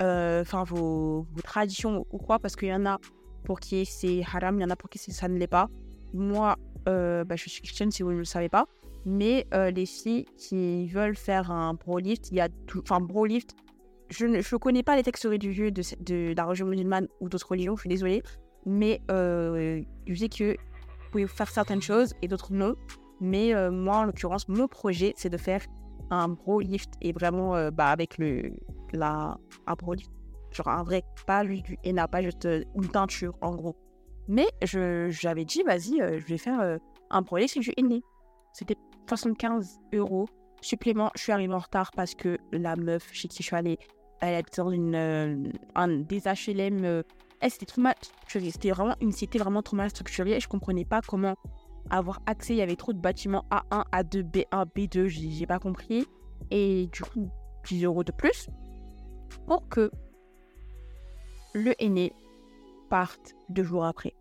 euh, 0.00 0.42
enfin 0.42 0.64
vos, 0.64 1.26
vos, 1.32 1.42
traditions 1.42 2.06
ou 2.10 2.18
quoi, 2.18 2.38
parce 2.38 2.56
qu'il 2.56 2.68
y 2.68 2.74
en 2.74 2.86
a 2.86 2.98
pour 3.44 3.60
qui 3.60 3.84
c'est 3.84 4.22
haram, 4.32 4.58
il 4.58 4.62
y 4.62 4.64
en 4.64 4.70
a 4.70 4.76
pour 4.76 4.88
qui 4.88 4.98
ça 4.98 5.28
ne 5.28 5.36
l'est 5.36 5.46
pas. 5.46 5.68
Moi, 6.14 6.56
bah, 6.86 7.36
je 7.36 7.48
suis 7.48 7.60
chrétienne 7.60 7.90
si 7.90 8.02
vous 8.02 8.12
ne 8.12 8.18
le 8.18 8.24
savez 8.24 8.48
pas. 8.48 8.66
Mais 9.10 9.46
euh, 9.54 9.70
les 9.70 9.86
filles 9.86 10.26
qui 10.36 10.86
veulent 10.88 11.16
faire 11.16 11.50
un 11.50 11.72
bro 11.72 11.98
lift, 11.98 12.30
il 12.30 12.36
y 12.36 12.40
a 12.40 12.50
tout. 12.66 12.82
Enfin, 12.82 13.00
bro 13.00 13.24
lift, 13.24 13.56
je 14.10 14.26
ne 14.26 14.58
connais 14.58 14.82
pas 14.82 14.96
les 14.96 15.02
textes 15.02 15.24
religieux 15.24 15.70
de, 15.70 15.82
de, 16.00 16.34
la 16.36 16.44
religion 16.44 16.66
musulmane 16.66 17.08
ou 17.20 17.30
d'autres 17.30 17.48
religions, 17.48 17.74
je 17.74 17.80
suis 17.80 17.88
désolée. 17.88 18.22
Mais 18.66 19.00
euh, 19.10 19.80
je 20.06 20.14
sais 20.14 20.28
que 20.28 20.52
vous 20.52 21.10
pouvez 21.10 21.26
faire 21.26 21.48
certaines 21.48 21.80
choses 21.80 22.12
et 22.20 22.28
d'autres 22.28 22.52
non. 22.52 22.74
Mais 23.22 23.54
euh, 23.54 23.70
moi, 23.70 23.96
en 23.96 24.04
l'occurrence, 24.04 24.46
mon 24.46 24.68
projet, 24.68 25.14
c'est 25.16 25.30
de 25.30 25.38
faire 25.38 25.62
un 26.10 26.28
bro 26.28 26.60
lift 26.60 26.90
et 27.00 27.12
vraiment 27.12 27.56
euh, 27.56 27.70
bah, 27.70 27.88
avec 27.88 28.18
le, 28.18 28.52
la, 28.92 29.38
un 29.66 29.74
bro 29.74 29.94
lift. 29.94 30.10
Genre 30.52 30.68
un 30.68 30.82
vrai, 30.82 31.02
pas 31.26 31.46
juste 31.46 31.64
du 31.64 31.78
henna, 31.82 32.08
pas 32.08 32.20
juste 32.20 32.46
une 32.74 32.88
teinture 32.88 33.38
en 33.40 33.54
gros. 33.54 33.74
Mais 34.28 34.48
j'avais 34.62 35.46
dit, 35.46 35.62
vas-y, 35.62 35.96
je 35.98 36.26
vais 36.26 36.36
faire 36.36 36.78
un 37.08 37.22
bro 37.22 37.38
lift, 37.38 37.58
du 37.58 37.72
henné. 37.78 38.02
C'était 38.52 38.76
75 39.08 39.80
euros 39.94 40.28
supplément. 40.60 41.10
Je 41.16 41.22
suis 41.22 41.32
arrivée 41.32 41.54
en 41.54 41.58
retard 41.58 41.90
parce 41.92 42.14
que 42.14 42.38
la 42.52 42.76
meuf 42.76 43.08
chez 43.12 43.28
qui 43.28 43.42
je 43.42 43.48
suis 43.48 43.56
allée, 43.56 43.78
elle 44.20 44.38
était 44.38 44.60
dans 44.60 44.70
une, 44.70 44.94
euh, 44.94 45.36
un, 45.74 45.88
des 45.88 46.20
HLM. 46.20 46.84
Euh, 46.84 47.02
c'était 47.48 47.66
trop 47.66 47.80
mal. 47.80 47.94
C'était 48.26 48.70
vraiment 48.70 48.96
une 49.00 49.12
cité 49.12 49.38
vraiment 49.38 49.62
trop 49.62 49.76
mal 49.76 49.90
structurée 49.90 50.40
je 50.40 50.48
comprenais 50.48 50.84
pas 50.84 51.00
comment 51.00 51.36
avoir 51.90 52.20
accès. 52.26 52.54
Il 52.54 52.58
y 52.58 52.62
avait 52.62 52.76
trop 52.76 52.92
de 52.92 52.98
bâtiments 52.98 53.44
A1, 53.50 53.84
A2, 53.92 54.22
B1, 54.22 54.66
B2. 54.76 55.06
J'ai 55.06 55.46
pas 55.46 55.58
compris. 55.58 56.06
Et 56.50 56.88
du 56.92 57.02
coup, 57.02 57.30
10 57.66 57.84
euros 57.84 58.04
de 58.04 58.12
plus 58.12 58.48
pour 59.46 59.68
que 59.68 59.90
le 61.54 61.74
aîné 61.82 62.12
parte 62.90 63.34
deux 63.48 63.64
jours 63.64 63.84
après. 63.84 64.14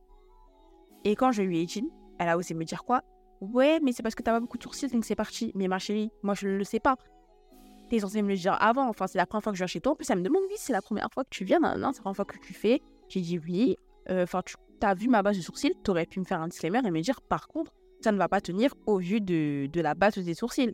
Et 1.03 1.15
quand 1.15 1.31
je 1.31 1.41
lui 1.41 1.61
ai 1.61 1.65
dit, 1.65 1.89
elle 2.19 2.29
a 2.29 2.37
osé 2.37 2.53
me 2.53 2.63
dire 2.63 2.83
quoi? 2.83 3.01
Ouais, 3.41 3.79
mais 3.83 3.91
c'est 3.91 4.03
parce 4.03 4.15
que 4.15 4.23
t'as 4.23 4.31
pas 4.31 4.39
beaucoup 4.39 4.57
de 4.57 4.63
sourcils, 4.63 4.87
donc 4.87 5.05
c'est 5.05 5.15
parti. 5.15 5.51
Mais 5.55 5.67
ma 5.67 5.79
chérie, 5.79 6.11
moi 6.23 6.33
je 6.33 6.47
ne 6.47 6.57
le 6.57 6.63
sais 6.63 6.79
pas. 6.79 6.95
T'es 7.89 7.99
censé 7.99 8.21
me 8.21 8.29
le 8.29 8.35
dire 8.35 8.57
avant. 8.59 8.87
Enfin, 8.89 9.07
c'est 9.07 9.17
la 9.17 9.25
première 9.25 9.43
fois 9.43 9.53
que 9.53 9.57
je 9.57 9.63
viens 9.63 9.67
chez 9.67 9.79
toi. 9.79 9.93
En 9.93 9.95
plus, 9.95 10.09
elle 10.09 10.19
me 10.19 10.23
demande, 10.23 10.41
oui, 10.49 10.55
c'est 10.57 10.73
la 10.73 10.81
première 10.81 11.07
fois 11.13 11.23
que 11.23 11.29
tu 11.29 11.45
viens. 11.45 11.59
Non, 11.59 11.77
non 11.77 11.91
c'est 11.91 11.99
la 11.99 12.01
première 12.01 12.15
fois 12.15 12.25
que 12.25 12.37
tu 12.39 12.53
fais. 12.53 12.81
J'ai 13.07 13.21
dit 13.21 13.39
oui. 13.39 13.77
Euh, 14.09 14.23
enfin, 14.23 14.41
tu 14.43 14.55
as 14.81 14.93
vu 14.93 15.07
ma 15.07 15.21
base 15.21 15.37
de 15.37 15.41
sourcils. 15.41 15.73
T'aurais 15.83 16.05
pu 16.05 16.19
me 16.19 16.25
faire 16.25 16.41
un 16.41 16.47
disclaimer 16.47 16.79
et 16.85 16.91
me 16.91 17.01
dire, 17.01 17.21
par 17.21 17.47
contre, 17.47 17.73
ça 18.01 18.11
ne 18.11 18.17
va 18.17 18.27
pas 18.27 18.41
tenir 18.41 18.73
au 18.85 18.97
vu 18.97 19.21
de, 19.21 19.67
de 19.67 19.81
la 19.81 19.93
base 19.93 20.17
des 20.17 20.33
sourcils. 20.33 20.73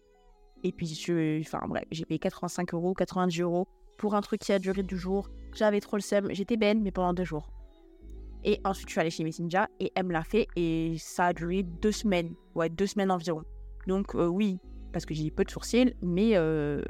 Et 0.63 0.71
puis, 0.71 0.87
je, 0.87 1.39
enfin, 1.41 1.61
bref, 1.67 1.83
j'ai 1.91 2.05
payé 2.05 2.19
85 2.19 2.73
euros, 2.73 2.93
90 2.93 3.41
euros 3.41 3.67
pour 3.97 4.15
un 4.15 4.21
truc 4.21 4.41
qui 4.41 4.53
a 4.53 4.59
duré 4.59 4.81
deux 4.81 4.97
jours. 4.97 5.29
J'avais 5.53 5.81
trop 5.81 5.97
le 5.97 6.01
seum. 6.01 6.29
J'étais 6.31 6.57
belle, 6.57 6.79
mais 6.79 6.91
pendant 6.91 7.13
deux 7.13 7.25
jours. 7.25 7.49
Et 8.43 8.59
ensuite, 8.65 8.89
je 8.89 8.93
suis 8.93 9.01
allée 9.01 9.09
chez 9.09 9.23
Messenger 9.23 9.65
et 9.79 9.91
elle 9.95 10.05
me 10.05 10.13
l'a 10.13 10.23
fait 10.23 10.47
et 10.55 10.95
ça 10.97 11.27
a 11.27 11.33
duré 11.33 11.63
deux 11.63 11.91
semaines. 11.91 12.33
Ouais, 12.55 12.69
deux 12.69 12.87
semaines 12.87 13.11
environ. 13.11 13.43
Donc, 13.87 14.15
euh, 14.15 14.27
oui, 14.27 14.59
parce 14.91 15.05
que 15.05 15.13
j'ai 15.13 15.31
peu 15.31 15.43
de 15.43 15.51
sourcils, 15.51 15.93
mais 16.01 16.35
euh, 16.35 16.81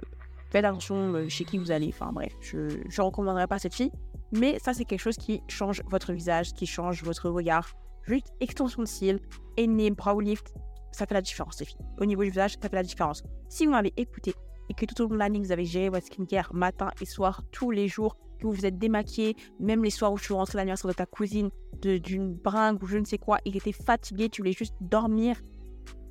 faites 0.52 0.66
attention 0.66 1.13
euh, 1.13 1.30
chez 1.30 1.46
qui 1.46 1.58
vous 1.58 1.72
allez. 1.72 1.89
Enfin, 1.89 2.12
bref, 2.12 2.34
je 2.42 2.58
ne 2.58 3.02
recommanderais 3.02 3.48
pas 3.48 3.60
cette 3.60 3.74
fille. 3.74 3.92
Mais 4.32 4.58
ça, 4.60 4.74
c'est 4.74 4.86
quelque 4.86 5.00
chose 5.00 5.18
qui 5.18 5.42
change 5.48 5.82
votre 5.89 6.12
visage, 6.12 6.54
qui 6.54 6.66
change 6.66 7.04
votre 7.04 7.30
regard. 7.30 7.70
Juste 8.08 8.34
extension 8.42 8.82
de 8.82 8.88
cils, 8.88 9.20
et 9.58 9.92
brow 9.92 10.20
lift, 10.20 10.54
ça 10.92 11.06
fait 11.06 11.13
la 11.13 11.22
différence, 11.22 11.60
les 11.60 11.66
filles. 11.66 11.86
Au 12.00 12.06
niveau 12.06 12.24
du 12.24 12.30
visage, 12.30 12.58
ça 12.62 12.68
fait 12.68 12.76
la 12.76 12.84
différence. 12.84 13.24
Si 13.48 13.66
vous 13.66 13.72
m'avez 13.72 13.94
écouté 13.96 14.34
et 14.70 14.74
que 14.74 14.86
tout 14.86 15.00
au 15.02 15.08
long 15.08 15.13
de 15.13 15.20
l'année, 15.20 15.39
vous 15.39 15.52
avez 15.52 15.66
géré 15.66 15.89
votre 15.89 16.06
skincare 16.08 16.54
matin 16.54 16.89
et 17.00 17.06
soir, 17.06 17.44
tous 17.52 17.72
les 17.72 17.88
jours, 17.88 18.18
que 18.44 18.48
vous 18.48 18.54
vous 18.54 18.66
êtes 18.66 18.78
démaquillé, 18.78 19.36
même 19.60 19.84
les 19.84 19.90
soirs 19.90 20.14
où 20.14 20.18
je 20.18 20.26
suis 20.26 20.34
l'anniversaire 20.54 20.90
de 20.90 20.96
ta 20.96 21.06
cousine, 21.06 21.50
d'une 21.82 22.34
bringue 22.34 22.82
ou 22.84 22.88
je 22.88 22.98
ne 22.98 23.06
sais 23.06 23.18
quoi, 23.18 23.40
il 23.46 23.58
était 23.58 23.72
fatigué, 23.72 24.30
tu 24.30 24.42
voulais 24.42 24.54
juste 24.54 24.76
dormir, 24.82 25.42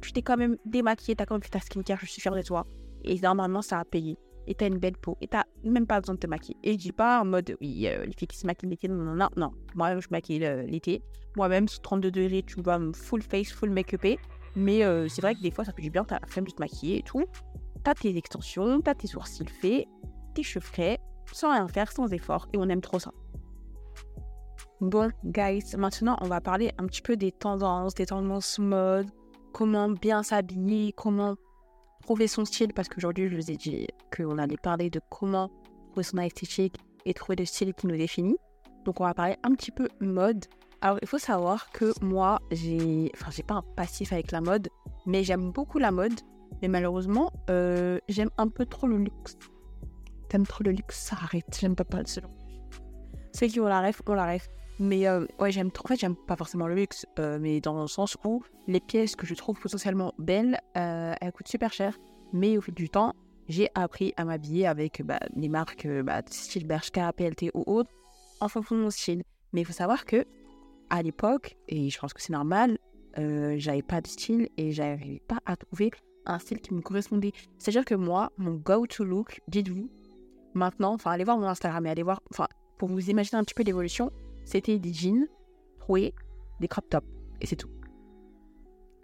tu 0.01 0.12
t'es 0.12 0.23
quand 0.23 0.37
même 0.37 0.57
démaquillé, 0.66 1.14
tu 1.14 1.23
as 1.23 1.27
quand 1.27 1.35
même 1.35 1.42
fait 1.42 1.51
ta 1.51 1.61
skincare, 1.61 1.99
je 2.01 2.07
suis 2.07 2.21
fière 2.21 2.35
de 2.35 2.42
toi. 2.42 2.66
Et 3.05 3.18
normalement, 3.21 3.62
ça 3.62 3.79
a 3.79 3.85
payé. 3.85 4.16
et 4.49 4.55
t'as 4.55 4.66
une 4.66 4.79
belle 4.79 4.97
peau 4.97 5.16
et 5.21 5.29
t'as 5.29 5.45
même 5.62 5.87
pas 5.87 6.01
besoin 6.01 6.16
de 6.16 6.21
te 6.21 6.27
maquiller. 6.27 6.57
Et 6.64 6.73
je 6.73 6.79
dis 6.79 6.92
pas 6.92 7.21
en 7.21 7.25
mode, 7.25 7.57
oui, 7.61 7.87
euh, 7.87 8.05
les 8.05 8.12
filles 8.12 8.27
qui 8.27 8.37
se 8.37 8.47
maquillent 8.47 8.68
l'été, 8.68 8.88
non, 8.88 8.97
non, 8.97 9.14
non, 9.14 9.29
non. 9.37 9.53
Moi-même, 9.77 10.03
je 10.03 10.09
maquille 10.11 10.40
l'été. 10.66 11.01
Moi-même, 11.37 11.68
sous 11.68 11.81
32 11.81 12.11
degrés, 12.11 12.42
tu 12.42 12.61
vois, 12.61 12.81
full 12.92 13.23
face, 13.23 13.53
full 13.53 13.71
make-upé. 13.71 14.18
Mais 14.57 14.85
euh, 14.85 15.09
c'est 15.09 15.23
vrai 15.23 15.35
que 15.35 15.40
des 15.40 15.51
fois, 15.51 15.64
ça 15.64 15.73
fait 15.73 15.83
du 15.83 15.90
bien, 15.90 16.05
t'as 16.05 16.18
la 16.21 16.27
flemme 16.27 16.47
de 16.47 16.51
te 16.51 16.61
maquiller 16.61 16.99
et 16.99 17.03
tout. 17.03 17.25
T'as 17.85 17.95
tes 17.95 18.16
extensions, 18.16 18.81
t'as 18.81 18.95
tes 18.95 19.07
sourcils 19.07 19.47
faits, 19.49 19.87
tes 20.35 20.42
cheveux 20.42 20.64
frais, 20.64 20.99
sans 21.33 21.53
rien 21.53 21.68
faire, 21.68 21.90
sans 21.92 22.12
effort. 22.12 22.49
Et 22.53 22.59
on 22.59 22.68
aime 22.68 22.81
trop 22.81 22.99
ça. 22.99 23.12
Bon, 24.81 25.12
guys, 25.25 25.77
maintenant, 25.79 26.16
on 26.21 26.27
va 26.27 26.40
parler 26.40 26.73
un 26.79 26.87
petit 26.87 27.03
peu 27.03 27.16
des 27.16 27.31
tendances, 27.31 27.95
des 27.95 28.07
tendances 28.07 28.59
mode, 28.59 29.07
comment 29.53 29.88
bien 29.88 30.25
s'habiller, 30.25 30.92
comment 30.92 31.37
trouver 32.03 32.27
son 32.27 32.45
style, 32.45 32.73
parce 32.75 32.88
qu'aujourd'hui, 32.88 33.29
je 33.29 33.37
vous 33.37 33.51
ai 33.51 33.57
dit 33.57 33.87
qu'on 34.14 34.38
allait 34.38 34.57
parler 34.57 34.90
de 34.90 35.01
comment 35.09 35.51
trouver 35.90 36.03
son 36.03 36.18
esthétique 36.18 36.77
et 37.05 37.14
trouver 37.14 37.37
le 37.37 37.45
style 37.45 37.75
qui 37.75 37.87
nous 37.87 37.97
définit. 37.97 38.37
Donc, 38.85 39.01
on 39.01 39.05
va 39.05 39.14
parler 39.14 39.37
un 39.45 39.55
petit 39.55 39.71
peu 39.71 39.88
mode. 40.01 40.45
Alors, 40.81 40.99
il 41.01 41.07
faut 41.07 41.18
savoir 41.18 41.71
que 41.71 41.92
moi, 42.05 42.40
j'ai, 42.51 43.12
enfin, 43.14 43.31
j'ai 43.31 43.45
pas 43.45 43.55
un 43.55 43.62
passif 43.77 44.12
avec 44.12 44.33
la 44.33 44.40
mode, 44.40 44.68
mais 45.07 45.23
j'aime 45.23 45.53
beaucoup 45.53 45.79
la 45.79 45.92
mode. 45.92 46.21
Mais 46.61 46.66
malheureusement, 46.66 47.31
euh, 47.51 47.99
j'aime 48.09 48.31
un 48.37 48.49
peu 48.49 48.66
trop 48.66 48.88
le 48.88 48.99
luxe. 48.99 49.38
T'aimes 50.33 50.47
trop 50.47 50.64
le 50.64 50.71
luxe, 50.71 50.97
ça 50.97 51.16
arrête. 51.16 51.45
J'aime 51.61 51.77
pas 51.77 52.03
de 52.03 52.09
ce 52.09 52.21
genre. 52.21 52.31
Ceux 53.35 53.49
qui 53.49 53.61
ont 53.61 53.66
la 53.66 53.87
ref, 53.87 54.01
ont 54.07 54.14
la 54.14 54.33
ref. 54.33 54.49
Mais 54.79 55.07
euh, 55.07 55.27
ouais, 55.38 55.53
j'aime 55.53 55.71
trop. 55.71 55.85
En 55.85 55.88
fait, 55.88 56.01
j'aime 56.01 56.16
pas 56.16 56.37
forcément 56.37 56.66
le 56.66 56.75
luxe, 56.75 57.05
euh, 57.18 57.38
mais 57.38 57.61
dans 57.61 57.83
le 57.83 57.87
sens 57.87 58.16
où 58.25 58.42
les 58.66 58.81
pièces 58.81 59.14
que 59.14 59.27
je 59.27 59.35
trouve 59.35 59.61
potentiellement 59.61 60.14
belles, 60.16 60.59
euh, 60.79 61.12
elles 61.21 61.33
coûtent 61.33 61.49
super 61.49 61.71
cher. 61.71 61.99
Mais 62.33 62.57
au 62.57 62.62
fil 62.62 62.73
du 62.73 62.88
temps, 62.88 63.12
j'ai 63.47 63.68
appris 63.75 64.14
à 64.16 64.25
m'habiller 64.25 64.66
avec 64.66 65.03
bah, 65.05 65.21
les 65.37 65.51
marques 65.51 65.87
bah, 65.87 66.23
style 66.31 66.66
Bershka, 66.66 67.12
PLT 67.12 67.51
ou 67.53 67.64
autres, 67.66 67.90
en 68.40 68.49
fonction 68.49 68.77
de 68.77 68.81
mon 68.81 68.90
style. 68.90 69.25
Mais 69.53 69.61
il 69.61 69.64
faut 69.66 69.75
savoir 69.75 70.07
que 70.07 70.25
à 70.88 71.03
l'époque, 71.03 71.59
et 71.68 71.90
je 71.90 71.99
pense 71.99 72.14
que 72.14 72.23
c'est 72.23 72.33
normal, 72.33 72.79
j'avais 73.18 73.83
pas 73.83 74.01
de 74.01 74.07
style 74.07 74.49
et 74.57 74.73
j'arrivais 74.73 75.21
pas 75.29 75.40
à 75.45 75.57
trouver 75.57 75.90
un 76.25 76.38
style 76.38 76.62
qui 76.62 76.73
me 76.73 76.81
correspondait. 76.81 77.33
C'est-à-dire 77.59 77.85
que 77.85 77.95
moi, 77.95 78.33
mon 78.38 78.55
go-to 78.55 79.05
look, 79.05 79.42
dites-vous, 79.49 79.90
maintenant, 80.54 80.94
enfin, 80.94 81.10
allez 81.12 81.24
voir 81.24 81.38
mon 81.38 81.46
Instagram 81.46 81.86
et 81.86 81.90
allez 81.90 82.02
voir, 82.02 82.22
enfin, 82.30 82.46
pour 82.78 82.88
vous 82.88 83.10
imaginer 83.10 83.38
un 83.38 83.44
petit 83.44 83.54
peu 83.54 83.62
l'évolution, 83.62 84.10
c'était 84.44 84.78
des 84.78 84.92
jeans 84.92 85.26
troués, 85.78 86.14
des 86.60 86.68
crop 86.68 86.88
tops. 86.88 87.06
Et 87.40 87.46
c'est 87.46 87.56
tout. 87.56 87.70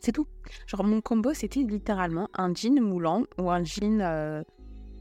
C'est 0.00 0.12
tout. 0.12 0.26
Genre, 0.66 0.84
mon 0.84 1.00
combo, 1.00 1.34
c'était 1.34 1.60
littéralement 1.60 2.28
un 2.34 2.54
jean 2.54 2.80
moulant 2.80 3.24
ou 3.38 3.50
un 3.50 3.64
jean, 3.64 4.00
euh, 4.00 4.42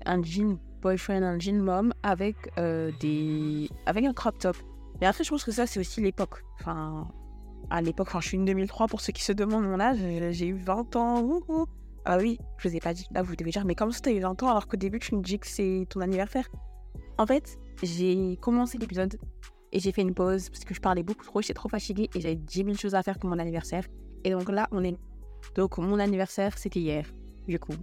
un 0.05 0.23
jean 0.23 0.57
boyfriend, 0.81 1.23
un 1.23 1.39
jean 1.39 1.62
mom 1.62 1.93
avec, 2.03 2.36
euh, 2.57 2.91
des... 2.99 3.69
avec 3.86 4.05
un 4.05 4.13
crop 4.13 4.38
top. 4.39 4.57
Mais 4.99 5.07
après, 5.07 5.23
je 5.23 5.29
pense 5.29 5.43
que 5.43 5.51
ça, 5.51 5.67
c'est 5.67 5.79
aussi 5.79 6.01
l'époque. 6.01 6.43
Enfin, 6.60 7.07
à 7.69 7.81
l'époque, 7.81 8.07
enfin, 8.07 8.21
je 8.21 8.29
suis 8.29 8.38
une 8.38 8.45
2003 8.45 8.88
pour 8.88 9.01
ceux 9.01 9.13
qui 9.13 9.23
se 9.23 9.31
demandent 9.31 9.65
mon 9.65 9.79
âge. 9.79 9.97
J'ai 10.31 10.47
eu 10.47 10.57
20 10.57 10.95
ans. 10.95 11.39
Ah 12.10 12.17
oui, 12.17 12.39
je 12.58 12.70
vous 12.70 12.76
ai 12.76 12.80
pas 12.80 12.93
dit. 12.93 13.06
Là, 13.12 13.22
vous 13.22 13.36
devez 13.36 13.52
dire, 13.52 13.65
mais 13.65 13.76
comment 13.76 13.91
ça, 13.91 14.00
t'as 14.02 14.13
eu 14.13 14.22
20 14.22 14.41
ans 14.41 14.50
alors 14.50 14.70
qu'au 14.70 14.78
début, 14.78 14.98
tu 14.98 15.13
me 15.13 15.22
dis 15.22 15.38
que 15.39 15.46
c'est 15.46 15.86
ton 15.89 16.00
anniversaire 16.00 16.48
En 17.17 17.26
fait, 17.26 17.60
j'ai 17.84 18.38
commencé 18.38 18.78
l'épisode 18.78 19.17
et 19.74 19.80
j'ai 19.80 19.91
fait 19.91 20.04
une 20.04 20.13
pause 20.13 20.50
parce 20.50 20.63
que 20.63 20.74
je 20.74 20.80
parlais 20.80 21.04
beaucoup 21.04 21.26
trop, 21.26 21.41
j'étais 21.41 21.54
trop 21.54 21.67
fatiguée 21.67 22.10
et 22.15 22.22
j'avais 22.22 22.36
10 22.36 22.63
000 22.63 22.74
choses 22.76 22.96
à 22.96 23.04
faire 23.04 23.20
pour 23.20 23.30
mon 23.30 23.38
anniversaire. 23.38 23.84
Et 24.24 24.30
donc 24.30 24.50
là, 24.50 24.70
on 24.72 24.86
est. 24.86 24.96
Donc 25.56 25.78
mon 25.80 26.00
anniversaire, 26.00 26.58
c'était 26.58 26.80
hier, 26.80 27.06
du 27.46 27.60
coup. 27.60 27.76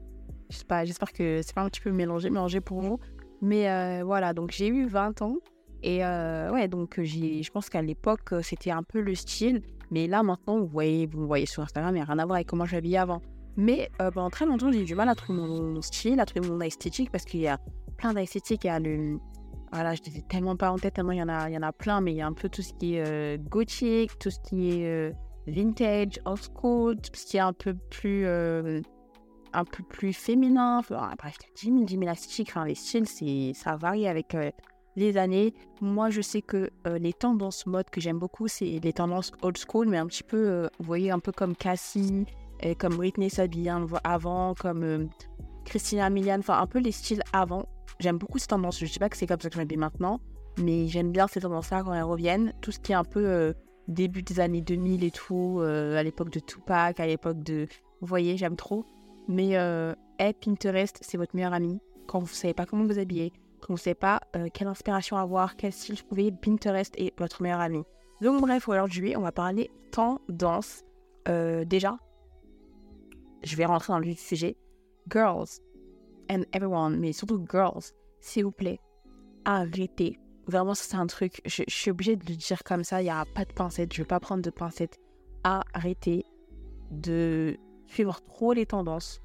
J'espère 0.48 1.12
que 1.12 1.42
c'est 1.42 1.54
pas 1.54 1.60
un 1.60 1.68
petit 1.68 1.82
peu 1.82 1.92
mélangé, 1.92 2.30
mélangé 2.30 2.62
pour 2.62 2.80
vous. 2.80 2.98
Mais 3.42 3.68
euh, 3.68 4.04
voilà, 4.04 4.32
donc 4.32 4.52
j'ai 4.52 4.68
eu 4.68 4.86
20 4.86 5.20
ans. 5.20 5.36
Et 5.82 6.02
euh, 6.02 6.50
ouais, 6.50 6.66
donc 6.66 6.98
je 6.98 7.50
pense 7.50 7.68
qu'à 7.68 7.82
l'époque, 7.82 8.32
c'était 8.40 8.70
un 8.70 8.84
peu 8.84 9.02
le 9.02 9.14
style. 9.14 9.60
Mais 9.90 10.06
là, 10.06 10.22
maintenant, 10.22 10.58
vous 10.60 10.66
voyez, 10.66 11.04
vous 11.04 11.20
me 11.20 11.26
voyez 11.26 11.44
sur 11.44 11.62
Instagram, 11.62 11.94
il 11.94 11.98
n'y 11.98 12.00
a 12.00 12.06
rien 12.06 12.18
à 12.18 12.24
voir 12.24 12.36
avec 12.36 12.46
comment 12.46 12.64
j'habillais 12.64 12.96
avant. 12.96 13.20
Mais 13.56 13.90
euh, 14.00 14.10
pendant 14.10 14.30
très 14.30 14.46
longtemps, 14.46 14.72
j'ai 14.72 14.82
eu 14.82 14.84
du 14.84 14.94
mal 14.94 15.08
à 15.08 15.14
trouver 15.14 15.40
mon, 15.40 15.80
style, 15.80 16.20
à 16.20 16.26
trouver 16.26 16.48
mon 16.48 16.60
esthétique, 16.60 17.10
parce 17.10 17.24
qu'il 17.24 17.40
y 17.40 17.48
a 17.48 17.58
plein 17.96 18.12
d'esthétiques. 18.12 18.64
Il 18.64 18.68
y 18.68 18.70
a 18.70 18.80
le, 18.80 19.18
voilà, 19.74 19.94
je 19.96 20.02
ne 20.02 20.20
tellement 20.20 20.54
pas 20.54 20.70
en 20.70 20.78
tête, 20.78 20.94
tellement 20.94 21.10
il 21.10 21.18
y 21.18 21.22
en 21.22 21.28
a, 21.28 21.50
il 21.50 21.52
y 21.52 21.58
en 21.58 21.62
a 21.62 21.72
plein, 21.72 22.00
mais 22.00 22.12
il 22.12 22.16
y 22.16 22.22
a 22.22 22.26
un 22.28 22.32
peu 22.32 22.48
tout 22.48 22.62
ce 22.62 22.72
qui 22.74 22.94
est 22.94 23.04
euh, 23.04 23.36
gothique, 23.38 24.16
tout 24.20 24.30
ce 24.30 24.38
qui 24.38 24.70
est 24.70 24.86
euh, 24.86 25.12
vintage, 25.48 26.20
old 26.24 26.40
school, 26.40 26.94
tout 26.96 27.10
ce 27.12 27.26
qui 27.26 27.38
est 27.38 27.40
un 27.40 27.52
peu 27.52 27.74
plus, 27.90 28.24
euh, 28.24 28.80
un 29.52 29.64
peu 29.64 29.82
plus 29.82 30.12
féminin. 30.12 30.78
Enfin, 30.78 31.12
bref, 31.18 31.36
10 31.56 31.66
000, 31.66 31.84
10 31.84 31.98
000 31.98 32.10
enfin, 32.42 32.64
les 32.64 32.76
styles, 32.76 33.08
c'est, 33.08 33.50
ça 33.52 33.74
varie 33.74 34.06
avec 34.06 34.36
les 34.94 35.16
années. 35.16 35.54
Moi, 35.80 36.08
je 36.10 36.20
sais 36.20 36.40
que 36.40 36.70
les 36.86 37.12
tendances 37.12 37.66
mode 37.66 37.90
que 37.90 38.00
j'aime 38.00 38.20
beaucoup, 38.20 38.46
c'est 38.46 38.78
les 38.80 38.92
tendances 38.92 39.32
old 39.42 39.58
school, 39.58 39.88
mais 39.88 39.98
un 39.98 40.06
petit 40.06 40.22
peu, 40.22 40.68
vous 40.78 40.84
voyez, 40.84 41.10
un 41.10 41.18
peu 41.18 41.32
comme 41.32 41.56
Cassie, 41.56 42.26
comme 42.78 42.96
Britney 42.96 43.30
s'habillait 43.30 43.72
avant, 44.04 44.54
comme 44.54 45.08
Christina 45.64 46.08
Milian, 46.10 46.38
enfin, 46.38 46.58
un 46.58 46.66
peu 46.66 46.78
les 46.78 46.92
styles 46.92 47.22
avant 47.32 47.66
J'aime 48.00 48.18
beaucoup 48.18 48.38
ces 48.38 48.48
tendances. 48.48 48.78
Je 48.78 48.84
ne 48.84 48.90
sais 48.90 48.98
pas 48.98 49.08
que 49.08 49.16
c'est 49.16 49.26
comme 49.26 49.40
ça 49.40 49.48
que 49.48 49.54
je 49.54 49.60
m'habille 49.60 49.78
maintenant, 49.78 50.20
mais 50.58 50.88
j'aime 50.88 51.12
bien 51.12 51.26
ces 51.26 51.40
tendances-là 51.40 51.82
quand 51.84 51.94
elles 51.94 52.02
reviennent. 52.02 52.52
Tout 52.60 52.72
ce 52.72 52.78
qui 52.78 52.92
est 52.92 52.96
un 52.96 53.04
peu 53.04 53.24
euh, 53.24 53.52
début 53.88 54.22
des 54.22 54.40
années 54.40 54.60
2000 54.60 55.04
et 55.04 55.10
tout, 55.10 55.58
euh, 55.60 55.96
à 55.96 56.02
l'époque 56.02 56.30
de 56.30 56.40
Tupac, 56.40 57.00
à 57.00 57.06
l'époque 57.06 57.42
de. 57.42 57.66
Vous 58.00 58.06
voyez, 58.06 58.36
j'aime 58.36 58.56
trop. 58.56 58.84
Mais 59.28 59.56
euh, 59.56 59.94
Pinterest, 60.18 60.98
c'est 61.02 61.16
votre 61.16 61.34
meilleur 61.34 61.52
ami. 61.52 61.80
Quand 62.06 62.18
vous 62.18 62.26
ne 62.26 62.30
savez 62.30 62.54
pas 62.54 62.66
comment 62.66 62.84
vous 62.84 62.98
habiller, 62.98 63.32
quand 63.60 63.68
vous 63.68 63.74
ne 63.74 63.78
savez 63.78 63.94
pas 63.94 64.20
euh, 64.36 64.48
quelle 64.52 64.68
inspiration 64.68 65.16
avoir, 65.16 65.56
quel 65.56 65.72
style 65.72 66.02
trouver, 66.02 66.30
Pinterest 66.30 66.94
est 66.98 67.18
votre 67.18 67.42
meilleur 67.42 67.60
ami. 67.60 67.82
Donc, 68.20 68.40
bref, 68.40 68.68
aujourd'hui, 68.68 69.16
on 69.16 69.20
va 69.20 69.32
parler 69.32 69.70
tendance. 69.90 70.82
déjà, 71.26 71.96
je 73.44 73.56
vais 73.56 73.64
rentrer 73.64 73.92
dans 73.92 73.98
le 73.98 74.14
sujet. 74.14 74.56
Girls, 75.10 75.60
and 76.30 76.42
everyone, 76.52 76.98
mais 76.98 77.12
surtout 77.12 77.44
girls, 77.50 77.92
s'il 78.20 78.44
vous 78.44 78.52
plaît, 78.52 78.80
arrêtez. 79.44 80.18
Vraiment, 80.46 80.74
ça 80.74 80.84
c'est 80.88 80.96
un 80.96 81.06
truc, 81.06 81.40
je, 81.46 81.62
suis 81.68 81.90
obligée 81.90 82.16
de 82.16 82.24
le 82.26 82.36
dire 82.36 82.62
comme 82.64 82.84
ça, 82.84 83.00
il 83.00 83.04
n'y 83.04 83.10
a 83.10 83.24
pas 83.34 83.44
de 83.44 83.52
pincettes, 83.52 83.92
je 83.92 84.00
ne 84.00 84.04
vais 84.04 84.08
pas 84.08 84.20
prendre 84.20 84.42
de 84.42 84.50
pincettes. 84.50 84.98
Arrêtez 85.42 86.24
de 86.90 87.56
suivre 87.86 88.20
trop 88.22 88.52
les 88.52 88.66
tendances. 88.66 89.20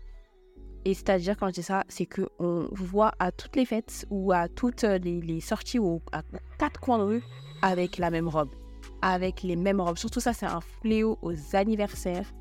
Et 0.85 0.93
c'est-à-dire, 0.93 1.35
quand 1.37 1.47
je 1.47 1.53
dis 1.53 1.63
ça, 1.63 1.83
c'est 1.89 2.05
qu'on 2.05 2.69
voit 2.71 3.11
à 3.19 3.31
toutes 3.31 3.55
les 3.55 3.65
fêtes 3.65 4.05
ou 4.09 4.31
à 4.31 4.47
toutes 4.47 4.83
les, 4.83 5.41
sorties 5.41 5.79
ou 5.79 6.01
à 6.13 6.23
quatre 6.57 6.79
coins 6.79 6.99
de 6.99 7.03
rue 7.03 7.23
avec 7.61 7.97
la 7.97 8.09
même 8.09 8.29
robe, 8.29 8.49
avec 9.01 9.43
les 9.43 9.57
mêmes 9.57 9.81
robes. 9.81 9.97
Surtout 9.97 10.21
ça, 10.21 10.33
c'est 10.33 10.45
un 10.45 10.61
fléau 10.61 11.17
aux 11.21 11.35
anniversaires. 11.53 12.31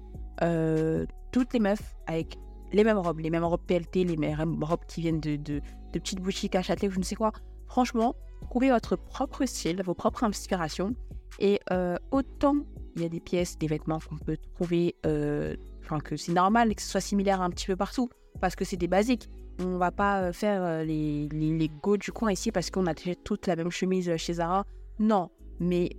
Euh, 0.43 1.05
toutes 1.33 1.53
les 1.53 1.61
meufs 1.61 1.97
avec 2.07 2.39
les 2.73 2.85
mêmes 2.85 2.99
robes, 2.99 3.21
les 3.21 3.31
mêmes 3.31 3.45
robes 3.45 3.63
PLT, 3.67 4.05
les 4.05 4.17
mêmes 4.17 4.63
robes 4.63 4.85
qui 4.87 5.01
viennent 5.01 5.21
de, 5.21 5.37
de, 5.37 5.61
petites 5.93 6.21
boutiques 6.21 6.55
à 6.55 6.63
Châtelet 6.63 6.89
ou 6.89 6.93
je 6.93 6.99
ne 6.99 7.05
sais 7.05 7.15
quoi. 7.15 7.33
Franchement, 7.67 8.15
trouvez 8.51 8.71
votre 8.71 8.97
propre 8.97 9.45
style, 9.47 9.83
vos 9.83 9.95
propres 9.95 10.25
inspirations. 10.25 10.95
Et 11.39 11.61
euh, 11.71 11.97
autant 12.11 12.57
il 12.97 13.03
y 13.03 13.05
a 13.05 13.09
des 13.09 13.21
pièces, 13.21 13.59
des 13.59 13.69
vêtements 13.69 14.01
qu'on 14.01 14.17
peut 14.17 14.37
trouver, 14.55 14.97
euh, 15.07 15.55
enfin 15.85 16.01
que 16.01 16.17
c'est 16.17 16.33
normal 16.33 16.75
que 16.75 16.83
ce 16.83 16.89
soit 16.89 17.01
similaire 17.01 17.41
un 17.41 17.51
petit 17.51 17.67
peu 17.67 17.77
partout, 17.77 18.11
parce 18.41 18.57
que 18.57 18.65
c'est 18.65 18.77
des 18.77 18.89
basiques. 18.89 19.29
On 19.61 19.77
va 19.77 19.91
pas 19.91 20.23
euh, 20.23 20.33
faire 20.33 20.85
les, 20.85 21.29
les, 21.29 21.57
les 21.57 21.69
go 21.69 21.97
du 21.97 22.13
coin 22.13 22.33
ici 22.33 22.53
parce 22.53 22.71
qu'on 22.71 22.87
a 22.87 22.95
toute 22.95 23.47
la 23.47 23.57
même 23.57 23.71
chemise 23.71 24.17
chez 24.17 24.35
Zara. 24.35 24.65
Non, 24.99 25.31
mais 25.61 25.91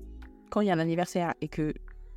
quand 0.50 0.62
il 0.62 0.68
y 0.68 0.72
a 0.72 0.74
un 0.74 0.80
anniversaire 0.80 1.34
et 1.42 1.48
que 1.48 1.74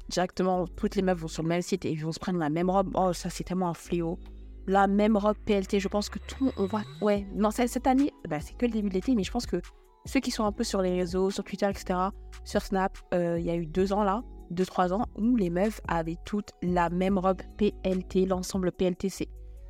directement 0.09 0.67
toutes 0.67 0.97
les 0.97 1.03
meufs 1.03 1.19
vont 1.19 1.29
sur 1.29 1.43
le 1.43 1.49
même 1.49 1.63
site 1.63 1.85
et 1.85 1.95
vont 1.95 2.13
se 2.13 2.21
prendre 2.21 2.39
la 2.39 2.51
même 2.51 2.71
robe, 2.71 2.91
oh 2.95 3.13
ça 3.13 3.31
c'est 3.31 3.45
tellement 3.45 3.69
un 3.69 3.75
fléau 3.75 4.19
la 4.67 4.87
même 4.87 5.17
robe 5.17 5.37
PLT. 5.45 5.81
Je 5.81 5.89
pense 5.89 6.09
que 6.09 6.19
tout, 6.19 6.53
on 6.57 6.67
voit. 6.67 6.83
Ouais, 7.01 7.27
non, 7.35 7.51
cette 7.51 7.87
année, 7.87 8.13
bah, 8.29 8.41
c'est 8.41 8.57
que 8.57 8.67
le 8.67 8.73
début 8.73 8.89
de 8.89 8.95
l'été, 8.95 9.15
mais 9.15 9.25
je 9.25 9.31
pense 9.31 9.47
que 9.47 9.61
ceux 10.05 10.21
qui 10.21 10.31
sont 10.31 10.45
un 10.45 10.53
peu 10.53 10.65
sur 10.65 10.83
les 10.83 10.99
réseaux, 10.99 11.31
sur 11.31 11.45
Twitter, 11.45 11.69
etc., 11.69 11.99
sur 12.45 12.63
Snap, 12.63 12.99
euh, 13.15 13.39
il 13.39 13.47
y 13.47 13.51
a 13.51 13.57
eu 13.57 13.67
deux 13.67 13.93
ans 13.93 14.03
là, 14.03 14.23
deux, 14.51 14.67
trois 14.67 14.93
ans, 14.93 15.07
où 15.17 15.37
les 15.37 15.51
meufs 15.51 15.81
avaient 15.89 16.19
toutes 16.25 16.51
la 16.63 16.91
même 16.91 17.19
robe 17.19 17.43
PLT, 17.57 18.27
l'ensemble 18.27 18.73
PLT. 18.73 19.09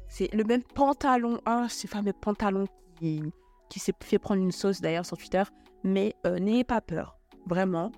C'est 0.08 0.34
le 0.34 0.44
même 0.44 0.62
pantalon, 0.62 1.40
hein, 1.46 1.68
ce 1.68 1.86
fameux 1.86 2.12
pantalon 2.12 2.66
qui, 2.98 3.22
qui 3.68 3.78
s'est 3.78 3.94
fait 4.02 4.18
prendre 4.18 4.42
une 4.42 4.52
sauce 4.52 4.80
d'ailleurs 4.80 5.06
sur 5.06 5.16
Twitter. 5.16 5.42
Mais 5.84 6.14
euh, 6.26 6.38
n'ayez 6.38 6.64
pas 6.64 6.80
peur, 6.80 7.18
vraiment. 7.46 7.92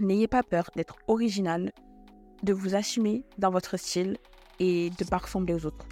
N'ayez 0.00 0.28
pas 0.28 0.42
peur 0.42 0.70
d'être 0.76 0.96
original, 1.08 1.72
de 2.42 2.52
vous 2.52 2.74
assumer 2.74 3.24
dans 3.38 3.50
votre 3.50 3.76
style 3.78 4.18
et 4.58 4.90
de 4.90 5.04
pas 5.04 5.18
ressembler 5.18 5.54
aux 5.54 5.64
autres. 5.64 5.86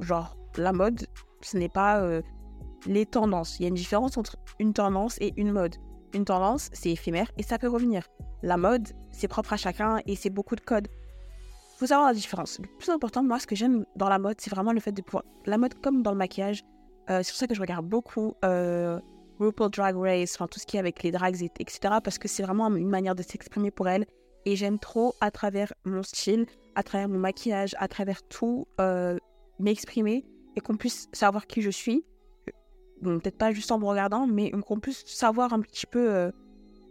Genre, 0.00 0.36
la 0.56 0.72
mode, 0.72 1.06
ce 1.40 1.56
n'est 1.56 1.70
pas 1.70 2.00
euh, 2.00 2.20
les 2.86 3.06
tendances. 3.06 3.58
Il 3.58 3.62
y 3.62 3.64
a 3.66 3.68
une 3.68 3.74
différence 3.74 4.18
entre 4.18 4.36
une 4.58 4.74
tendance 4.74 5.16
et 5.20 5.32
une 5.36 5.52
mode. 5.52 5.76
Une 6.12 6.24
tendance, 6.24 6.68
c'est 6.72 6.90
éphémère 6.90 7.30
et 7.38 7.42
ça 7.42 7.58
peut 7.58 7.68
revenir. 7.68 8.06
La 8.42 8.58
mode, 8.58 8.88
c'est 9.10 9.28
propre 9.28 9.54
à 9.54 9.56
chacun 9.56 10.00
et 10.06 10.16
c'est 10.16 10.30
beaucoup 10.30 10.56
de 10.56 10.60
codes. 10.60 10.88
Faut 11.78 11.86
savoir 11.86 12.08
la 12.08 12.14
différence. 12.14 12.58
Le 12.58 12.68
plus 12.78 12.90
important, 12.90 13.22
moi, 13.22 13.38
ce 13.38 13.46
que 13.46 13.56
j'aime 13.56 13.86
dans 13.96 14.08
la 14.08 14.18
mode, 14.18 14.36
c'est 14.38 14.50
vraiment 14.50 14.72
le 14.72 14.80
fait 14.80 14.92
de 14.92 15.02
pouvoir. 15.02 15.24
La 15.46 15.58
mode, 15.58 15.74
comme 15.80 16.02
dans 16.02 16.10
le 16.10 16.16
maquillage, 16.16 16.62
c'est 17.08 17.28
pour 17.28 17.36
ça 17.36 17.46
que 17.46 17.54
je 17.54 17.60
regarde 17.60 17.86
beaucoup 17.86 18.34
RuPaul 19.38 19.70
Drag 19.70 19.96
Race, 19.96 20.34
enfin 20.34 20.46
tout 20.46 20.58
ce 20.58 20.66
qui 20.66 20.76
est 20.76 20.80
avec 20.80 21.02
les 21.02 21.10
drags, 21.10 21.42
etc. 21.42 21.78
Parce 22.02 22.18
que 22.18 22.28
c'est 22.28 22.42
vraiment 22.42 22.74
une 22.74 22.88
manière 22.88 23.14
de 23.14 23.22
s'exprimer 23.22 23.70
pour 23.70 23.88
elle. 23.88 24.06
Et 24.44 24.54
j'aime 24.54 24.78
trop, 24.78 25.14
à 25.20 25.30
travers 25.30 25.72
mon 25.84 26.02
style, 26.02 26.46
à 26.76 26.82
travers 26.82 27.08
mon 27.08 27.18
maquillage, 27.18 27.74
à 27.78 27.88
travers 27.88 28.22
tout, 28.28 28.66
m'exprimer 29.58 30.24
et 30.54 30.60
qu'on 30.60 30.76
puisse 30.76 31.08
savoir 31.12 31.46
qui 31.46 31.62
je 31.62 31.70
suis. 31.70 32.04
peut-être 33.02 33.38
pas 33.38 33.52
juste 33.52 33.72
en 33.72 33.78
me 33.78 33.84
regardant, 33.84 34.26
mais 34.26 34.50
qu'on 34.52 34.80
puisse 34.80 35.04
savoir 35.06 35.52
un 35.52 35.60
petit 35.60 35.86
peu 35.86 36.30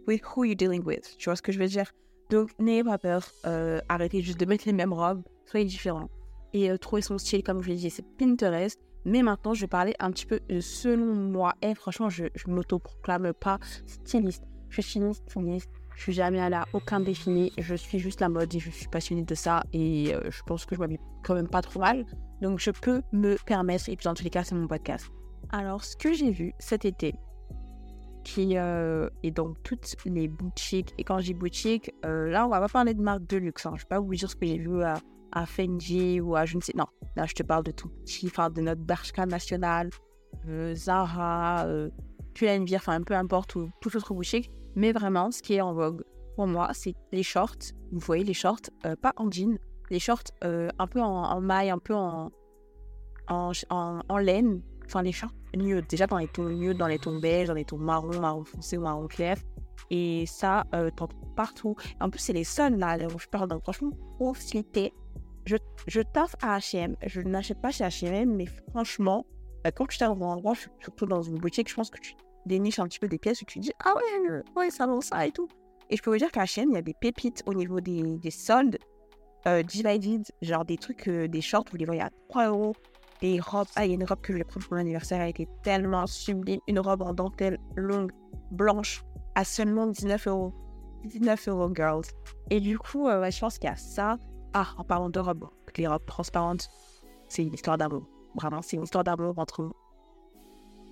with 0.06 0.22
who 0.36 0.44
you're 0.44 0.54
dealing 0.56 0.84
with. 0.84 1.16
Tu 1.16 1.30
vois 1.30 1.36
ce 1.36 1.42
que 1.42 1.50
je 1.50 1.58
veux 1.58 1.66
dire? 1.66 1.92
Donc, 2.30 2.50
n'ayez 2.58 2.84
pas 2.84 2.98
peur. 2.98 3.32
arrêtez 3.88 4.20
juste 4.20 4.38
de 4.38 4.44
mettre 4.44 4.64
les 4.66 4.72
mêmes 4.72 4.92
robes. 4.92 5.22
Soyez 5.46 5.64
différents. 5.64 6.08
Et 6.52 6.76
trouver 6.78 7.02
son 7.02 7.18
style, 7.18 7.42
comme 7.42 7.62
je 7.62 7.70
l'ai 7.70 7.76
dit, 7.76 7.90
c'est 7.90 8.04
Pinterest. 8.18 8.78
Mais 9.06 9.22
maintenant, 9.22 9.54
je 9.54 9.62
vais 9.62 9.68
parler 9.68 9.94
un 10.00 10.10
petit 10.10 10.26
peu 10.26 10.40
selon 10.60 11.14
moi. 11.14 11.54
Et 11.62 11.74
franchement, 11.74 12.10
je 12.10 12.24
ne 12.24 12.52
m'auto-proclame 12.52 13.32
pas 13.32 13.58
styliste. 13.86 14.44
Je 14.68 14.82
suis 14.82 15.00
styliste. 15.14 15.70
Je 15.94 16.02
suis 16.02 16.12
jamais 16.12 16.40
à 16.40 16.66
aucun 16.74 17.00
défini. 17.00 17.52
Je 17.56 17.74
suis 17.74 17.98
juste 17.98 18.20
la 18.20 18.28
mode 18.28 18.54
et 18.54 18.58
je 18.58 18.70
suis 18.70 18.88
passionnée 18.88 19.22
de 19.22 19.34
ça. 19.34 19.62
Et 19.72 20.12
je 20.28 20.42
pense 20.42 20.66
que 20.66 20.74
je 20.74 20.80
m'habille 20.80 20.98
quand 21.24 21.34
même 21.34 21.48
pas 21.48 21.62
trop 21.62 21.80
mal. 21.80 22.04
Donc, 22.42 22.58
je 22.58 22.70
peux 22.70 23.00
me 23.12 23.36
permettre. 23.46 23.88
Et 23.88 23.96
puis, 23.96 24.04
dans 24.04 24.12
tous 24.12 24.24
les 24.24 24.30
cas, 24.30 24.44
c'est 24.44 24.54
mon 24.54 24.66
podcast. 24.66 25.06
Alors, 25.50 25.84
ce 25.84 25.96
que 25.96 26.12
j'ai 26.12 26.32
vu 26.32 26.52
cet 26.58 26.84
été, 26.84 27.14
qui 28.26 28.58
euh, 28.58 29.08
est 29.22 29.30
dans 29.30 29.54
toutes 29.62 29.94
les 30.04 30.26
boutiques. 30.26 30.92
Et 30.98 31.04
quand 31.04 31.20
je 31.20 31.26
dis 31.26 31.34
boutique, 31.34 31.94
euh, 32.04 32.28
là, 32.28 32.44
on 32.44 32.48
va 32.48 32.58
pas 32.58 32.68
parler 32.68 32.92
de 32.92 33.00
marque 33.00 33.24
de 33.28 33.36
luxe. 33.36 33.64
Hein. 33.66 33.74
Je 33.76 33.82
vais 33.82 33.88
pas 33.88 34.00
vous 34.00 34.12
dire 34.12 34.28
ce 34.28 34.34
que 34.34 34.44
j'ai 34.44 34.58
vu 34.58 34.82
à, 34.82 34.94
à 35.36 35.46
Fendi 35.46 36.20
ou 36.20 36.34
à 36.34 36.44
je 36.46 36.56
ne 36.56 36.62
sais. 36.62 36.72
Non, 36.74 36.86
là, 37.14 37.26
je 37.26 37.34
te 37.34 37.42
parle 37.42 37.64
de 37.64 37.70
tout 37.70 37.88
petit, 37.88 38.26
enfin, 38.26 38.50
de 38.50 38.60
notre 38.60 38.80
Bershka 38.80 39.26
national, 39.26 39.90
euh, 40.48 40.74
Zara, 40.74 41.66
euh, 41.66 41.90
Pull&Bear, 42.34 42.80
enfin, 42.80 43.00
peu 43.02 43.14
importe, 43.14 43.54
ou 43.54 43.70
toute 43.80 43.94
autre 43.94 44.14
boutique. 44.14 44.50
Mais 44.74 44.92
vraiment, 44.92 45.30
ce 45.30 45.42
qui 45.42 45.54
est 45.54 45.60
en 45.60 45.74
vogue 45.74 46.04
pour 46.36 46.46
moi, 46.46 46.70
c'est 46.72 46.94
les 47.12 47.22
shorts. 47.22 47.72
Vous 47.92 48.00
voyez, 48.00 48.24
les 48.24 48.34
shorts, 48.34 48.70
pas 49.00 49.12
en 49.16 49.30
jean, 49.30 49.58
les 49.90 49.98
shorts 49.98 50.32
un 50.42 50.86
peu 50.86 51.00
en, 51.00 51.40
maille, 51.40 51.70
un 51.70 51.78
peu 51.78 51.94
en, 51.94 52.30
en, 53.28 54.18
laine. 54.18 54.60
Enfin, 54.84 55.02
les 55.02 55.12
shorts 55.12 55.32
déjà 55.88 56.06
dans 56.06 56.18
les 56.18 56.28
tons 56.28 56.48
nude, 56.48 56.76
dans 56.76 56.86
les 56.86 56.98
tons 56.98 57.18
beige, 57.18 57.48
dans 57.48 57.54
les 57.54 57.64
tons 57.64 57.78
marron, 57.78 58.20
marron 58.20 58.44
foncé 58.44 58.76
ou 58.76 58.82
marron 58.82 59.06
clair. 59.06 59.36
Et 59.90 60.24
ça, 60.26 60.64
euh, 60.74 60.90
partout. 61.36 61.76
En 62.00 62.10
plus, 62.10 62.18
c'est 62.18 62.32
les 62.32 62.44
seuls 62.44 62.76
là, 62.76 62.98
je 62.98 63.26
parle. 63.28 63.48
Donc, 63.48 63.62
franchement, 63.62 63.90
profitez. 64.16 64.92
Je, 65.46 65.56
je 65.86 66.00
taffe 66.00 66.34
à 66.42 66.58
HM. 66.58 66.96
Je 67.06 67.20
n'achète 67.20 67.60
pas 67.60 67.70
chez 67.70 67.84
HM, 67.84 68.34
mais 68.34 68.46
franchement, 68.70 69.24
euh, 69.66 69.70
quand 69.74 69.86
tu 69.86 69.98
t'arrives 69.98 70.18
dans 70.18 70.26
un 70.26 70.34
endroit, 70.34 70.54
surtout 70.80 71.06
dans 71.06 71.22
une 71.22 71.38
boutique, 71.38 71.68
je 71.70 71.74
pense 71.74 71.90
que 71.90 72.00
tu 72.00 72.14
déniches 72.46 72.78
un 72.78 72.86
petit 72.86 72.98
peu 72.98 73.08
des 73.08 73.18
pièces 73.18 73.42
et 73.42 73.44
tu 73.44 73.58
dis 73.58 73.72
Ah 73.84 73.94
ouais, 73.94 74.42
ouais, 74.56 74.70
ça 74.70 74.86
vaut 74.86 75.00
ça 75.00 75.26
et 75.26 75.32
tout. 75.32 75.48
Et 75.88 75.96
je 75.96 76.02
peux 76.02 76.10
vous 76.10 76.18
dire 76.18 76.32
qu'à 76.32 76.44
HM, 76.44 76.70
il 76.70 76.74
y 76.74 76.78
a 76.78 76.82
des 76.82 76.94
pépites 76.94 77.42
au 77.46 77.54
niveau 77.54 77.80
des, 77.80 78.02
des 78.18 78.30
soldes. 78.30 78.78
Euh, 79.46 79.62
divided, 79.62 80.26
genre 80.42 80.64
des 80.64 80.76
trucs, 80.76 81.06
euh, 81.06 81.28
des 81.28 81.40
shorts, 81.40 81.66
vous 81.70 81.76
les 81.76 81.84
voyez 81.84 82.00
à 82.00 82.10
3 82.30 82.48
euros, 82.48 82.74
des 83.20 83.38
robes. 83.38 83.68
Ah, 83.76 83.86
il 83.86 83.90
y 83.90 83.92
a 83.92 83.94
une 83.94 84.04
robe 84.04 84.20
que 84.20 84.32
je 84.32 84.38
vais 84.38 84.44
prendre 84.44 84.66
pour 84.66 84.74
mon 84.74 84.80
anniversaire. 84.80 85.20
Elle 85.20 85.30
était 85.30 85.48
tellement 85.62 86.06
sublime. 86.08 86.58
Une 86.66 86.80
robe 86.80 87.02
en 87.02 87.14
dentelle 87.14 87.58
longue, 87.76 88.10
blanche, 88.50 89.04
à 89.36 89.44
seulement 89.44 89.86
19 89.86 90.26
euros. 90.26 90.52
19 91.04 91.48
euros, 91.48 91.70
girls. 91.72 92.06
Et 92.50 92.58
du 92.58 92.76
coup, 92.76 93.06
euh, 93.06 93.30
je 93.30 93.38
pense 93.38 93.58
qu'il 93.58 93.70
y 93.70 93.72
a 93.72 93.76
ça. 93.76 94.18
Ah, 94.58 94.68
en 94.78 94.84
parlant 94.84 95.10
de 95.10 95.20
robes, 95.20 95.50
les 95.76 95.86
robes 95.86 96.06
transparentes, 96.06 96.70
c'est 97.28 97.42
une 97.42 97.52
histoire 97.52 97.76
d'amour. 97.76 98.08
Vraiment, 98.36 98.62
c'est 98.62 98.76
une 98.78 98.84
histoire 98.84 99.04
d'amour 99.04 99.38
entre 99.38 99.60
nous. 99.60 99.74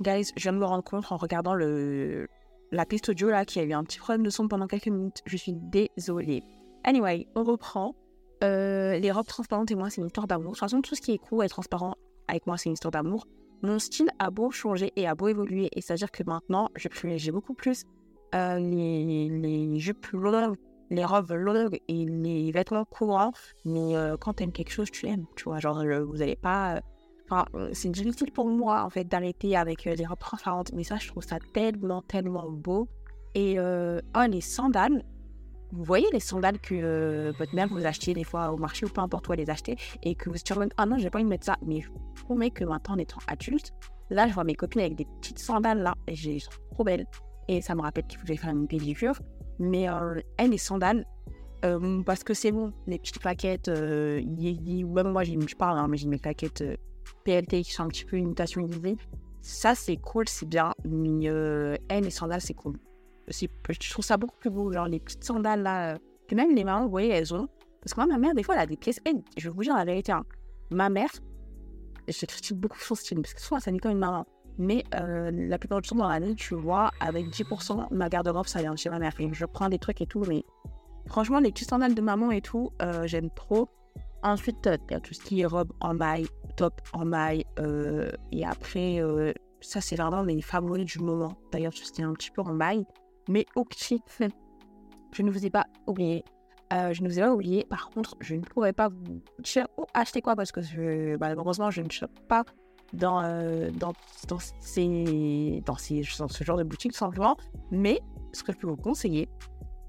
Guys, 0.02 0.32
je 0.36 0.42
viens 0.42 0.52
de 0.52 0.58
me 0.58 0.66
rendre 0.66 0.84
compte 0.84 1.10
en 1.10 1.16
regardant 1.16 1.54
le, 1.54 2.28
la 2.72 2.84
piste 2.84 3.08
audio 3.08 3.30
là 3.30 3.46
qu'il 3.46 3.62
y 3.62 3.64
a 3.64 3.68
eu 3.68 3.72
un 3.72 3.82
petit 3.82 3.98
problème 3.98 4.22
de 4.22 4.28
son 4.28 4.48
pendant 4.48 4.66
quelques 4.66 4.88
minutes. 4.88 5.22
Je 5.24 5.38
suis 5.38 5.54
désolée. 5.54 6.42
Anyway, 6.84 7.26
on 7.36 7.42
reprend. 7.42 7.94
Euh, 8.42 8.98
les 8.98 9.10
robes 9.10 9.24
transparentes 9.24 9.70
et 9.70 9.76
moi, 9.76 9.88
c'est 9.88 10.02
une 10.02 10.08
histoire 10.08 10.26
d'amour. 10.26 10.50
De 10.50 10.56
toute 10.56 10.60
façon, 10.60 10.82
tout 10.82 10.94
ce 10.94 11.00
qui 11.00 11.12
est 11.12 11.18
cool 11.18 11.46
et 11.46 11.48
transparent, 11.48 11.94
avec 12.28 12.46
moi, 12.46 12.58
c'est 12.58 12.68
une 12.68 12.74
histoire 12.74 12.92
d'amour. 12.92 13.26
Mon 13.62 13.78
style 13.78 14.10
a 14.18 14.30
beau 14.30 14.50
changer 14.50 14.92
et 14.96 15.08
a 15.08 15.14
beau 15.14 15.28
évoluer, 15.28 15.70
et 15.72 15.80
c'est-à-dire 15.80 16.10
que 16.10 16.22
maintenant, 16.22 16.68
je 16.76 16.88
privilégie 16.88 17.30
beaucoup 17.30 17.54
plus 17.54 17.84
euh, 18.34 18.58
les, 18.58 19.30
les, 19.30 19.78
jupes 19.78 20.08
longues, 20.08 20.58
les 20.90 21.04
robes 21.04 21.32
longues 21.32 21.78
et 21.88 22.04
les 22.06 22.52
vêtements 22.52 22.84
courants. 22.84 23.32
Mais 23.64 23.96
euh, 23.96 24.16
quand 24.16 24.34
t'aimes 24.34 24.52
quelque 24.52 24.72
chose, 24.72 24.90
tu 24.90 25.06
l'aimes, 25.06 25.26
tu 25.36 25.44
vois. 25.44 25.58
Genre, 25.58 25.82
vous 26.06 26.16
n'allez 26.18 26.36
pas. 26.36 26.76
Euh, 26.76 26.80
enfin, 27.30 27.46
c'est 27.72 27.90
difficile 27.90 28.32
pour 28.32 28.48
moi, 28.48 28.84
en 28.84 28.90
fait, 28.90 29.04
d'arrêter 29.04 29.56
avec 29.56 29.88
des 29.88 30.06
robes 30.06 30.18
transparentes. 30.18 30.72
Mais 30.72 30.84
ça, 30.84 30.96
je 30.96 31.08
trouve 31.08 31.22
ça 31.22 31.38
tellement, 31.52 32.02
tellement 32.02 32.50
beau. 32.50 32.88
Et 33.34 33.58
oh, 33.58 34.20
les 34.28 34.40
sandales, 34.40 35.02
vous 35.74 35.82
voyez 35.82 36.06
les 36.12 36.20
sandales 36.20 36.60
que 36.60 36.74
euh, 36.74 37.32
votre 37.36 37.52
mère 37.54 37.66
vous 37.68 37.84
achetez 37.84 38.14
des 38.14 38.22
fois 38.22 38.52
au 38.52 38.56
marché 38.56 38.86
ou 38.86 38.88
peu 38.88 39.00
importe 39.00 39.28
où 39.28 39.32
elle 39.32 39.40
les 39.40 39.50
acheter 39.50 39.76
et 40.04 40.14
que 40.14 40.30
vous 40.30 40.36
êtes 40.36 40.52
en 40.52 40.68
ah 40.76 40.86
non, 40.86 40.98
j'ai 40.98 41.10
pas 41.10 41.18
envie 41.18 41.24
de 41.24 41.30
mettre 41.30 41.46
ça. 41.46 41.56
Mais 41.66 41.80
je 41.80 41.88
promets 42.22 42.50
que 42.50 42.64
maintenant, 42.64 42.94
en 42.94 42.98
étant 42.98 43.18
adulte, 43.26 43.72
là, 44.08 44.28
je 44.28 44.34
vois 44.34 44.44
mes 44.44 44.54
copines 44.54 44.82
avec 44.82 44.94
des 44.94 45.06
petites 45.20 45.40
sandales 45.40 45.82
là 45.82 45.94
et 46.06 46.14
j'ai 46.14 46.38
trop 46.72 46.84
belles. 46.84 47.06
Et 47.48 47.60
ça 47.60 47.74
me 47.74 47.82
rappelle 47.82 48.06
qu'il 48.06 48.18
faut 48.20 48.26
que 48.26 48.36
faire 48.36 48.50
une 48.50 48.68
pédicure. 48.68 49.18
Mais 49.58 49.88
euh, 49.88 50.20
elles, 50.36 50.50
les 50.50 50.58
sandales, 50.58 51.06
euh, 51.64 52.02
parce 52.02 52.24
que 52.24 52.34
c'est 52.34 52.52
bon, 52.52 52.72
les 52.86 52.98
petites 52.98 53.20
plaquettes, 53.20 53.68
euh, 53.68 54.20
même 54.22 55.12
moi, 55.12 55.24
je 55.24 55.56
parle, 55.56 55.78
hein, 55.78 55.88
mais 55.88 55.96
j'ai 55.96 56.08
mes 56.08 56.18
plaquettes 56.18 56.64
PLT 57.24 57.62
qui 57.62 57.72
sont 57.72 57.84
un 57.84 57.88
petit 57.88 58.04
peu 58.04 58.18
imitation 58.18 58.60
Yeezy. 58.60 58.96
Ça, 59.40 59.74
c'est 59.74 59.96
cool, 59.96 60.28
c'est 60.28 60.48
bien. 60.48 60.72
Mais 60.84 61.24
elles, 61.88 62.04
les 62.04 62.10
sandales, 62.10 62.40
c'est 62.40 62.54
cool 62.54 62.78
je 63.28 63.90
trouve 63.90 64.04
ça 64.04 64.16
beaucoup 64.16 64.36
plus 64.38 64.50
beau. 64.50 64.72
Genre 64.72 64.86
les 64.86 65.00
petites 65.00 65.24
sandales 65.24 65.62
là, 65.62 65.98
que 66.28 66.34
même 66.34 66.54
les 66.54 66.64
mamans, 66.64 66.84
vous 66.84 66.90
voyez, 66.90 67.10
elles 67.10 67.34
ont. 67.34 67.48
Parce 67.80 67.94
que 67.94 68.00
moi, 68.00 68.06
ma 68.06 68.18
mère, 68.18 68.34
des 68.34 68.42
fois, 68.42 68.54
elle 68.54 68.62
a 68.62 68.66
des 68.66 68.76
pièces. 68.76 69.00
je 69.36 69.48
vais 69.48 69.54
vous 69.54 69.62
dire 69.62 69.76
la 69.76 69.84
vérité. 69.84 70.12
Hein. 70.12 70.24
Ma 70.70 70.88
mère, 70.88 71.10
je 72.08 72.26
critique 72.26 72.56
beaucoup 72.56 72.78
son 72.78 72.94
style, 72.94 73.20
parce 73.20 73.34
que 73.34 73.40
souvent, 73.40 73.60
ça 73.60 73.70
n'est 73.70 73.78
comme 73.78 73.92
une 73.92 73.98
maman. 73.98 74.26
Mais 74.58 74.84
euh, 74.94 75.30
la 75.32 75.58
plupart 75.58 75.80
du 75.80 75.88
temps 75.88 75.96
dans 75.96 76.08
l'année, 76.08 76.34
tu 76.34 76.54
vois, 76.54 76.90
avec 77.00 77.28
10%, 77.28 77.88
ma 77.92 78.08
garde-robe, 78.08 78.46
ça 78.46 78.60
vient 78.60 78.76
chez 78.76 78.90
ma 78.90 78.98
mère. 78.98 79.12
Je 79.32 79.44
prends 79.46 79.68
des 79.68 79.78
trucs 79.78 80.00
et 80.00 80.06
tout, 80.06 80.22
mais 80.28 80.44
franchement, 81.06 81.40
les 81.40 81.50
petites 81.50 81.70
sandales 81.70 81.94
de 81.94 82.00
maman 82.00 82.30
et 82.30 82.40
tout, 82.40 82.70
euh, 82.82 83.06
j'aime 83.06 83.30
trop. 83.30 83.68
Ensuite, 84.22 84.68
il 84.88 84.92
y 84.92 84.94
a 84.94 85.00
tout 85.00 85.12
ce 85.12 85.20
qui 85.20 85.40
est 85.40 85.46
robe 85.46 85.72
en 85.80 85.94
maille, 85.94 86.26
top 86.56 86.80
en 86.92 87.04
maille. 87.04 87.44
Euh, 87.58 88.10
et 88.32 88.46
après, 88.46 89.02
ça, 89.60 89.80
c'est 89.80 89.96
vraiment 89.96 90.22
mes 90.22 90.40
favoris 90.40 90.86
du 90.86 91.00
moment. 91.00 91.36
D'ailleurs, 91.52 91.74
tout 91.74 91.84
ce 91.84 91.92
qui 91.92 92.00
est 92.00 92.04
un 92.04 92.14
petit 92.14 92.30
peu 92.30 92.40
en 92.40 92.54
maille. 92.54 92.86
Mais 93.28 93.44
ok, 93.54 93.74
je 95.12 95.22
ne 95.22 95.30
vous 95.30 95.44
ai 95.44 95.50
pas 95.50 95.66
oublié. 95.86 96.24
Je 96.70 97.02
ne 97.02 97.08
vous 97.08 97.18
ai 97.18 97.22
pas 97.22 97.32
oublié. 97.32 97.66
Par 97.68 97.90
contre, 97.90 98.16
je 98.20 98.34
ne 98.34 98.40
pourrais 98.40 98.72
pas 98.72 98.88
vous 98.88 99.20
dire 99.40 99.68
oh, 99.76 99.86
acheter 99.92 100.22
quoi? 100.22 100.36
Parce 100.36 100.52
que 100.52 101.16
malheureusement, 101.18 101.70
je 101.70 101.82
ne 101.82 101.90
chope 101.90 102.18
pas 102.26 102.44
dans, 102.94 103.22
euh, 103.22 103.70
dans, 103.70 103.92
dans, 104.28 104.38
ces, 104.60 105.62
dans, 105.66 105.76
ces, 105.76 106.02
dans 106.18 106.28
ce 106.28 106.44
genre 106.44 106.56
de 106.56 106.64
boutique 106.64 106.94
simplement. 106.94 107.36
Mais 107.70 108.00
ce 108.32 108.42
que 108.42 108.52
je 108.52 108.58
peux 108.58 108.66
vous 108.66 108.76
conseiller, 108.76 109.28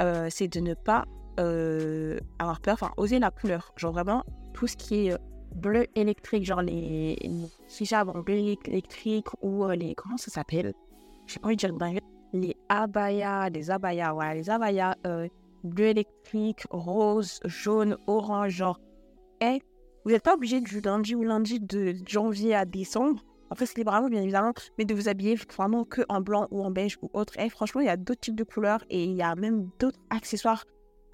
euh, 0.01 0.27
c'est 0.29 0.47
de 0.47 0.59
ne 0.59 0.73
pas 0.73 1.05
avoir 2.39 2.61
peur, 2.61 2.75
enfin, 2.75 2.91
oser 2.95 3.19
la 3.19 3.29
couleur. 3.29 3.73
Genre 3.75 3.91
vraiment, 3.91 4.23
tout 4.53 4.67
ce 4.67 4.77
qui 4.77 5.07
est 5.07 5.17
bleu 5.55 5.85
électrique, 5.95 6.45
genre 6.45 6.61
les, 6.61 7.17
hijabs 7.79 8.09
en 8.09 8.19
bleu 8.19 8.35
électrique 8.35 9.27
ou 9.41 9.67
les. 9.67 9.95
Comment 9.95 10.17
ça 10.17 10.31
s'appelle? 10.31 10.73
Je 11.27 11.35
n'ai 11.35 11.41
pas 11.41 11.47
envie 11.47 11.55
de 11.57 11.61
dire 11.61 12.01
les 12.35 12.55
abayas, 12.69 13.49
les 13.49 13.71
abayas, 13.71 14.13
voilà, 14.13 14.35
les 14.35 14.49
abayas 14.49 14.95
euh, 15.07 15.27
bleu 15.63 15.87
électrique, 15.87 16.63
rose, 16.69 17.39
jaune, 17.45 17.97
orange, 18.07 18.51
genre. 18.51 18.79
Vous 20.05 20.11
n'êtes 20.11 20.23
pas 20.23 20.35
obligé 20.35 20.61
du 20.61 20.81
lundi 20.81 21.15
ou 21.15 21.23
lundi 21.23 21.59
de 21.59 21.95
janvier 22.07 22.53
à 22.53 22.65
décembre. 22.65 23.23
Après, 23.49 23.65
c'est 23.65 23.77
libre 23.77 23.93
à 23.93 24.01
vous, 24.01 24.09
bien 24.09 24.21
évidemment, 24.21 24.53
mais 24.77 24.85
de 24.85 24.93
vous 24.93 25.09
habiller 25.09 25.35
vraiment 25.35 25.83
que 25.83 26.01
en 26.09 26.21
blanc 26.21 26.47
ou 26.51 26.63
en 26.63 26.69
beige 26.69 26.97
ou 27.01 27.09
autre. 27.13 27.33
Et 27.39 27.49
franchement, 27.49 27.81
il 27.81 27.87
y 27.87 27.89
a 27.89 27.97
d'autres 27.97 28.21
types 28.21 28.35
de 28.35 28.43
couleurs 28.43 28.83
et 28.91 29.03
il 29.03 29.13
y 29.13 29.23
a 29.23 29.33
même 29.35 29.69
d'autres 29.79 29.99
accessoires 30.11 30.65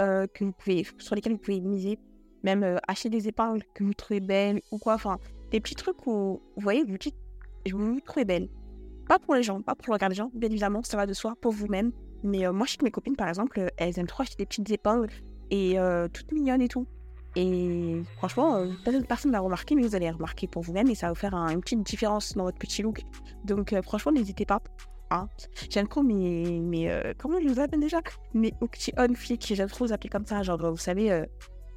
euh, 0.01 0.27
que 0.33 0.43
vous 0.43 0.51
pouvez, 0.51 0.85
sur 0.97 1.15
lesquels 1.15 1.33
vous 1.33 1.37
pouvez 1.39 1.61
miser. 1.61 1.99
Même 2.43 2.63
euh, 2.63 2.77
acheter 2.87 3.09
des 3.09 3.27
épingles 3.29 3.63
que 3.73 3.83
vous 3.83 3.93
trouvez 3.93 4.19
belles 4.19 4.61
ou 4.71 4.77
quoi. 4.77 4.95
Enfin, 4.95 5.19
des 5.51 5.61
petits 5.61 5.75
trucs 5.75 6.05
où, 6.05 6.41
vous 6.55 6.61
voyez, 6.61 6.83
vous 6.83 6.97
dites, 6.97 7.15
je 7.65 7.75
vous 7.75 7.99
trouve 8.01 8.25
belle. 8.25 8.49
Pas 9.07 9.19
pour 9.19 9.35
les 9.35 9.43
gens, 9.43 9.61
pas 9.61 9.75
pour 9.75 9.87
le 9.87 9.93
regard 9.93 10.09
des 10.09 10.15
gens, 10.15 10.31
bien 10.33 10.49
évidemment, 10.49 10.83
ça 10.83 10.97
va 10.97 11.05
de 11.05 11.13
soi, 11.13 11.35
pour 11.39 11.53
vous-même. 11.53 11.91
Mais 12.23 12.45
euh, 12.45 12.51
moi, 12.51 12.65
je 12.65 12.71
sais 12.71 12.77
que 12.77 12.85
mes 12.85 12.91
copines, 12.91 13.15
par 13.15 13.29
exemple, 13.29 13.57
euh, 13.59 13.67
elles 13.77 13.99
aiment 13.99 14.07
trop 14.07 14.23
acheter 14.23 14.35
des 14.37 14.45
petites 14.45 14.69
épingles 14.69 15.13
et 15.49 15.75
toutes 16.13 16.31
mignonnes 16.31 16.61
et 16.61 16.69
tout. 16.69 16.87
Et 17.35 18.01
franchement, 18.17 18.65
personne 19.07 19.31
n'a 19.31 19.39
remarqué, 19.39 19.75
mais 19.75 19.83
vous 19.83 19.95
allez 19.95 20.09
remarquer 20.09 20.47
pour 20.47 20.63
vous-même 20.63 20.89
et 20.89 20.95
ça 20.95 21.07
va 21.07 21.13
vous 21.13 21.19
faire 21.19 21.33
une 21.33 21.61
petite 21.61 21.83
différence 21.83 22.33
dans 22.33 22.43
votre 22.43 22.57
petit 22.57 22.81
look. 22.81 23.01
Donc, 23.45 23.73
franchement, 23.83 24.11
n'hésitez 24.11 24.45
pas. 24.45 24.61
Hein. 25.11 25.27
J'aime 25.69 25.87
trop 25.87 26.03
mes. 26.03 26.59
mes 26.59 27.13
comment 27.17 27.39
je 27.41 27.47
vous 27.47 27.59
appelle 27.59 27.79
déjà? 27.79 28.01
Mes 28.33 28.51
petits 28.51 28.91
on 28.97 29.13
flics. 29.13 29.53
J'aime 29.55 29.69
trop 29.69 29.85
vous 29.85 29.93
appeler 29.93 30.09
comme 30.09 30.25
ça. 30.25 30.43
Genre, 30.43 30.71
vous 30.71 30.77
savez, 30.77 31.23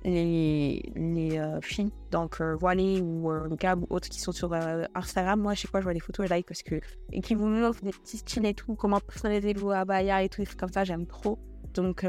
les, 0.04 0.82
les, 0.96 1.40
filles, 1.62 1.92
donc 2.10 2.40
voilées 2.40 3.00
ou 3.00 3.30
niqab 3.48 3.84
ou 3.84 3.86
autres 3.94 4.08
qui 4.08 4.20
sont 4.20 4.32
sur 4.32 4.52
Instagram, 4.94 5.40
moi, 5.40 5.54
je 5.54 5.62
sais 5.62 5.68
quoi, 5.68 5.80
je 5.80 5.84
vois 5.84 5.94
des 5.94 6.00
photos, 6.00 6.26
je 6.26 6.30
like 6.30 6.46
parce 6.46 6.64
que. 6.64 6.80
Et 7.12 7.20
qui 7.20 7.36
vous 7.36 7.46
montrent 7.46 7.82
des 7.82 7.92
petits 7.92 8.18
styles 8.18 8.46
et 8.46 8.54
tout, 8.54 8.74
comment 8.74 8.98
personnaliser 8.98 9.52
vos 9.54 9.70
abaya 9.70 10.22
et 10.24 10.28
tout, 10.28 10.44
trucs 10.44 10.58
comme 10.58 10.72
ça, 10.72 10.82
j'aime 10.82 11.06
trop. 11.06 11.38
Donc, 11.74 12.04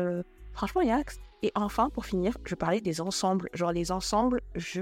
franchement, 0.51 0.81
il 0.81 0.87
y 0.87 0.91
a. 0.91 1.03
Et 1.45 1.51
enfin, 1.53 1.91
pour 1.91 2.07
finir, 2.07 2.35
je 2.43 2.55
parlais 2.55 2.81
des 2.81 3.01
ensembles. 3.01 3.49
Genre, 3.53 3.71
les 3.71 3.91
ensembles, 3.91 4.41
je. 4.55 4.81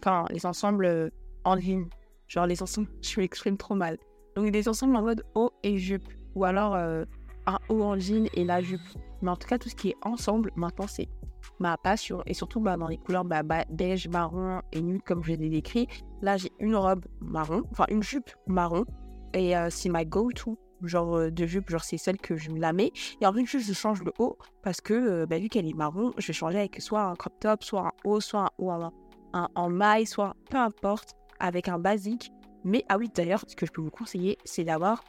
Enfin, 0.00 0.24
les 0.30 0.46
ensembles 0.46 1.12
en 1.44 1.54
ligne. 1.54 1.86
Genre, 2.26 2.46
les 2.46 2.60
ensembles, 2.60 2.88
je 3.02 3.20
m'exprime 3.20 3.56
trop 3.56 3.76
mal. 3.76 3.96
Donc, 4.34 4.50
des 4.50 4.68
ensembles 4.68 4.96
en 4.96 5.02
mode 5.02 5.22
haut 5.36 5.52
et 5.62 5.78
jupe. 5.78 6.08
Ou 6.34 6.44
alors, 6.44 6.74
un 6.74 7.58
haut 7.68 7.84
en 7.84 7.96
jean 8.00 8.28
et 8.34 8.44
la 8.44 8.62
jupe. 8.62 8.80
Mais 9.22 9.30
en 9.30 9.36
tout 9.36 9.46
cas, 9.46 9.58
tout 9.58 9.68
ce 9.68 9.76
qui 9.76 9.90
est 9.90 9.96
ensemble, 10.02 10.50
maintenant, 10.56 10.88
c'est 10.88 11.08
ma 11.60 11.76
passion. 11.76 12.20
Et 12.26 12.34
surtout 12.34 12.58
bah, 12.58 12.76
dans 12.76 12.88
les 12.88 12.98
couleurs 12.98 13.24
bah, 13.24 13.44
beige, 13.70 14.08
marron 14.08 14.60
et 14.72 14.82
nude, 14.82 15.04
comme 15.04 15.22
je 15.22 15.34
l'ai 15.34 15.48
décrit. 15.50 15.86
Là, 16.20 16.36
j'ai 16.36 16.50
une 16.58 16.74
robe 16.74 17.04
marron, 17.20 17.62
enfin 17.70 17.84
une 17.90 18.02
jupe 18.02 18.30
marron. 18.48 18.86
Et 19.34 19.56
euh, 19.56 19.68
c'est 19.70 19.88
ma 19.88 20.04
go-to 20.04 20.58
genre 20.88 21.16
euh, 21.16 21.30
de 21.30 21.46
jupe, 21.46 21.70
genre 21.70 21.84
c'est 21.84 21.98
celle 21.98 22.18
que 22.18 22.36
je 22.36 22.50
me 22.50 22.58
la 22.58 22.72
mets. 22.72 22.92
Et 23.20 23.26
en 23.26 23.32
plus, 23.32 23.46
je 23.46 23.72
change 23.72 24.02
le 24.02 24.12
haut 24.18 24.38
parce 24.62 24.80
que 24.80 24.94
euh, 24.94 25.26
bah, 25.26 25.38
vu 25.38 25.48
qu'elle 25.48 25.66
est 25.66 25.74
marron, 25.74 26.12
je 26.18 26.26
vais 26.26 26.32
changer 26.32 26.58
avec 26.58 26.80
soit 26.80 27.02
un 27.02 27.14
crop 27.14 27.34
top, 27.40 27.64
soit 27.64 27.86
un 27.86 27.92
haut, 28.04 28.20
soit 28.20 28.46
un 28.46 28.50
haut 28.58 28.70
en, 28.70 28.92
en 29.54 29.68
maille, 29.68 30.06
soit 30.06 30.34
peu 30.50 30.58
importe, 30.58 31.14
avec 31.40 31.68
un 31.68 31.78
basique. 31.78 32.30
Mais 32.64 32.84
ah 32.88 32.96
oui, 32.96 33.10
d'ailleurs, 33.14 33.44
ce 33.46 33.56
que 33.56 33.66
je 33.66 33.72
peux 33.72 33.82
vous 33.82 33.90
conseiller, 33.90 34.38
c'est 34.44 34.64
d'avoir 34.64 35.04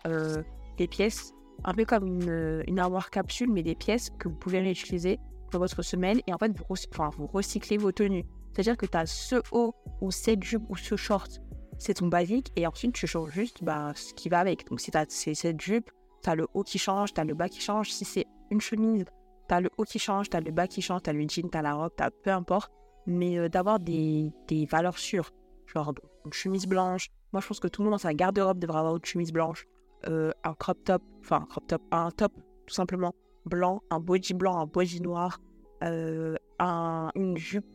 des 0.78 0.88
pièces 0.90 1.34
un 1.64 1.74
peu 1.74 1.86
comme 1.86 2.22
une, 2.68 2.80
armoire 2.80 3.10
capsule, 3.10 3.52
mais 3.52 3.64
des 3.64 3.76
pièces 3.76 4.10
que 4.20 4.28
vous 4.28 4.36
pouvez 4.36 4.60
réutiliser 4.60 5.20
dans 5.52 5.60
votre 5.60 5.82
semaine. 5.82 6.20
Et 6.28 6.34
en 6.34 6.38
fait, 6.38 6.52
vous, 6.52 6.76
vous 7.18 7.28
recyclez 7.28 7.78
vos 7.78 7.92
tenues. 7.92 8.26
C'est-à-dire 8.54 8.78
que 8.78 8.86
tu 8.86 8.98
as 8.98 9.06
ce 9.06 9.36
haut 9.52 9.74
ou 10.02 10.12
cette 10.12 10.44
jupe 10.44 10.64
ou 10.70 10.76
ce 10.76 10.96
short, 10.96 11.42
c'est 11.78 11.96
ton 11.96 12.08
basique. 12.08 12.52
Et 12.56 12.68
ensuite, 12.68 12.94
tu 12.94 13.08
changes 13.08 13.32
juste 13.32 13.64
bah, 13.64 13.92
ce 13.96 14.14
qui 14.14 14.30
va 14.30 14.40
avec. 14.40 14.68
Donc, 14.70 14.80
si 14.80 14.96
as 14.96 15.06
cette 15.10 15.62
jupe, 15.62 15.92
tu 16.24 16.30
as 16.30 16.36
le 16.36 16.48
haut 16.54 16.64
qui 16.64 16.78
change, 16.78 17.14
tu 17.14 17.22
as 17.22 17.24
le 17.24 17.34
bas 17.34 17.50
qui 17.50 17.62
change. 17.62 17.92
Si 17.92 18.06
c'est 18.06 18.26
une 18.52 18.62
chemise, 18.62 19.06
tu 19.48 19.56
as 19.56 19.62
le 19.62 19.70
haut 19.78 19.84
qui 19.84 20.00
change, 20.00 20.30
tu 20.30 20.38
as 20.38 20.42
le 20.42 20.52
bas 20.52 20.68
qui 20.68 20.82
change, 20.82 21.04
tu 21.04 21.10
as 21.10 21.14
le 21.14 21.22
jean, 21.28 21.50
tu 21.50 21.58
as 21.58 21.62
la 21.62 21.74
robe, 21.74 21.92
tu 21.98 22.04
peu 22.24 22.32
importe. 22.32 22.72
Mais 23.08 23.38
euh, 23.38 23.50
d'avoir 23.50 23.80
des, 23.80 24.32
des, 24.48 24.66
valeurs 24.66 24.98
sûres. 24.98 25.32
Genre 25.68 25.94
une 26.26 26.34
chemise 26.34 26.66
blanche. 26.66 27.10
Moi, 27.34 27.42
je 27.42 27.48
pense 27.48 27.60
que 27.60 27.68
tout 27.68 27.82
le 27.82 27.86
monde 27.86 27.94
dans 27.94 28.00
sa 28.00 28.14
garde-robe 28.14 28.60
devrait 28.60 28.80
avoir 28.80 28.96
une 28.96 29.06
chemise 29.06 29.32
blanche. 29.32 29.66
Euh, 30.08 30.32
un 30.44 30.54
crop 30.54 30.84
top, 30.84 31.02
enfin 31.22 31.38
un 31.38 31.46
crop 31.46 31.68
top, 31.68 31.82
un 31.92 32.12
top 32.12 32.34
tout 32.68 32.74
simplement 32.74 33.14
blanc, 33.46 33.82
un 33.90 34.00
body 34.00 34.34
blanc, 34.34 34.60
un 34.60 34.66
body 34.66 35.02
noir, 35.02 35.40
euh, 35.84 36.36
un, 36.60 37.12
une 37.16 37.38
jupe, 37.38 37.66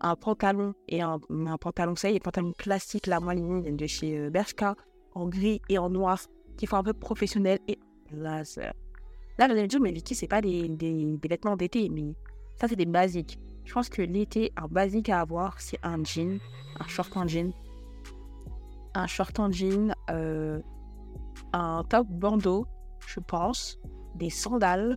un 0.00 0.16
pantalon 0.16 0.74
et 0.88 1.00
un, 1.00 1.18
pantalon, 1.60 1.96
ça 1.96 2.10
y 2.10 2.16
est, 2.16 2.20
pantalon 2.20 2.52
classique, 2.56 3.06
la 3.06 3.20
moyenne 3.20 3.76
de 3.76 3.86
chez 3.86 4.18
euh, 4.18 4.30
Bershka, 4.30 4.76
en 5.14 5.28
gris 5.28 5.60
et 5.68 5.78
en 5.78 5.90
noir, 5.90 6.18
qui 6.56 6.66
font 6.66 6.76
un 6.76 6.82
peu 6.82 6.92
professionnel 6.92 7.58
et 7.68 7.78
laser. 8.12 8.72
Là, 9.38 9.46
vous 9.46 9.52
allez 9.52 9.66
dire, 9.66 9.80
mais 9.80 9.92
Vicky, 9.92 10.14
c'est 10.14 10.28
pas 10.28 10.40
des, 10.40 10.68
des, 10.68 11.16
des 11.16 11.28
vêtements 11.28 11.56
d'été, 11.56 11.88
mais 11.90 12.14
ça, 12.56 12.68
c'est 12.68 12.76
des 12.76 12.86
basiques. 12.86 13.38
Je 13.64 13.72
pense 13.72 13.88
que 13.88 14.00
l'été, 14.02 14.52
un 14.56 14.68
basique 14.68 15.08
à 15.08 15.20
avoir, 15.20 15.60
c'est 15.60 15.78
un 15.82 16.02
jean, 16.04 16.38
un 16.80 16.86
short 16.86 17.16
en 17.16 17.26
jean, 17.26 17.52
un 18.94 19.06
short 19.06 19.38
en 19.40 19.50
jean, 19.50 19.94
euh, 20.10 20.60
un 21.52 21.82
top 21.88 22.06
bandeau, 22.08 22.66
je 23.06 23.20
pense, 23.20 23.78
des 24.14 24.30
sandales, 24.30 24.96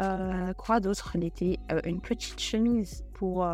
euh, 0.00 0.52
quoi 0.54 0.80
d'autre 0.80 1.18
l'été 1.18 1.58
euh, 1.72 1.80
Une 1.84 2.00
petite 2.00 2.40
chemise 2.40 3.04
pour. 3.14 3.46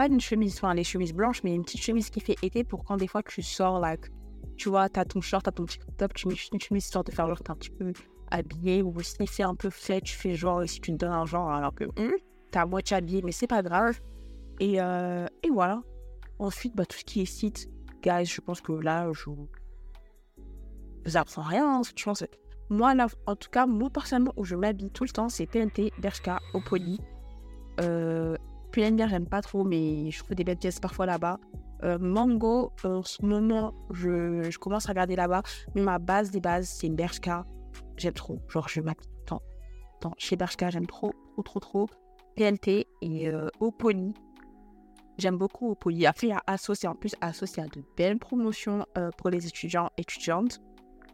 Euh, 0.00 0.08
pas 0.08 0.12
une 0.12 0.20
chemise, 0.20 0.56
enfin 0.56 0.74
les 0.74 0.84
chemises 0.84 1.12
blanches, 1.12 1.42
mais 1.44 1.54
une 1.54 1.62
petite 1.62 1.82
chemise 1.82 2.10
qui 2.10 2.20
fait 2.20 2.36
été 2.42 2.64
pour 2.64 2.84
quand 2.84 2.96
des 2.96 3.06
fois 3.06 3.22
tu 3.22 3.42
sors, 3.42 3.80
like, 3.80 4.10
tu 4.56 4.68
vois, 4.68 4.88
t'as 4.88 5.04
ton 5.04 5.20
short, 5.20 5.44
t'as 5.44 5.52
ton 5.52 5.64
petit 5.64 5.78
top, 5.96 6.14
tu 6.14 6.28
mets 6.28 6.34
une 6.52 6.60
chemise 6.60 6.84
histoire 6.84 7.04
de 7.04 7.12
faire 7.12 7.26
genre 7.26 7.40
t'es 7.42 7.50
un 7.50 7.56
petit 7.56 7.70
peu 7.70 7.92
habillé 8.30 8.82
ou 8.82 8.98
si 9.00 9.14
c'est 9.26 9.42
un 9.42 9.54
peu 9.54 9.70
fait, 9.70 10.00
tu 10.00 10.14
fais 10.14 10.34
genre, 10.34 10.62
si 10.66 10.80
tu 10.80 10.92
te 10.92 10.96
donnes 10.96 11.12
un 11.12 11.26
genre 11.26 11.50
alors 11.50 11.74
que 11.74 11.84
t'es 12.50 12.58
à 12.58 12.66
moitié 12.66 12.96
habillé, 12.96 13.22
mais 13.22 13.32
c'est 13.32 13.46
pas 13.46 13.62
grave. 13.62 14.00
Et, 14.60 14.74
et 14.74 15.50
voilà. 15.50 15.82
Ensuite, 16.38 16.74
bah, 16.74 16.86
tout 16.86 16.96
ce 16.96 17.04
qui 17.04 17.20
est 17.20 17.26
site, 17.26 17.68
guys, 18.02 18.24
je 18.24 18.40
pense 18.40 18.60
que 18.60 18.72
là, 18.72 19.10
je 19.12 19.24
vous 19.26 19.48
apprends 21.14 21.42
rien. 21.42 21.82
Je 21.82 22.04
pense 22.04 22.24
moi, 22.70 22.94
là, 22.94 23.08
en 23.26 23.36
tout 23.36 23.50
cas, 23.50 23.66
moi 23.66 23.90
personnellement, 23.90 24.32
où 24.36 24.44
je 24.44 24.54
m'habille 24.54 24.90
tout 24.90 25.04
le 25.04 25.10
temps, 25.10 25.28
c'est 25.28 25.46
PNT, 25.46 25.92
Bershka, 25.98 26.38
Opoli. 26.54 27.00
Euh, 27.80 28.36
PNB, 28.70 29.08
j'aime 29.08 29.26
pas 29.26 29.42
trop, 29.42 29.64
mais 29.64 30.10
je 30.10 30.18
trouve 30.18 30.34
des 30.34 30.44
belles 30.44 30.56
pièces 30.56 30.80
parfois 30.80 31.06
là-bas. 31.06 31.38
Euh, 31.82 31.98
Mango, 31.98 32.72
en 32.84 33.02
ce 33.02 33.24
moment, 33.24 33.72
je, 33.90 34.56
commence 34.58 34.86
à 34.86 34.90
regarder 34.90 35.16
là-bas. 35.16 35.42
Mais 35.74 35.82
ma 35.82 35.98
base 35.98 36.30
des 36.30 36.40
bases, 36.40 36.68
c'est 36.68 36.88
Bershka. 36.88 37.46
J'aime 37.96 38.14
trop. 38.14 38.38
Genre, 38.48 38.68
je 38.68 38.80
m'habille 38.80 39.06
le 39.20 39.24
temps. 39.26 39.42
Chez 40.18 40.36
Bershka, 40.36 40.70
j'aime 40.70 40.86
trop, 40.86 41.12
trop, 41.34 41.42
trop, 41.42 41.60
trop. 41.60 41.86
PNT 42.36 42.86
et 43.02 43.28
euh. 43.28 43.48
J'aime 45.18 45.36
beaucoup 45.36 45.72
Opoli. 45.72 46.06
Après, 46.06 46.28
il 46.28 46.30
y 46.30 46.32
a 46.32 46.42
Asso, 46.46 46.70
en 46.86 46.94
plus, 46.94 47.14
Asso, 47.20 47.44
il 47.56 47.60
y 47.60 47.60
a 47.60 47.66
de 47.66 47.82
belles 47.96 48.18
promotions 48.18 48.86
euh, 48.96 49.10
pour 49.18 49.28
les 49.28 49.46
étudiants 49.46 49.90
étudiantes. 49.98 50.60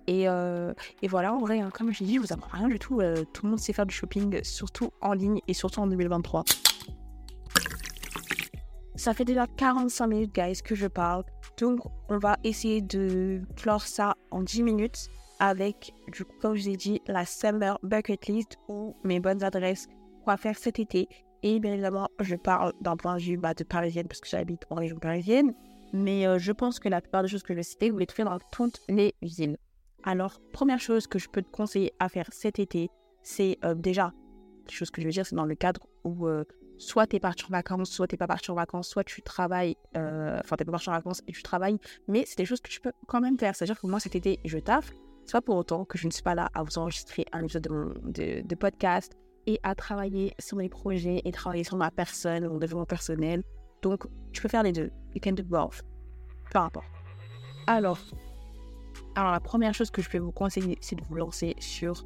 Et, 0.07 0.29
euh, 0.29 0.73
et, 1.03 1.09
voilà, 1.09 1.35
en 1.35 1.39
vrai, 1.39 1.59
hein, 1.59 1.71
comme 1.73 1.93
je 1.93 2.01
l'ai 2.01 2.07
dit, 2.07 2.15
je 2.15 2.21
vous 2.21 2.33
apprends 2.33 2.57
rien 2.57 2.69
du 2.69 2.79
tout. 2.79 3.01
Tout 3.33 3.45
le 3.45 3.51
monde 3.51 3.59
sait 3.59 3.73
faire 3.73 3.87
du 3.87 3.95
shopping, 3.95 4.39
surtout 4.45 4.91
en 5.01 5.13
ligne 5.13 5.41
et 5.49 5.55
surtout 5.55 5.81
en 5.81 5.89
2023. 5.89 6.45
Ça 8.97 9.13
fait 9.13 9.25
déjà 9.27 9.47
45 9.47 10.07
minutes, 10.07 10.35
guys, 10.35 10.63
que 10.63 10.75
je 10.75 10.87
parle. 10.87 11.25
Donc, 11.59 11.81
on 12.09 12.19
va 12.19 12.37
essayer 12.45 12.81
de 12.81 13.43
clore 13.57 13.83
ça 13.83 14.17
en 14.31 14.43
10 14.43 14.63
minutes 14.63 15.09
avec, 15.39 15.93
comme 16.41 16.55
je 16.55 16.63
vous 16.63 16.69
ai 16.71 16.77
dit, 16.77 17.03
la 17.07 17.27
Summer 17.27 17.79
Bucket 17.83 18.27
List 18.27 18.57
ou 18.69 18.97
mes 19.05 19.21
bonnes 19.21 19.45
adresses 19.45 19.87
quoi 20.25 20.37
faire 20.39 20.59
cet 20.59 20.79
été. 20.79 21.09
Et 21.43 21.61
bien 21.61 21.75
évidemment, 21.75 22.09
je 22.21 22.35
parle 22.37 22.73
d'un 22.81 22.97
point 22.97 23.17
de 23.17 23.21
vue 23.21 23.37
bah, 23.37 23.53
de 23.53 23.65
parisienne 23.65 24.09
parce 24.09 24.21
que 24.21 24.29
j'habite 24.29 24.63
en 24.71 24.77
région 24.77 24.99
parisienne. 24.99 25.55
Mais 25.93 26.27
euh, 26.27 26.39
je 26.39 26.53
pense 26.53 26.81
que 26.81 26.89
la 26.89 27.01
plupart 27.01 27.23
des 27.23 27.29
choses 27.29 27.43
que 27.43 27.53
je 27.53 27.59
vais 27.59 27.63
citer, 27.63 27.91
vous 27.91 27.99
les 27.99 28.07
trouvez 28.07 28.25
dans 28.25 28.39
toutes 28.51 28.81
les 28.89 29.15
villes. 29.23 29.59
Alors, 30.03 30.41
première 30.53 30.81
chose 30.81 31.07
que 31.07 31.19
je 31.19 31.29
peux 31.29 31.43
te 31.43 31.51
conseiller 31.51 31.93
à 32.01 32.09
faire 32.09 32.29
cet 32.33 32.59
été, 32.59 32.91
c'est 33.23 33.59
euh, 33.65 33.75
déjà, 33.75 34.13
les 34.67 34.73
choses 34.73 34.91
que 34.91 35.01
je 35.03 35.07
veux 35.07 35.13
dire, 35.13 35.27
c'est 35.27 35.37
dans 35.37 35.45
le 35.45 35.55
cadre 35.55 35.87
où 36.05 36.27
euh, 36.27 36.45
soit 36.79 37.07
tu 37.07 37.17
es 37.17 37.21
parti 37.21 37.45
en 37.45 37.49
vacances, 37.49 37.91
soit 37.91 38.07
tu 38.07 38.15
n'es 38.15 38.19
pas 38.19 38.27
parti 38.27 38.51
en 38.51 38.55
vacances, 38.55 38.89
soit 38.89 39.05
tu 39.05 39.23
travailles, 39.23 39.77
euh, 39.97 40.39
enfin, 40.41 40.57
tu 40.57 40.63
n'es 40.63 40.67
pas 40.67 40.73
parti 40.73 40.89
en 40.89 40.93
vacances 40.93 41.23
et 41.27 41.33
tu 41.33 41.43
travailles, 41.43 41.79
mais 42.09 42.25
c'est 42.27 42.39
des 42.39 42.45
choses 42.45 42.61
que 42.61 42.71
tu 42.71 42.81
peux 42.81 42.93
quand 43.07 43.21
même 43.21 43.39
faire. 43.39 43.55
C'est-à-dire 43.55 43.81
que 43.81 43.87
moi, 43.87 44.01
cet 44.01 44.15
été, 44.15 44.41
je 44.45 44.59
taffe. 44.59 44.91
C'est 45.25 45.33
pas 45.33 45.43
pour 45.43 45.57
autant 45.57 45.85
que 45.85 45.99
je 45.99 46.07
ne 46.07 46.13
suis 46.13 46.23
pas 46.23 46.37
là 46.37 46.49
à 46.55 46.63
vous 46.63 46.79
enregistrer 46.79 47.27
un 47.33 47.43
épisode 47.43 47.63
de, 47.63 48.43
de, 48.43 48.55
podcast 48.55 49.17
et 49.47 49.59
à 49.65 49.75
travailler 49.75 50.35
sur 50.39 50.57
mes 50.57 50.69
projets 50.69 51.21
et 51.25 51.33
travailler 51.33 51.65
sur 51.65 51.77
ma 51.77 51.91
personne, 51.91 52.47
mon 52.47 52.59
développement 52.59 52.87
personnel. 52.87 53.43
Donc, 53.83 54.05
tu 54.33 54.41
peux 54.41 54.49
faire 54.49 54.63
les 54.63 54.73
deux. 54.73 54.93
You 55.15 55.21
can 55.23 55.33
do 55.33 55.43
both. 55.43 55.83
Peu 56.53 56.61
importe. 56.61 56.87
Alors, 57.67 57.99
alors, 59.17 59.33
la 59.33 59.41
première 59.41 59.75
chose 59.75 59.91
que 59.91 60.01
je 60.01 60.09
peux 60.09 60.19
vous 60.19 60.31
conseiller, 60.31 60.79
c'est 60.81 60.95
de 60.95 61.03
vous 61.05 61.17
lancer 61.17 61.57
sur 61.59 62.05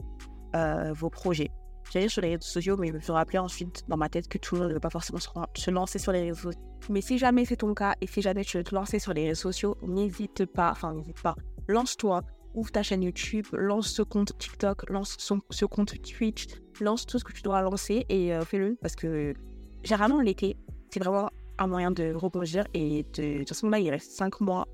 euh, 0.55 0.93
vos 0.93 1.11
projets. 1.11 1.51
J'allais 1.91 2.09
sur 2.09 2.23
les 2.23 2.31
réseaux 2.31 2.43
sociaux, 2.43 2.77
mais 2.77 2.89
je 2.89 2.93
me 2.93 3.01
suis 3.01 3.13
rappelé 3.13 3.39
ensuite 3.39 3.85
dans 3.89 3.97
ma 3.97 4.09
tête 4.09 4.29
que 4.29 4.39
tout 4.39 4.55
le 4.55 4.61
monde 4.61 4.71
ne 4.71 4.75
veut 4.75 4.81
pas 4.81 4.91
forcément 4.91 5.19
se 5.19 5.71
lancer 5.71 5.99
sur 5.99 6.13
les 6.13 6.23
réseaux 6.23 6.53
sociaux. 6.53 6.61
Mais 6.89 7.01
si 7.01 7.19
jamais 7.19 7.45
c'est 7.45 7.57
ton 7.57 7.75
cas 7.75 7.95
et 8.01 8.07
si 8.07 8.23
jamais 8.23 8.45
tu 8.45 8.57
veux 8.57 8.65
te 8.65 8.75
lancer 8.75 8.99
sur 8.99 9.13
les 9.13 9.29
réseaux 9.29 9.53
sociaux, 9.53 9.77
n'hésite 9.83 10.47
pas, 10.47 10.71
enfin 10.71 10.95
n'hésite 10.95 11.21
pas, 11.21 11.35
lance-toi, 11.69 12.23
ouvre 12.55 12.71
ta 12.71 12.83
chaîne 12.83 13.03
YouTube, 13.03 13.47
lance 13.53 13.89
ce 13.89 14.03
compte 14.03 14.37
TikTok, 14.39 14.89
lance 14.89 15.17
ce 15.19 15.65
compte 15.65 16.01
Twitch, 16.03 16.47
lance 16.81 17.07
tout 17.07 17.19
ce 17.19 17.25
que 17.25 17.33
tu 17.33 17.43
dois 17.43 17.61
lancer 17.61 18.07
et 18.09 18.35
euh, 18.35 18.43
fais-le 18.43 18.77
parce 18.81 18.97
que 18.97 19.35
généralement 19.83 20.21
l'été, 20.21 20.57
c'est 20.91 21.01
vraiment 21.01 21.29
un 21.59 21.67
moyen 21.67 21.91
de 21.91 22.15
rebondir 22.15 22.65
et 22.73 23.05
de, 23.15 23.23
de 23.23 23.39
toute 23.41 23.49
façon 23.49 23.69
là 23.69 23.79
il 23.79 23.91
reste 23.91 24.13
5 24.13 24.41
mois 24.41 24.67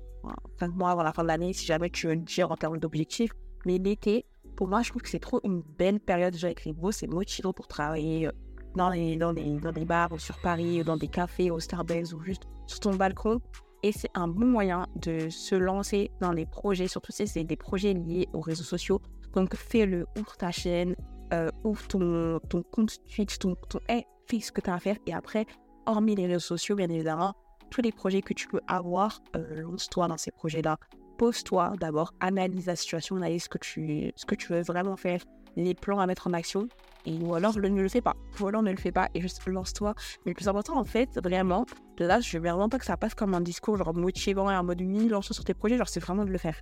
5 0.59 0.75
mois 0.75 0.91
avant 0.91 1.03
la 1.03 1.13
fin 1.13 1.23
de 1.23 1.27
l'année, 1.27 1.53
si 1.53 1.65
jamais 1.65 1.89
tu 1.89 2.07
veux 2.07 2.15
dire 2.15 2.51
en 2.51 2.55
termes 2.55 2.79
d'objectifs. 2.79 3.31
Mais 3.65 3.77
l'été, 3.77 4.25
pour 4.57 4.67
moi, 4.67 4.81
je 4.81 4.89
trouve 4.89 5.03
que 5.03 5.09
c'est 5.09 5.19
trop 5.19 5.39
une 5.43 5.61
belle 5.61 5.99
période 5.99 6.33
déjà 6.33 6.47
avec 6.47 6.65
les 6.65 6.73
c'est 6.91 7.07
motivant 7.07 7.53
pour 7.53 7.67
travailler 7.67 8.27
euh, 8.27 8.31
dans 8.75 8.89
les, 8.89 9.85
bars 9.85 10.11
ou 10.11 10.17
sur 10.17 10.37
Paris, 10.39 10.81
ou 10.81 10.83
dans 10.83 10.97
des 10.97 11.07
cafés, 11.07 11.51
au 11.51 11.59
Starbucks 11.59 12.11
ou 12.13 12.21
juste 12.21 12.43
sur 12.65 12.79
ton 12.79 12.95
balcon. 12.95 13.39
Et 13.83 13.91
c'est 13.91 14.09
un 14.15 14.27
bon 14.27 14.47
moyen 14.47 14.87
de 14.95 15.29
se 15.29 15.55
lancer 15.55 16.11
dans 16.19 16.31
les 16.31 16.47
projets, 16.47 16.87
surtout 16.87 17.11
si 17.11 17.27
c'est 17.27 17.43
des 17.43 17.55
projets 17.55 17.93
liés 17.93 18.27
aux 18.33 18.41
réseaux 18.41 18.63
sociaux. 18.63 18.99
Donc 19.33 19.55
fais-le, 19.55 20.07
ouvre 20.17 20.35
ta 20.35 20.51
chaîne, 20.51 20.95
euh, 21.33 21.49
ouvre 21.63 21.87
ton, 21.87 22.63
compte 22.71 22.97
Twitch, 23.07 23.37
ton, 23.37 23.55
ton 23.69 23.79
hey, 23.87 24.05
fais 24.27 24.39
ce 24.39 24.51
que 24.51 24.61
tu 24.61 24.71
as 24.71 24.73
à 24.73 24.79
faire. 24.79 24.97
Et 25.05 25.13
après, 25.13 25.45
hormis 25.85 26.15
les 26.15 26.25
réseaux 26.25 26.39
sociaux, 26.39 26.75
bien 26.75 26.89
évidemment, 26.89 27.35
tous 27.69 27.83
les 27.83 27.91
projets 27.91 28.23
que 28.23 28.33
tu 28.33 28.47
peux 28.47 28.61
avoir, 28.67 29.21
euh, 29.35 29.61
lance-toi 29.61 30.07
dans 30.07 30.17
ces 30.17 30.31
projets-là. 30.31 30.79
Pose-toi 31.17 31.73
d'abord, 31.79 32.13
analyse 32.19 32.67
la 32.67 32.75
situation, 32.75 33.15
analyse 33.15 33.43
ce 33.43 33.49
que, 33.49 33.57
tu, 33.57 34.11
ce 34.15 34.25
que 34.25 34.35
tu 34.35 34.53
veux 34.53 34.61
vraiment 34.61 34.95
faire, 34.97 35.21
les 35.55 35.73
plans 35.73 35.99
à 35.99 36.05
mettre 36.05 36.27
en 36.27 36.33
action, 36.33 36.69
et, 37.07 37.17
ou 37.19 37.33
alors 37.33 37.57
ne 37.57 37.81
le 37.81 37.89
fais 37.89 38.01
pas. 38.01 38.15
Ou 38.39 38.47
alors 38.47 38.61
ne 38.61 38.71
le 38.71 38.77
fais 38.77 38.91
pas 38.91 39.09
et 39.13 39.21
juste 39.21 39.45
lance-toi. 39.47 39.95
Mais 40.25 40.31
le 40.31 40.35
plus 40.35 40.47
important, 40.47 40.77
en 40.77 40.83
fait, 40.83 41.09
vraiment, 41.23 41.65
là, 41.97 42.19
je 42.19 42.37
veux 42.37 42.43
vraiment 42.43 42.69
pas 42.69 42.77
que 42.77 42.85
ça 42.85 42.97
passe 42.97 43.15
comme 43.15 43.33
un 43.33 43.41
discours 43.41 43.77
genre 43.77 43.93
motivant 43.93 44.51
et 44.51 44.55
en 44.55 44.63
mode 44.63 44.81
oui, 44.81 45.07
lance 45.07 45.31
sur 45.31 45.43
tes 45.43 45.53
projets. 45.53 45.77
Genre, 45.77 45.89
c'est 45.89 45.99
vraiment 45.99 46.25
de 46.25 46.31
le 46.31 46.37
faire. 46.37 46.59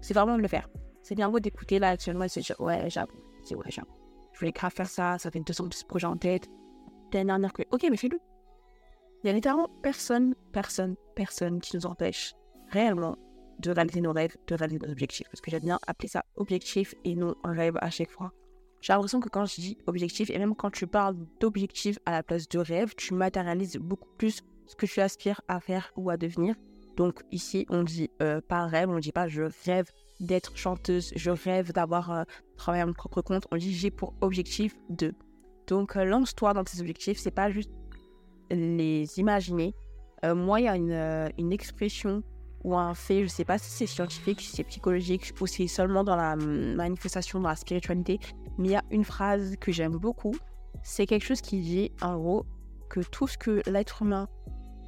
C'est 0.00 0.14
vraiment 0.14 0.36
de 0.36 0.42
le 0.42 0.48
faire. 0.48 0.68
C'est 1.02 1.14
bien 1.14 1.30
beau 1.30 1.40
d'écouter 1.40 1.78
là 1.78 1.90
actuellement 1.90 2.24
et 2.24 2.28
se 2.28 2.40
dire 2.40 2.60
ouais, 2.60 2.90
j'avoue, 2.90 3.12
c'est 3.44 3.54
ouais, 3.54 3.64
j'avoue. 3.68 3.88
Je 4.32 4.40
voulais 4.40 4.52
grave 4.52 4.72
faire 4.72 4.88
ça, 4.88 5.18
ça 5.18 5.30
fait 5.30 5.40
200 5.40 5.68
projets 5.88 6.06
en 6.06 6.16
tête. 6.16 6.48
L'année 7.12 7.26
dernière 7.26 7.52
que. 7.52 7.62
Ok, 7.70 7.86
mais 7.90 7.96
fais-le. 7.96 8.18
Il 9.22 9.26
y 9.26 9.30
a 9.30 9.32
littéralement 9.32 9.68
personne, 9.82 10.34
personne, 10.52 10.96
personne 11.14 11.60
qui 11.60 11.76
nous 11.76 11.86
empêche 11.86 12.34
réellement 12.70 13.16
de 13.60 13.70
réaliser 13.70 14.00
nos 14.00 14.12
rêves, 14.12 14.36
de 14.46 14.54
réaliser 14.54 14.80
nos 14.80 14.90
objectifs. 14.90 15.28
Parce 15.28 15.40
que 15.40 15.50
j'aime 15.50 15.64
bien 15.64 15.78
appeler 15.86 16.08
ça 16.08 16.24
objectif 16.36 16.94
et 17.04 17.14
non 17.14 17.34
rêve 17.44 17.76
à 17.80 17.90
chaque 17.90 18.10
fois. 18.10 18.32
J'ai 18.80 18.94
l'impression 18.94 19.20
que 19.20 19.28
quand 19.28 19.44
je 19.44 19.60
dis 19.60 19.78
objectif, 19.86 20.30
et 20.30 20.38
même 20.38 20.54
quand 20.54 20.70
tu 20.70 20.86
parles 20.86 21.16
d'objectif 21.38 21.98
à 22.06 22.12
la 22.12 22.22
place 22.22 22.48
de 22.48 22.58
rêve, 22.58 22.94
tu 22.96 23.12
matérialises 23.12 23.76
beaucoup 23.76 24.08
plus 24.16 24.40
ce 24.66 24.74
que 24.74 24.86
tu 24.86 25.00
aspires 25.00 25.42
à 25.48 25.60
faire 25.60 25.92
ou 25.96 26.08
à 26.08 26.16
devenir. 26.16 26.54
Donc 26.96 27.22
ici, 27.30 27.66
on 27.68 27.82
dit 27.82 28.10
euh, 28.22 28.40
pas 28.40 28.66
rêve, 28.66 28.88
on 28.88 28.94
ne 28.94 29.00
dit 29.00 29.12
pas 29.12 29.28
je 29.28 29.42
rêve 29.64 29.90
d'être 30.20 30.56
chanteuse, 30.56 31.12
je 31.14 31.30
rêve 31.30 31.72
d'avoir 31.72 32.10
euh, 32.10 32.24
travaillé 32.56 32.82
à 32.82 32.86
mon 32.86 32.92
propre 32.92 33.20
compte. 33.20 33.46
On 33.50 33.56
dit 33.56 33.74
j'ai 33.74 33.90
pour 33.90 34.14
objectif 34.22 34.74
de. 34.88 35.14
Donc 35.66 35.96
euh, 35.96 36.04
lance-toi 36.04 36.54
dans 36.54 36.64
tes 36.64 36.80
objectifs, 36.80 37.18
c'est 37.18 37.30
pas 37.30 37.50
juste 37.50 37.70
les 38.50 39.06
imaginer. 39.18 39.74
moi, 40.24 40.60
il 40.60 40.64
y 40.64 40.68
a 40.68 40.76
une 41.38 41.52
expression 41.52 42.22
ou 42.64 42.76
un 42.76 42.94
fait, 42.94 43.22
je 43.22 43.28
sais 43.28 43.44
pas 43.44 43.58
si 43.58 43.70
c'est 43.70 43.86
scientifique, 43.86 44.40
si 44.40 44.56
c'est 44.56 44.64
psychologique 44.64 45.32
ou 45.40 45.46
si 45.46 45.68
c'est 45.68 45.74
seulement 45.74 46.04
dans 46.04 46.16
la 46.16 46.34
hum, 46.34 46.74
manifestation, 46.74 47.40
dans 47.40 47.48
la 47.48 47.56
spiritualité, 47.56 48.18
mais 48.58 48.68
il 48.68 48.72
y 48.72 48.76
a 48.76 48.84
une 48.90 49.04
phrase 49.04 49.56
que 49.60 49.72
j'aime 49.72 49.96
beaucoup. 49.96 50.34
C'est 50.82 51.06
quelque 51.06 51.24
chose 51.24 51.40
qui 51.40 51.60
dit 51.60 51.92
en 52.02 52.18
gros 52.18 52.46
que 52.88 53.00
tout 53.00 53.26
ce 53.26 53.38
que 53.38 53.62
l'être 53.70 54.02
humain 54.02 54.28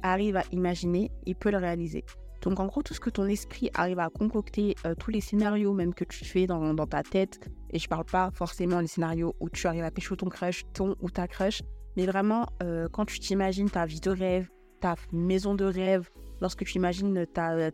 arrive 0.01 0.35
à 0.35 0.43
imaginer, 0.51 1.11
il 1.25 1.35
peut 1.35 1.51
le 1.51 1.57
réaliser. 1.57 2.03
Donc 2.41 2.59
en 2.59 2.65
gros, 2.65 2.83
tout 2.83 2.93
ce 2.93 2.99
que 2.99 3.09
ton 3.09 3.25
esprit 3.25 3.69
arrive 3.73 3.99
à 3.99 4.09
concocter, 4.09 4.75
euh, 4.85 4.95
tous 4.95 5.11
les 5.11 5.21
scénarios 5.21 5.73
même 5.73 5.93
que 5.93 6.03
tu 6.03 6.25
fais 6.25 6.45
dans, 6.45 6.75
ta 6.85 7.01
tête, 7.01 7.39
et 7.69 7.79
je 7.79 7.87
parle 7.87 8.03
pas 8.03 8.31
forcément 8.33 8.81
des 8.81 8.87
scénarios 8.87 9.33
où 9.39 9.49
tu 9.49 9.65
arrives 9.65 9.85
à 9.85 9.91
pêcher 9.91 10.15
ton 10.17 10.27
crush, 10.27 10.63
ton 10.73 10.95
ou 11.01 11.09
ta 11.09 11.27
crush, 11.27 11.61
mais 11.95 12.05
vraiment 12.05 12.45
euh, 12.61 12.89
quand 12.91 13.05
tu 13.05 13.19
t'imagines 13.19 13.69
ta 13.69 13.85
vie 13.85 14.01
de 14.01 14.11
rêve, 14.11 14.49
ta 14.81 14.95
maison 15.13 15.55
de 15.55 15.63
rêve, 15.63 16.09
lorsque 16.41 16.63
tu 16.65 16.77
imagines 16.77 17.25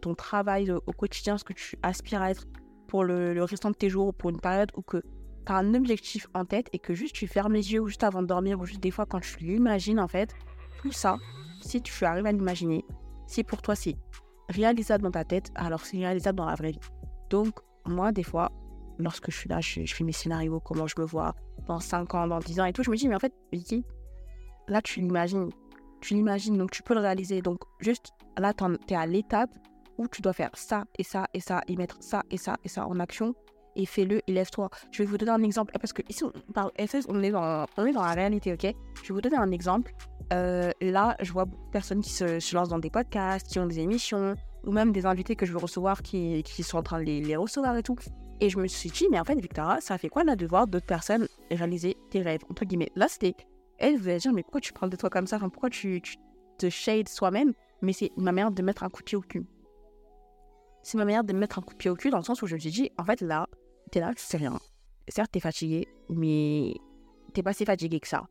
ton 0.01 0.15
travail 0.15 0.71
au 0.71 0.91
quotidien, 0.93 1.37
ce 1.37 1.43
que 1.43 1.53
tu 1.53 1.77
aspires 1.81 2.21
à 2.21 2.31
être 2.31 2.45
pour 2.89 3.03
le, 3.03 3.41
restant 3.43 3.69
de 3.69 3.75
tes 3.75 3.89
jours, 3.89 4.13
pour 4.13 4.31
une 4.31 4.41
période 4.41 4.71
où 4.75 4.81
que 4.81 4.97
tu 5.45 5.51
as 5.51 5.55
un 5.55 5.73
objectif 5.75 6.27
en 6.33 6.43
tête 6.43 6.67
et 6.73 6.79
que 6.79 6.93
juste 6.93 7.15
tu 7.15 7.27
fermes 7.27 7.53
les 7.53 7.71
yeux 7.71 7.79
ou 7.79 7.87
juste 7.87 8.03
avant 8.03 8.21
de 8.21 8.27
dormir 8.27 8.59
ou 8.59 8.65
juste 8.65 8.81
des 8.81 8.91
fois 8.91 9.05
quand 9.05 9.21
tu 9.21 9.37
l'imagines 9.39 9.99
en 9.99 10.07
fait, 10.07 10.35
tout 10.81 10.91
ça, 10.91 11.17
si 11.61 11.81
tu 11.81 12.05
arrives 12.05 12.25
à 12.25 12.31
l'imaginer, 12.31 12.83
si 13.27 13.43
pour 13.43 13.61
toi 13.61 13.75
c'est 13.75 13.95
réalisable 14.49 15.03
dans 15.03 15.11
ta 15.11 15.23
tête, 15.23 15.51
alors 15.55 15.85
c'est 15.85 15.97
réalisable 15.97 16.37
dans 16.37 16.45
la 16.45 16.55
vraie 16.55 16.71
vie. 16.71 16.79
Donc 17.29 17.59
moi 17.85 18.11
des 18.11 18.23
fois, 18.23 18.51
lorsque 18.97 19.31
je 19.31 19.37
suis 19.37 19.49
là, 19.49 19.61
je, 19.61 19.85
fais 19.85 20.03
mes 20.03 20.11
scénarios, 20.11 20.59
comment 20.59 20.87
je 20.87 20.95
me 20.99 21.05
vois 21.05 21.35
dans 21.67 21.79
5 21.79 22.15
ans, 22.15 22.27
dans 22.27 22.39
10 22.39 22.59
ans 22.59 22.65
et 22.65 22.73
tout, 22.73 22.83
je 22.83 22.89
me 22.89 22.95
dis 22.95 23.07
mais 23.07 23.15
en 23.15 23.19
fait, 23.19 23.33
là 24.67 24.81
tu 24.81 24.99
l'imagines, 24.99 25.49
tu 26.01 26.13
l'imagines, 26.13 26.57
donc 26.57 26.71
tu 26.71 26.83
peux 26.83 26.93
le 26.93 26.99
réaliser. 26.99 27.41
Donc, 27.41 27.59
juste 27.79 28.11
là, 28.37 28.53
tu 28.53 28.93
es 28.93 28.95
à 28.95 29.05
l'étape 29.05 29.51
où 29.97 30.07
tu 30.07 30.21
dois 30.21 30.33
faire 30.33 30.51
ça 30.53 30.85
et 30.97 31.03
ça 31.03 31.27
et 31.33 31.39
ça, 31.39 31.61
et 31.67 31.75
mettre 31.75 31.97
ça 31.99 32.23
et 32.31 32.37
ça 32.37 32.57
et 32.63 32.69
ça 32.69 32.87
en 32.87 32.99
action. 32.99 33.35
Et 33.75 33.85
fais-le 33.85 34.21
et 34.27 34.33
lève-toi. 34.33 34.69
Je 34.91 35.03
vais 35.03 35.05
vous 35.05 35.17
donner 35.17 35.31
un 35.31 35.43
exemple. 35.43 35.73
Parce 35.79 35.93
que 35.93 36.01
ici, 36.09 36.23
on 36.23 36.51
parle 36.53 36.71
on 37.07 37.23
est 37.23 37.31
dans, 37.31 37.65
on 37.77 37.85
est 37.85 37.91
dans 37.91 38.03
la 38.03 38.13
réalité, 38.13 38.51
ok? 38.53 38.73
Je 39.03 39.07
vais 39.07 39.13
vous 39.13 39.21
donner 39.21 39.37
un 39.37 39.51
exemple. 39.51 39.93
Euh, 40.33 40.71
là, 40.81 41.15
je 41.21 41.31
vois 41.31 41.45
beaucoup 41.45 41.65
de 41.65 41.71
personnes 41.71 42.01
qui 42.01 42.11
se, 42.11 42.55
lancent 42.55 42.69
dans 42.69 42.79
des 42.79 42.89
podcasts, 42.89 43.47
qui 43.47 43.59
ont 43.59 43.67
des 43.67 43.79
émissions, 43.79 44.35
ou 44.65 44.71
même 44.71 44.91
des 44.91 45.05
invités 45.05 45.35
que 45.35 45.45
je 45.45 45.51
veux 45.51 45.59
recevoir 45.59 46.01
qui, 46.01 46.43
qui 46.43 46.63
sont 46.63 46.77
en 46.77 46.83
train 46.83 46.99
de 46.99 47.05
les, 47.05 47.21
les, 47.21 47.35
recevoir 47.35 47.75
et 47.77 47.83
tout. 47.83 47.95
Et 48.41 48.49
je 48.49 48.57
me 48.57 48.67
suis 48.67 48.89
dit, 48.89 49.07
mais 49.11 49.19
en 49.19 49.25
fait, 49.25 49.39
Victoria, 49.39 49.79
ça 49.81 49.97
fait 49.97 50.09
quoi 50.09 50.23
là 50.23 50.35
de 50.35 50.45
voir 50.45 50.67
d'autres 50.67 50.85
personnes 50.85 51.27
réaliser 51.51 51.97
tes 52.09 52.21
rêves 52.21 52.41
Entre 52.49 52.65
guillemets? 52.65 52.91
Là, 52.95 53.07
c'était 53.09 53.35
elle 53.79 53.97
vous 53.97 54.17
dire, 54.17 54.33
mais 54.33 54.43
pourquoi 54.43 54.61
tu 54.61 54.73
parles 54.73 54.91
de 54.91 54.97
toi 54.97 55.09
comme 55.09 55.27
ça? 55.27 55.39
Pourquoi 55.39 55.69
tu, 55.69 56.01
te 56.57 56.69
shades 56.69 57.07
soi-même 57.07 57.53
Mais 57.81 57.93
c'est 57.93 58.11
ma 58.17 58.31
manière 58.31 58.51
de 58.51 58.61
mettre 58.61 58.83
un 58.83 58.89
coup 58.89 59.01
de 59.01 59.05
pied 59.05 59.17
au 59.17 59.21
cul. 59.21 59.45
C'est 60.83 60.97
ma 60.97 61.05
manière 61.05 61.23
de 61.23 61.33
mettre 61.33 61.59
un 61.59 61.61
coup 61.61 61.73
de 61.73 61.77
pied 61.77 61.89
au 61.89 61.95
cul 61.95 62.09
dans 62.09 62.17
le 62.17 62.23
sens 62.23 62.41
où 62.41 62.47
je 62.47 62.55
me 62.55 62.59
suis 62.59 62.71
dit, 62.71 62.91
en 62.97 63.05
fait, 63.05 63.21
là, 63.21 63.47
t'es 63.91 63.99
là, 63.99 64.13
tu 64.13 64.23
sais 64.23 64.37
rien. 64.37 64.59
Certes, 65.07 65.31
t'es 65.31 65.39
fatigué, 65.39 65.87
mais 66.09 66.73
t'es 67.33 67.43
pas 67.43 67.53
si 67.53 67.65
fatigué 67.65 67.99
que 67.99 68.07
ça. 68.07 68.27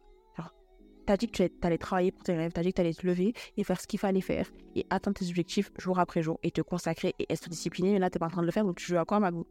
T'as 1.07 1.17
dit 1.17 1.27
que 1.27 1.43
tu 1.43 1.51
allais 1.63 1.79
travailler 1.79 2.13
pour 2.13 2.23
tes 2.23 2.37
rêves, 2.37 2.53
t'as 2.53 2.61
dit 2.61 2.69
que 2.69 2.77
t'allais 2.77 2.93
te 2.93 3.07
lever 3.07 3.33
et 3.57 3.65
faire 3.65 3.81
ce 3.81 3.87
qu'il 3.87 3.99
fallait 3.99 4.21
faire 4.21 4.47
et 4.77 4.85
atteindre 4.91 5.17
tes 5.19 5.27
objectifs 5.27 5.73
jour 5.79 5.99
après 5.99 6.21
jour 6.21 6.39
et 6.43 6.51
te 6.51 6.61
consacrer 6.61 7.15
et 7.19 7.33
être 7.33 7.49
discipliné. 7.49 7.95
Mais 7.95 7.99
là, 7.99 8.11
t'es 8.11 8.19
pas 8.19 8.27
en 8.27 8.31
train 8.31 8.43
de 8.43 8.47
le 8.47 8.53
faire, 8.53 8.63
donc 8.63 8.77
tu 8.77 8.85
joues 8.85 8.99
à 8.99 9.07
quoi, 9.07 9.19
ma 9.19 9.31
goût 9.31 9.47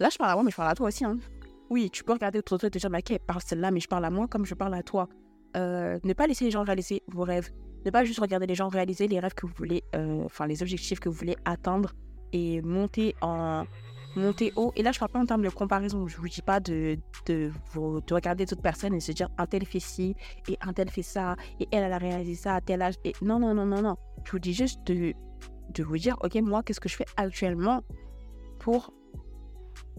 Là, 0.00 0.10
je 0.10 0.18
parle 0.18 0.32
à 0.32 0.34
moi, 0.34 0.42
mais 0.44 0.50
je 0.50 0.56
parle 0.56 0.68
à 0.68 0.74
toi 0.74 0.88
aussi. 0.88 1.02
Hein. 1.06 1.16
Oui, 1.72 1.88
tu 1.88 2.04
peux 2.04 2.12
regarder 2.12 2.38
autour 2.38 2.58
de 2.58 2.60
toi 2.60 2.66
et 2.66 2.70
te 2.70 2.78
dire, 2.78 2.90
ok, 2.92 3.18
parle 3.26 3.40
celle-là, 3.40 3.70
mais 3.70 3.80
je 3.80 3.88
parle 3.88 4.04
à 4.04 4.10
moi 4.10 4.28
comme 4.28 4.44
je 4.44 4.52
parle 4.52 4.74
à 4.74 4.82
toi. 4.82 5.08
Euh, 5.56 5.98
ne 6.04 6.12
pas 6.12 6.26
laisser 6.26 6.44
les 6.44 6.50
gens 6.50 6.64
réaliser 6.64 7.02
vos 7.08 7.22
rêves. 7.22 7.50
Ne 7.86 7.90
pas 7.90 8.04
juste 8.04 8.20
regarder 8.20 8.46
les 8.46 8.54
gens 8.54 8.68
réaliser 8.68 9.08
les 9.08 9.18
rêves 9.18 9.32
que 9.32 9.46
vous 9.46 9.54
voulez, 9.56 9.82
euh, 9.96 10.22
enfin 10.22 10.46
les 10.46 10.62
objectifs 10.62 11.00
que 11.00 11.08
vous 11.08 11.14
voulez 11.14 11.34
atteindre 11.46 11.94
et 12.34 12.60
monter 12.60 13.14
en 13.22 13.64
monter 14.16 14.52
haut. 14.54 14.74
Et 14.76 14.82
là, 14.82 14.92
je 14.92 14.98
parle 14.98 15.12
pas 15.12 15.18
en 15.20 15.24
termes 15.24 15.44
de 15.44 15.48
comparaison. 15.48 16.06
Je 16.06 16.18
vous 16.18 16.28
dis 16.28 16.42
pas 16.42 16.60
de, 16.60 16.98
de, 17.24 17.50
de 17.74 18.14
regarder 18.14 18.44
d'autres 18.44 18.60
personnes 18.60 18.92
et 18.92 19.00
se 19.00 19.12
dire 19.12 19.30
un 19.38 19.46
tel 19.46 19.64
fait 19.64 19.80
ci 19.80 20.14
et 20.50 20.58
un 20.60 20.74
tel 20.74 20.90
fait 20.90 21.00
ça 21.00 21.36
et 21.58 21.68
elle, 21.72 21.84
elle 21.84 21.92
a 21.94 21.98
réalisé 21.98 22.34
ça 22.34 22.56
à 22.56 22.60
tel 22.60 22.82
âge. 22.82 22.96
Non, 23.22 23.38
non, 23.38 23.54
non, 23.54 23.64
non, 23.64 23.80
non. 23.80 23.96
Je 24.24 24.32
vous 24.32 24.38
dis 24.38 24.52
juste 24.52 24.86
de, 24.86 25.14
de 25.72 25.82
vous 25.82 25.96
dire, 25.96 26.18
ok, 26.22 26.34
moi, 26.42 26.62
qu'est-ce 26.62 26.80
que 26.80 26.90
je 26.90 26.96
fais 26.96 27.06
actuellement 27.16 27.80
pour 28.58 28.92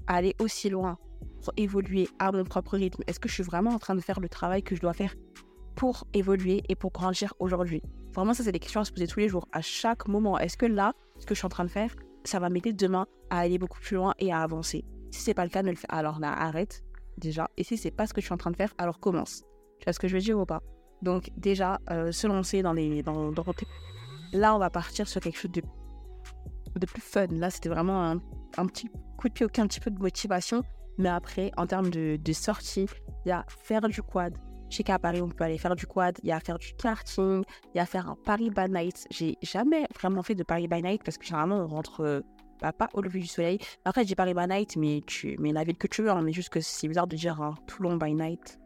aller 0.05 0.36
aussi 0.39 0.69
loin? 0.69 0.99
Évoluer 1.57 2.07
à 2.19 2.31
mon 2.31 2.43
propre 2.43 2.77
rythme? 2.77 3.03
Est-ce 3.07 3.19
que 3.19 3.29
je 3.29 3.33
suis 3.33 3.43
vraiment 3.43 3.71
en 3.71 3.79
train 3.79 3.95
de 3.95 4.01
faire 4.01 4.19
le 4.19 4.29
travail 4.29 4.63
que 4.63 4.75
je 4.75 4.81
dois 4.81 4.93
faire 4.93 5.15
pour 5.75 6.05
évoluer 6.13 6.63
et 6.69 6.75
pour 6.75 6.91
grandir 6.91 7.33
aujourd'hui? 7.39 7.81
Vraiment, 8.13 8.33
ça, 8.33 8.43
c'est 8.43 8.51
des 8.51 8.59
questions 8.59 8.81
à 8.81 8.85
se 8.85 8.91
poser 8.91 9.07
tous 9.07 9.19
les 9.19 9.29
jours, 9.29 9.47
à 9.51 9.61
chaque 9.61 10.07
moment. 10.07 10.37
Est-ce 10.37 10.57
que 10.57 10.65
là, 10.65 10.93
ce 11.17 11.25
que 11.25 11.33
je 11.33 11.39
suis 11.39 11.45
en 11.45 11.49
train 11.49 11.65
de 11.65 11.69
faire, 11.69 11.95
ça 12.23 12.39
va 12.39 12.49
m'aider 12.49 12.73
demain 12.73 13.07
à 13.29 13.39
aller 13.39 13.57
beaucoup 13.57 13.79
plus 13.79 13.95
loin 13.95 14.13
et 14.19 14.31
à 14.31 14.41
avancer? 14.41 14.85
Si 15.11 15.21
c'est 15.21 15.33
pas 15.33 15.43
le 15.43 15.49
cas, 15.49 15.63
ne 15.63 15.69
le 15.69 15.75
fais. 15.75 15.87
Alors 15.89 16.19
là, 16.19 16.31
arrête 16.31 16.83
déjà. 17.17 17.49
Et 17.57 17.63
si 17.63 17.77
c'est 17.77 17.91
pas 17.91 18.07
ce 18.07 18.13
que 18.13 18.21
je 18.21 18.25
suis 18.25 18.33
en 18.33 18.37
train 18.37 18.51
de 18.51 18.55
faire, 18.55 18.73
alors 18.77 18.99
commence. 18.99 19.43
Tu 19.79 19.85
vois 19.85 19.93
ce 19.93 19.99
que 19.99 20.07
je 20.07 20.15
veux 20.15 20.21
dire 20.21 20.39
ou 20.39 20.45
pas? 20.45 20.61
Donc 21.01 21.29
déjà, 21.37 21.79
euh, 21.89 22.11
se 22.11 22.27
lancer 22.27 22.61
dans 22.61 22.73
les 22.73 23.03
dans, 23.03 23.31
dans, 23.31 23.45
Là, 24.31 24.55
on 24.55 24.59
va 24.59 24.69
partir 24.69 25.07
sur 25.07 25.21
quelque 25.21 25.37
chose 25.37 25.51
de 25.51 25.61
de 26.75 26.85
plus 26.85 27.01
fun. 27.01 27.27
Là, 27.27 27.49
c'était 27.49 27.69
vraiment 27.69 28.03
un, 28.03 28.21
un, 28.57 28.65
petit 28.65 28.89
coup 29.17 29.27
de 29.27 29.33
pied, 29.33 29.45
un 29.57 29.67
petit 29.67 29.79
peu 29.79 29.91
de 29.91 29.99
motivation. 29.99 30.63
Mais 30.97 31.09
après, 31.09 31.51
en 31.57 31.65
termes 31.65 31.89
de, 31.89 32.17
de 32.17 32.33
sortie, 32.33 32.87
il 33.25 33.29
y 33.29 33.31
a 33.31 33.45
faire 33.47 33.87
du 33.87 34.01
quad. 34.01 34.37
Je 34.69 34.77
sais 34.77 34.83
qu'à 34.83 34.97
Paris, 34.97 35.21
on 35.21 35.29
peut 35.29 35.43
aller 35.43 35.57
faire 35.57 35.75
du 35.75 35.85
quad, 35.85 36.17
il 36.23 36.29
y 36.29 36.31
a 36.31 36.39
faire 36.39 36.57
du 36.57 36.73
karting, 36.73 37.43
il 37.73 37.77
y 37.77 37.79
a 37.79 37.85
faire 37.85 38.09
un 38.09 38.15
Paris 38.15 38.49
by 38.49 38.69
night. 38.69 39.07
J'ai 39.11 39.37
jamais 39.41 39.85
vraiment 39.95 40.23
fait 40.23 40.35
de 40.35 40.43
Paris 40.43 40.67
by 40.67 40.81
night 40.81 41.03
parce 41.03 41.17
que 41.17 41.25
généralement, 41.25 41.57
on 41.57 41.67
rentre 41.67 42.01
euh, 42.01 42.21
bah, 42.61 42.73
pas 42.73 42.89
au 42.93 43.01
lever 43.01 43.19
du 43.19 43.27
soleil. 43.27 43.59
Après, 43.85 44.03
j'ai 44.03 44.15
Paris 44.15 44.33
by 44.33 44.47
night, 44.47 44.75
mais, 44.75 45.01
tu, 45.05 45.35
mais 45.39 45.51
la 45.51 45.63
ville 45.63 45.77
que 45.77 45.87
tu 45.87 46.01
veux, 46.01 46.09
hein, 46.09 46.21
mais 46.23 46.31
juste 46.31 46.49
que 46.49 46.59
c'est 46.59 46.87
bizarre 46.87 47.07
de 47.07 47.15
dire 47.15 47.39
hein, 47.41 47.53
Toulon 47.67 47.97
by 47.97 48.13
night. 48.13 48.59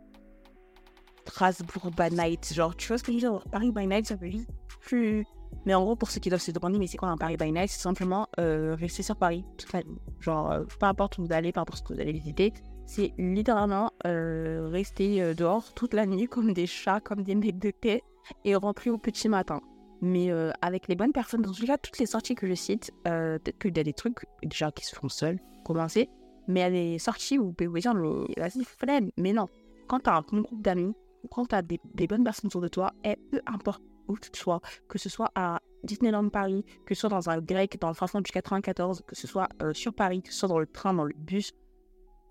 Strasbourg 1.28 1.92
by 1.92 2.10
night. 2.16 2.54
Genre, 2.54 2.74
tu 2.76 2.88
vois 2.88 2.98
ce 2.98 3.04
que 3.04 3.12
je 3.12 3.18
veux 3.18 3.32
dire? 3.32 3.44
Paris 3.52 3.72
by 3.74 3.86
night, 3.86 4.06
ça 4.08 4.16
peut 4.16 4.30
juste 4.30 4.50
plus 4.80 5.26
mais 5.66 5.74
en 5.74 5.84
gros, 5.84 5.96
pour 5.96 6.10
ceux 6.10 6.20
qui 6.20 6.30
doivent 6.30 6.42
se 6.42 6.52
demander, 6.52 6.80
mais 6.80 6.88
c'est 6.88 6.98
quoi 6.98 7.10
un 7.10 7.18
Paris 7.18 7.38
by 7.38 7.52
night 7.52 7.70
C'est 7.70 7.82
simplement 7.82 8.28
euh, 8.40 8.76
rester 8.80 9.04
sur 9.04 9.16
Paris 9.16 9.44
toute 9.58 9.74
la 9.74 9.84
nuit. 9.84 10.00
Genre, 10.20 10.52
euh, 10.52 10.64
peu 10.80 10.86
importe 10.86 11.18
où 11.18 11.26
vous 11.26 11.34
allez, 11.34 11.52
peu 11.52 11.60
importe 11.60 11.80
ce 11.80 11.84
que 11.84 11.94
vous 11.94 12.00
allez 12.00 12.14
visiter, 12.14 12.54
c'est 12.86 13.14
littéralement 13.18 13.92
euh, 14.06 14.70
rester 14.72 15.34
dehors 15.36 15.74
toute 15.74 15.94
la 15.94 16.06
nuit 16.06 16.28
comme 16.28 16.54
des 16.54 16.68
chats, 16.68 17.02
comme 17.02 17.24
des 17.24 17.36
mecs 17.36 17.60
de 17.60 17.72
thé 17.72 18.04
et 18.46 18.56
rentrer 18.56 18.90
au 18.90 18.98
petit 18.98 19.28
matin. 19.28 19.62
Mais 20.02 20.30
avec 20.62 20.88
les 20.88 20.96
bonnes 20.96 21.12
personnes, 21.12 21.42
dans 21.42 21.52
tout 21.52 21.66
cas, 21.66 21.78
toutes 21.78 21.98
les 21.98 22.06
sorties 22.06 22.36
que 22.36 22.46
je 22.46 22.54
cite, 22.54 22.92
peut-être 23.04 23.58
qu'il 23.58 23.76
y 23.76 23.80
a 23.80 23.84
des 23.84 23.94
trucs 23.94 24.26
déjà 24.44 24.72
qui 24.72 24.86
se 24.86 24.96
font 24.96 25.10
seuls, 25.10 25.40
commencer, 25.66 26.08
mais 26.48 26.60
il 26.60 26.64
y 26.64 26.66
a 26.66 26.70
des 26.70 27.00
sorties 27.00 27.40
où 27.40 27.48
vous 27.48 27.54
pouvez 27.54 27.68
vous 27.68 27.80
dire, 27.80 27.94
vas-y, 28.38 28.64
flemme. 28.64 29.10
Mais 29.18 29.34
non, 29.34 29.48
quand 29.88 30.02
tu 30.02 30.10
as 30.10 30.18
un 30.18 30.22
bon 30.22 30.42
groupe 30.42 30.62
d'amis, 30.62 30.94
quand 31.32 31.48
tu 31.48 31.56
as 31.56 31.62
des, 31.62 32.08
bonnes 32.08 32.24
personnes 32.24 32.48
autour 32.48 32.62
de 32.62 32.68
toi, 32.68 32.94
et 33.04 33.18
peu 33.32 33.42
importe 33.46 33.82
où 34.08 34.18
tu 34.18 34.30
sois, 34.40 34.62
que 34.88 34.98
ce 34.98 35.10
soit 35.10 35.32
à 35.36 35.60
Disneyland 35.84 36.30
Paris, 36.30 36.66
que 36.86 36.96
ce 36.96 37.02
soit 37.02 37.10
dans 37.10 37.30
un 37.30 37.40
grec 37.40 37.80
dans 37.80 37.88
le 37.88 37.94
fin 37.94 38.06
du 38.22 38.32
94, 38.32 39.04
que 39.08 39.16
ce 39.16 39.28
soit 39.28 39.48
euh, 39.62 39.74
sur 39.74 39.94
Paris, 39.94 40.22
que 40.22 40.32
ce 40.32 40.40
soit 40.40 40.50
dans 40.50 40.60
le 40.60 40.68
train, 40.68 40.94
dans 40.94 41.06
le 41.06 41.14
bus, 41.16 41.54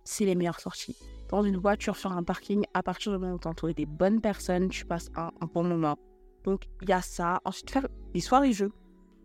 c'est 0.04 0.24
les 0.24 0.34
meilleures 0.34 0.60
sorties. 0.60 0.96
Dans 1.28 1.42
une 1.42 1.56
voiture, 1.56 1.96
sur 1.96 2.12
un 2.12 2.22
parking, 2.22 2.64
à 2.74 2.82
partir 2.82 3.12
du 3.12 3.18
moment 3.18 3.34
où 3.34 3.38
tu 3.38 3.48
entouré 3.48 3.74
des 3.74 3.86
bonnes 3.86 4.20
personnes, 4.20 4.68
tu 4.68 4.84
passes 4.84 5.10
un, 5.16 5.30
bon 5.52 5.64
moment. 5.64 5.98
Donc, 6.44 6.68
il 6.82 6.88
y 6.88 6.92
a 6.92 7.02
ça. 7.02 7.40
Ensuite, 7.44 7.70
faire 7.70 7.88
des 8.14 8.20
soirées 8.20 8.52
jeux. 8.52 8.70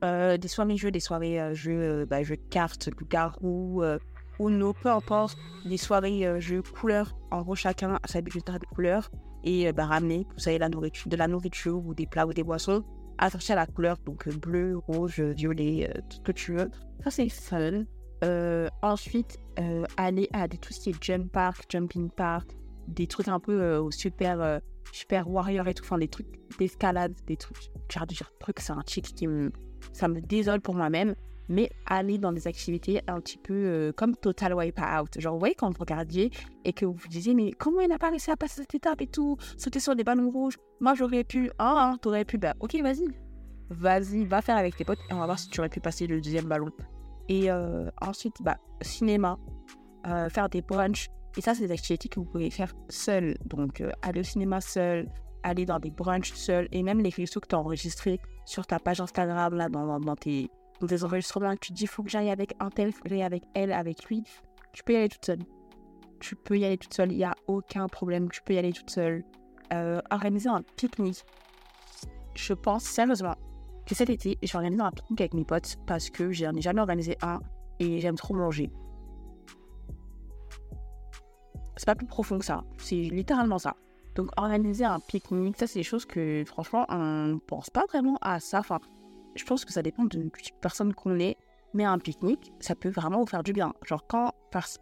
Euh, 0.03 0.37
des 0.37 0.47
soirées 0.47 0.77
jeux, 0.77 0.89
des 0.89 0.99
soirées 0.99 1.39
euh, 1.39 1.53
jeux, 1.53 2.05
bah, 2.05 2.23
jeux 2.23 2.37
de 2.37 2.49
cartes, 2.49 2.89
loup-garou, 2.99 3.83
Uno, 4.39 4.73
peu 4.73 4.89
importe. 4.89 5.37
Des 5.65 5.77
soirées 5.77 6.41
jeux 6.41 6.63
couleurs. 6.63 7.15
En 7.29 7.43
gros, 7.43 7.53
chacun 7.53 7.99
a 8.01 8.07
sa 8.07 8.21
bibliothèque 8.21 8.61
de 8.61 8.65
couleurs 8.65 9.11
et 9.43 9.71
bah, 9.73 9.85
ramener, 9.85 10.27
vous 10.33 10.39
savez, 10.39 10.57
la 10.57 10.69
nourriture, 10.69 11.09
de 11.09 11.15
la 11.15 11.27
nourriture 11.27 11.85
ou 11.85 11.93
des 11.93 12.05
plats 12.05 12.25
ou 12.25 12.33
des 12.33 12.43
boissons 12.43 12.83
attaché 13.17 13.53
à 13.53 13.55
la 13.55 13.67
couleur, 13.67 13.97
donc 14.03 14.27
bleu, 14.29 14.77
rouge, 14.87 15.21
violet, 15.21 15.93
tout 16.09 16.17
ce 16.17 16.21
que 16.21 16.31
tu 16.31 16.53
veux. 16.53 16.71
Ça, 17.03 17.11
c'est 17.11 17.29
fun. 17.29 17.83
ensuite, 18.81 19.37
aller 19.95 20.27
à 20.33 20.47
des, 20.47 20.57
tout 20.57 20.73
ce 20.73 20.79
qui 20.79 20.89
est 20.89 21.03
jump 21.03 21.31
park, 21.31 21.65
jumping 21.69 22.09
park, 22.09 22.49
des 22.87 23.05
trucs 23.05 23.27
un 23.27 23.39
peu 23.39 23.87
super, 23.91 24.59
super 24.91 25.29
warrior 25.29 25.67
et 25.67 25.75
tout, 25.75 25.83
enfin 25.83 25.99
des 25.99 26.07
trucs 26.07 26.27
d'escalade, 26.57 27.13
des 27.27 27.37
trucs, 27.37 27.57
de 27.75 28.15
trucs, 28.39 28.59
c'est 28.59 28.73
un 28.73 28.83
chic 28.87 29.13
qui 29.13 29.27
me, 29.27 29.51
ça 29.93 30.07
me 30.07 30.19
désole 30.19 30.61
pour 30.61 30.73
moi-même 30.73 31.15
mais 31.49 31.69
aller 31.85 32.17
dans 32.17 32.31
des 32.31 32.47
activités 32.47 33.01
un 33.07 33.19
petit 33.19 33.37
peu 33.37 33.53
euh, 33.53 33.91
comme 33.91 34.15
Total 34.15 34.53
Wipeout. 34.53 35.19
Genre, 35.19 35.33
vous 35.33 35.39
voyez, 35.39 35.55
quand 35.55 35.69
vous 35.69 35.79
regardiez 35.79 36.31
et 36.65 36.73
que 36.73 36.85
vous 36.85 36.93
vous 36.93 37.07
disiez, 37.07 37.33
mais 37.33 37.51
comment 37.51 37.81
il 37.81 37.89
n'a 37.89 37.97
pas 37.97 38.09
réussi 38.09 38.31
à 38.31 38.37
passer 38.37 38.61
cette 38.61 38.75
étape 38.75 39.01
et 39.01 39.07
tout, 39.07 39.37
sauter 39.57 39.79
sur 39.79 39.95
des 39.95 40.03
ballons 40.03 40.29
rouges? 40.29 40.57
Moi, 40.79 40.93
j'aurais 40.95 41.23
pu. 41.23 41.51
Ah, 41.59 41.95
t'aurais 42.01 42.25
pu. 42.25 42.37
Bah, 42.37 42.53
ok, 42.59 42.75
vas-y. 42.81 43.07
Vas-y, 43.69 44.25
va 44.25 44.41
faire 44.41 44.57
avec 44.57 44.75
tes 44.75 44.83
potes 44.83 44.99
et 45.09 45.13
on 45.13 45.19
va 45.19 45.25
voir 45.25 45.39
si 45.39 45.49
tu 45.49 45.59
aurais 45.59 45.69
pu 45.69 45.79
passer 45.79 46.07
le 46.07 46.19
deuxième 46.19 46.45
ballon. 46.45 46.71
Et 47.29 47.51
euh, 47.51 47.89
ensuite, 48.01 48.35
bah, 48.41 48.57
cinéma, 48.81 49.37
euh, 50.07 50.29
faire 50.29 50.49
des 50.49 50.61
brunchs. 50.61 51.07
Et 51.37 51.41
ça, 51.41 51.53
c'est 51.55 51.67
des 51.67 51.71
activités 51.71 52.09
que 52.09 52.19
vous 52.19 52.25
pouvez 52.25 52.49
faire 52.49 52.73
seul. 52.89 53.37
Donc, 53.45 53.81
aller 54.01 54.19
au 54.19 54.23
cinéma 54.23 54.59
seul, 54.59 55.07
aller 55.43 55.65
dans 55.65 55.79
des 55.79 55.91
brunchs 55.91 56.33
seul 56.33 56.67
et 56.71 56.83
même 56.83 56.99
les 56.99 57.09
réseaux 57.09 57.39
que 57.39 57.47
tu 57.47 57.55
as 57.55 57.59
enregistrés 57.59 58.19
sur 58.45 58.67
ta 58.67 58.79
page 58.79 58.99
Instagram, 58.99 59.55
là, 59.55 59.69
dans, 59.69 59.99
dans 59.99 60.15
tes 60.15 60.49
des 60.87 61.03
enregistrements 61.03 61.55
tu 61.55 61.71
dis, 61.73 61.87
faut 61.87 62.03
que 62.03 62.09
j'aille 62.09 62.29
avec 62.29 62.53
un 62.59 62.69
tel, 62.69 62.91
faut 62.91 63.03
que 63.03 63.09
j'aille 63.09 63.23
avec 63.23 63.43
elle, 63.53 63.71
avec 63.71 64.05
lui, 64.05 64.23
tu 64.73 64.83
peux 64.83 64.93
y 64.93 64.95
aller 64.97 65.09
toute 65.09 65.25
seule. 65.25 65.39
Tu 66.19 66.35
peux 66.35 66.57
y 66.57 66.65
aller 66.65 66.77
toute 66.77 66.93
seule, 66.93 67.11
il 67.11 67.17
n'y 67.17 67.23
a 67.23 67.35
aucun 67.47 67.87
problème, 67.87 68.29
tu 68.29 68.41
peux 68.43 68.53
y 68.53 68.57
aller 68.57 68.73
toute 68.73 68.89
seule. 68.89 69.23
Euh, 69.73 70.01
organiser 70.11 70.49
un 70.49 70.61
pique-nique. 70.75 71.23
Je 72.35 72.53
pense 72.53 72.83
sérieusement 72.83 73.35
que 73.85 73.95
cet 73.95 74.09
été, 74.09 74.37
je 74.43 74.51
vais 74.51 74.57
organiser 74.57 74.81
un 74.81 74.91
pique-nique 74.91 75.21
avec 75.21 75.33
mes 75.33 75.45
potes 75.45 75.77
parce 75.87 76.09
que 76.09 76.31
j'en 76.31 76.53
ai 76.53 76.61
jamais 76.61 76.81
organisé 76.81 77.17
un 77.21 77.39
et 77.79 77.99
j'aime 77.99 78.15
trop 78.15 78.33
manger. 78.33 78.69
C'est 81.77 81.85
pas 81.85 81.95
plus 81.95 82.05
profond 82.05 82.37
que 82.37 82.45
ça, 82.45 82.63
c'est 82.77 82.95
littéralement 82.95 83.57
ça. 83.57 83.75
Donc 84.15 84.29
organiser 84.37 84.85
un 84.85 84.99
pique-nique, 84.99 85.57
ça 85.57 85.67
c'est 85.67 85.79
des 85.79 85.83
choses 85.83 86.05
que 86.05 86.43
franchement 86.45 86.85
on 86.89 87.27
ne 87.27 87.39
pense 87.39 87.69
pas 87.69 87.85
vraiment 87.89 88.17
à 88.21 88.39
ça. 88.39 88.61
Je 89.35 89.45
pense 89.45 89.65
que 89.65 89.71
ça 89.71 89.81
dépend 89.81 90.05
de 90.05 90.29
type 90.41 90.55
personne 90.61 90.93
qu'on 90.93 91.19
est. 91.19 91.37
Mais 91.73 91.85
un 91.85 91.99
pique-nique, 91.99 92.51
ça 92.59 92.75
peut 92.75 92.89
vraiment 92.89 93.21
vous 93.21 93.25
faire 93.25 93.43
du 93.43 93.53
bien. 93.53 93.73
Genre 93.85 94.05
quand 94.05 94.33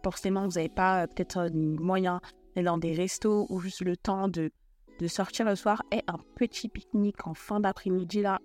forcément 0.02 0.46
vous 0.46 0.54
n'avez 0.54 0.68
pas 0.68 1.02
euh, 1.02 1.06
peut-être 1.06 1.38
euh, 1.38 1.50
moyens 1.52 2.20
d'aller 2.54 2.66
dans 2.66 2.78
des 2.78 2.94
restos 2.94 3.46
ou 3.48 3.60
juste 3.60 3.82
le 3.82 3.96
temps 3.96 4.26
de, 4.26 4.50
de 4.98 5.06
sortir 5.06 5.46
le 5.46 5.54
soir, 5.54 5.84
et 5.92 6.02
un 6.08 6.18
petit 6.34 6.68
pique-nique 6.68 7.26
en 7.26 7.34
fin 7.34 7.60
d'après-midi 7.60 8.22
là, 8.22 8.40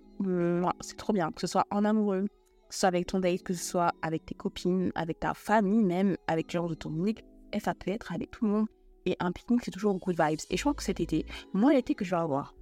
c'est 0.81 0.95
trop 0.95 1.11
bien. 1.11 1.31
Que 1.31 1.41
ce 1.41 1.47
soit 1.47 1.65
en 1.71 1.83
amoureux, 1.85 2.27
que 2.69 2.75
ce 2.75 2.81
soit 2.81 2.89
avec 2.89 3.07
ton 3.07 3.19
date, 3.19 3.41
que 3.41 3.53
ce 3.53 3.63
soit 3.63 3.93
avec 4.03 4.25
tes 4.25 4.35
copines, 4.35 4.91
avec 4.93 5.19
ta 5.19 5.33
famille 5.33 5.83
même, 5.83 6.15
avec 6.27 6.53
les 6.53 6.59
gens 6.59 6.67
de 6.67 6.75
ton 6.75 6.91
unique, 6.91 7.23
et 7.51 7.59
ça 7.59 7.73
peut 7.73 7.91
être 7.91 8.13
avec 8.13 8.29
tout 8.29 8.45
le 8.45 8.51
monde. 8.51 8.67
Et 9.07 9.15
un 9.19 9.31
pique-nique, 9.31 9.63
c'est 9.63 9.71
toujours 9.71 9.97
good 9.99 10.19
vibes. 10.19 10.39
Et 10.49 10.57
je 10.57 10.61
crois 10.61 10.73
que 10.73 10.83
cet 10.83 10.99
été, 10.99 11.25
moi, 11.53 11.73
l'été 11.73 11.95
que 11.95 12.05
je 12.05 12.11
vais 12.11 12.21
avoir, 12.21 12.55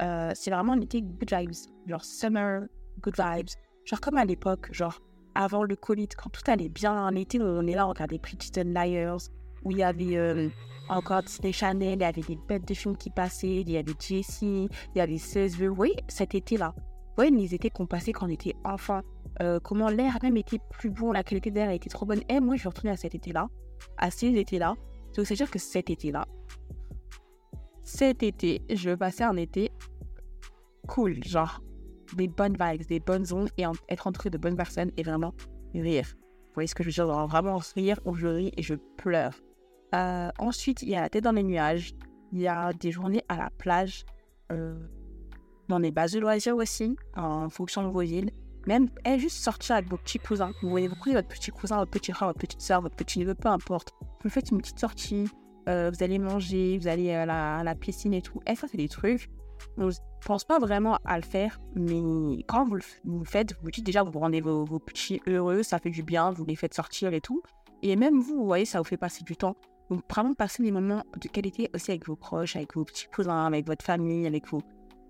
euh, 0.00 0.32
c'est 0.34 0.50
vraiment 0.50 0.72
un 0.72 0.80
été 0.80 1.02
good 1.02 1.32
vibes. 1.32 1.54
Genre 1.86 2.04
summer, 2.04 2.62
good 3.00 3.14
vibes. 3.18 3.48
Genre 3.84 4.00
comme 4.00 4.16
à 4.16 4.24
l'époque, 4.24 4.68
genre 4.72 5.00
avant 5.34 5.62
le 5.62 5.76
Covid, 5.76 6.08
quand 6.08 6.30
tout 6.30 6.42
allait 6.50 6.68
bien, 6.68 7.06
en 7.06 7.14
été, 7.14 7.40
on 7.40 7.66
est 7.66 7.74
là, 7.74 7.86
on 7.86 7.90
regardait 7.90 8.18
Pretty 8.18 8.50
Liars, 8.64 9.28
où 9.64 9.70
il 9.70 9.78
y 9.78 9.82
avait 9.82 10.16
euh, 10.16 10.48
encore 10.88 11.22
Disney 11.22 11.52
Channel, 11.52 11.94
il 11.94 12.00
y 12.00 12.04
avait 12.04 12.22
des 12.22 12.38
bêtes 12.48 12.66
de 12.66 12.74
films 12.74 12.96
qui 12.96 13.10
passaient, 13.10 13.60
il 13.60 13.70
y 13.70 13.76
avait 13.76 13.92
Jessie, 13.98 14.68
il 14.94 14.98
y 14.98 15.00
avait 15.00 15.18
16 15.18 15.62
Oui, 15.76 15.94
cet 16.08 16.34
été-là. 16.34 16.74
Oui, 17.18 17.30
les 17.30 17.54
étés 17.54 17.70
qu'on 17.70 17.86
passait 17.86 18.12
quand 18.12 18.26
on 18.26 18.30
était 18.30 18.54
enfant. 18.64 19.00
Euh, 19.40 19.60
comment 19.60 19.88
l'air 19.88 20.18
même 20.22 20.36
était 20.36 20.60
plus 20.70 20.90
bon, 20.90 21.12
la 21.12 21.22
qualité 21.22 21.50
d'air 21.50 21.70
était 21.70 21.90
trop 21.90 22.06
bonne. 22.06 22.22
Et 22.28 22.40
moi, 22.40 22.56
je 22.56 22.62
vais 22.62 22.68
retourner 22.68 22.90
à 22.90 22.96
cet 22.96 23.14
été-là, 23.14 23.48
à 23.96 24.10
ces 24.10 24.28
étés-là. 24.28 24.74
Donc, 25.16 25.26
c'est-à-dire 25.26 25.50
que 25.50 25.58
cet 25.58 25.90
été-là, 25.90 26.26
cet 27.88 28.22
été, 28.22 28.60
je 28.70 28.90
vais 28.90 28.96
passer 28.96 29.24
un 29.24 29.36
été 29.36 29.72
cool, 30.86 31.24
genre 31.24 31.62
des 32.16 32.28
bonnes 32.28 32.56
vibes, 32.60 32.86
des 32.86 33.00
bonnes 33.00 33.24
ondes 33.32 33.48
et 33.56 33.64
être 33.88 34.06
entouré 34.06 34.28
de 34.28 34.36
bonnes 34.36 34.56
personnes 34.56 34.92
et 34.96 35.02
vraiment 35.02 35.32
rire. 35.74 36.06
Vous 36.14 36.54
voyez 36.54 36.66
ce 36.66 36.74
que 36.74 36.82
je 36.82 36.88
veux 36.88 37.06
dire 37.06 37.26
Vraiment 37.26 37.58
rire 37.74 37.98
où 38.04 38.14
je 38.14 38.26
ris 38.26 38.52
et 38.56 38.62
je 38.62 38.74
pleure. 38.74 39.32
Euh, 39.94 40.28
ensuite, 40.38 40.82
il 40.82 40.90
y 40.90 40.96
a 40.96 41.00
la 41.00 41.08
tête 41.08 41.24
dans 41.24 41.32
les 41.32 41.42
nuages. 41.42 41.94
Il 42.32 42.40
y 42.40 42.46
a 42.46 42.72
des 42.74 42.92
journées 42.92 43.24
à 43.28 43.38
la 43.38 43.50
plage, 43.50 44.04
euh, 44.52 44.78
dans 45.68 45.78
les 45.78 45.90
bases 45.90 46.12
de 46.12 46.20
loisirs 46.20 46.56
aussi, 46.56 46.94
en 47.16 47.48
fonction 47.48 47.82
de 47.82 47.88
vos 47.88 48.00
villes. 48.00 48.30
Même 48.66 48.90
et 49.06 49.18
juste 49.18 49.38
sortir 49.38 49.76
avec 49.76 49.88
vos 49.88 49.96
petits 49.96 50.18
cousins. 50.18 50.52
Vous 50.62 50.68
voyez, 50.68 50.88
vous 50.88 50.96
prenez 50.96 51.14
votre 51.14 51.28
petit 51.28 51.50
cousin, 51.50 51.78
votre 51.78 51.90
petit 51.90 52.12
frère, 52.12 52.28
votre 52.28 52.40
petite 52.40 52.60
soeur, 52.60 52.82
votre 52.82 52.96
petit 52.96 53.18
neveu, 53.18 53.34
peu 53.34 53.48
importe. 53.48 53.94
Vous 54.22 54.28
faites 54.28 54.50
une 54.50 54.58
petite 54.58 54.78
sortie, 54.78 55.24
euh, 55.68 55.90
vous 55.90 56.02
allez 56.02 56.18
manger, 56.18 56.78
vous 56.78 56.88
allez 56.88 57.12
à 57.12 57.26
la, 57.62 57.74
piscine 57.74 58.14
et 58.14 58.22
tout. 58.22 58.40
Et 58.46 58.54
ça, 58.54 58.66
c'est 58.68 58.78
des 58.78 58.88
trucs 58.88 59.28
on 59.76 59.90
pense 60.24 60.44
pas 60.44 60.58
vraiment 60.58 60.98
à 61.04 61.16
le 61.16 61.22
faire, 61.22 61.60
mais 61.74 62.42
quand 62.48 62.64
vous 62.64 62.76
le, 62.76 63.24
faites, 63.24 63.54
vous 63.62 63.70
dites 63.70 63.84
déjà, 63.84 64.02
vous 64.02 64.18
rendez 64.18 64.40
vos, 64.40 64.66
petits 64.78 65.20
heureux, 65.26 65.62
ça 65.62 65.78
fait 65.78 65.90
du 65.90 66.02
bien, 66.02 66.30
vous 66.30 66.44
les 66.44 66.56
faites 66.56 66.74
sortir 66.74 67.12
et 67.12 67.20
tout. 67.20 67.42
Et 67.82 67.96
même 67.96 68.18
vous, 68.20 68.36
vous 68.36 68.44
voyez, 68.44 68.64
ça 68.64 68.78
vous 68.78 68.84
fait 68.84 68.96
passer 68.96 69.24
du 69.24 69.36
temps. 69.36 69.56
Donc, 69.90 70.02
vraiment 70.10 70.34
passer 70.34 70.62
des 70.62 70.72
moments 70.72 71.02
de 71.16 71.28
qualité 71.28 71.70
aussi 71.74 71.92
avec 71.92 72.06
vos 72.06 72.16
proches, 72.16 72.56
avec 72.56 72.74
vos 72.74 72.84
petits 72.84 73.06
cousins, 73.06 73.46
avec 73.46 73.66
votre 73.66 73.84
famille, 73.84 74.26
avec 74.26 74.48
vos, 74.48 74.60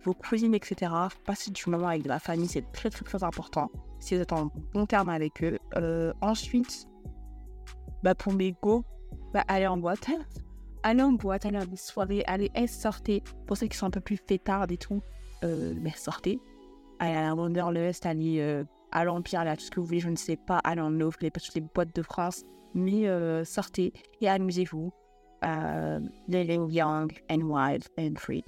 vos 0.04 0.14
cousines, 0.14 0.54
etc. 0.54 0.92
Passer 1.24 1.50
du 1.50 1.62
moment 1.68 1.88
avec 1.88 2.02
de 2.02 2.08
la 2.08 2.20
famille, 2.20 2.48
c'est 2.48 2.70
très, 2.72 2.90
très, 2.90 3.04
très 3.04 3.24
important. 3.24 3.70
Si 3.98 4.14
vous 4.14 4.20
êtes 4.20 4.32
en 4.32 4.52
bon 4.72 4.86
terme 4.86 5.08
avec 5.08 5.42
eux. 5.42 5.58
Euh, 5.76 6.12
ensuite, 6.20 6.86
bah, 8.02 8.14
pour 8.14 8.34
mes 8.34 8.54
go, 8.62 8.84
bah, 9.32 9.44
aller 9.48 9.66
en 9.66 9.78
boîte 9.78 10.08
allez 10.88 11.02
en 11.02 11.12
boîte, 11.12 11.44
allez 11.44 11.58
à 11.58 11.66
des 11.66 11.76
soirées, 11.76 12.24
allez, 12.26 12.50
sortez. 12.66 13.22
Pour 13.46 13.56
ceux 13.56 13.66
qui 13.66 13.76
sont 13.76 13.86
un 13.86 13.90
peu 13.90 14.00
plus 14.00 14.16
fêtards 14.16 14.70
et 14.70 14.78
tout, 14.78 15.02
euh, 15.44 15.74
mais 15.80 15.92
sortez. 15.94 16.40
Allez 16.98 17.14
à 17.14 17.22
la 17.22 17.34
Wonderlust, 17.34 18.06
allez 18.06 18.40
euh, 18.40 18.64
à 18.90 19.04
l'Empire, 19.04 19.40
allez 19.40 19.50
à 19.50 19.56
tout 19.56 19.64
ce 19.64 19.70
que 19.70 19.80
vous 19.80 19.86
voulez, 19.86 20.00
je 20.00 20.08
ne 20.08 20.16
sais 20.16 20.36
pas, 20.36 20.58
allez 20.64 20.80
en 20.80 21.00
offre, 21.00 21.18
les, 21.20 21.30
toutes 21.30 21.54
les 21.54 21.60
boîtes 21.60 21.94
de 21.94 22.02
France. 22.02 22.44
Mais 22.74 23.06
euh, 23.06 23.44
sortez 23.44 23.92
et 24.20 24.28
amusez-vous. 24.28 24.92
Euh, 25.44 26.00
living 26.26 26.68
young 26.68 27.12
and 27.30 27.42
wild 27.42 27.84
and 27.98 28.14
free. 28.16 28.44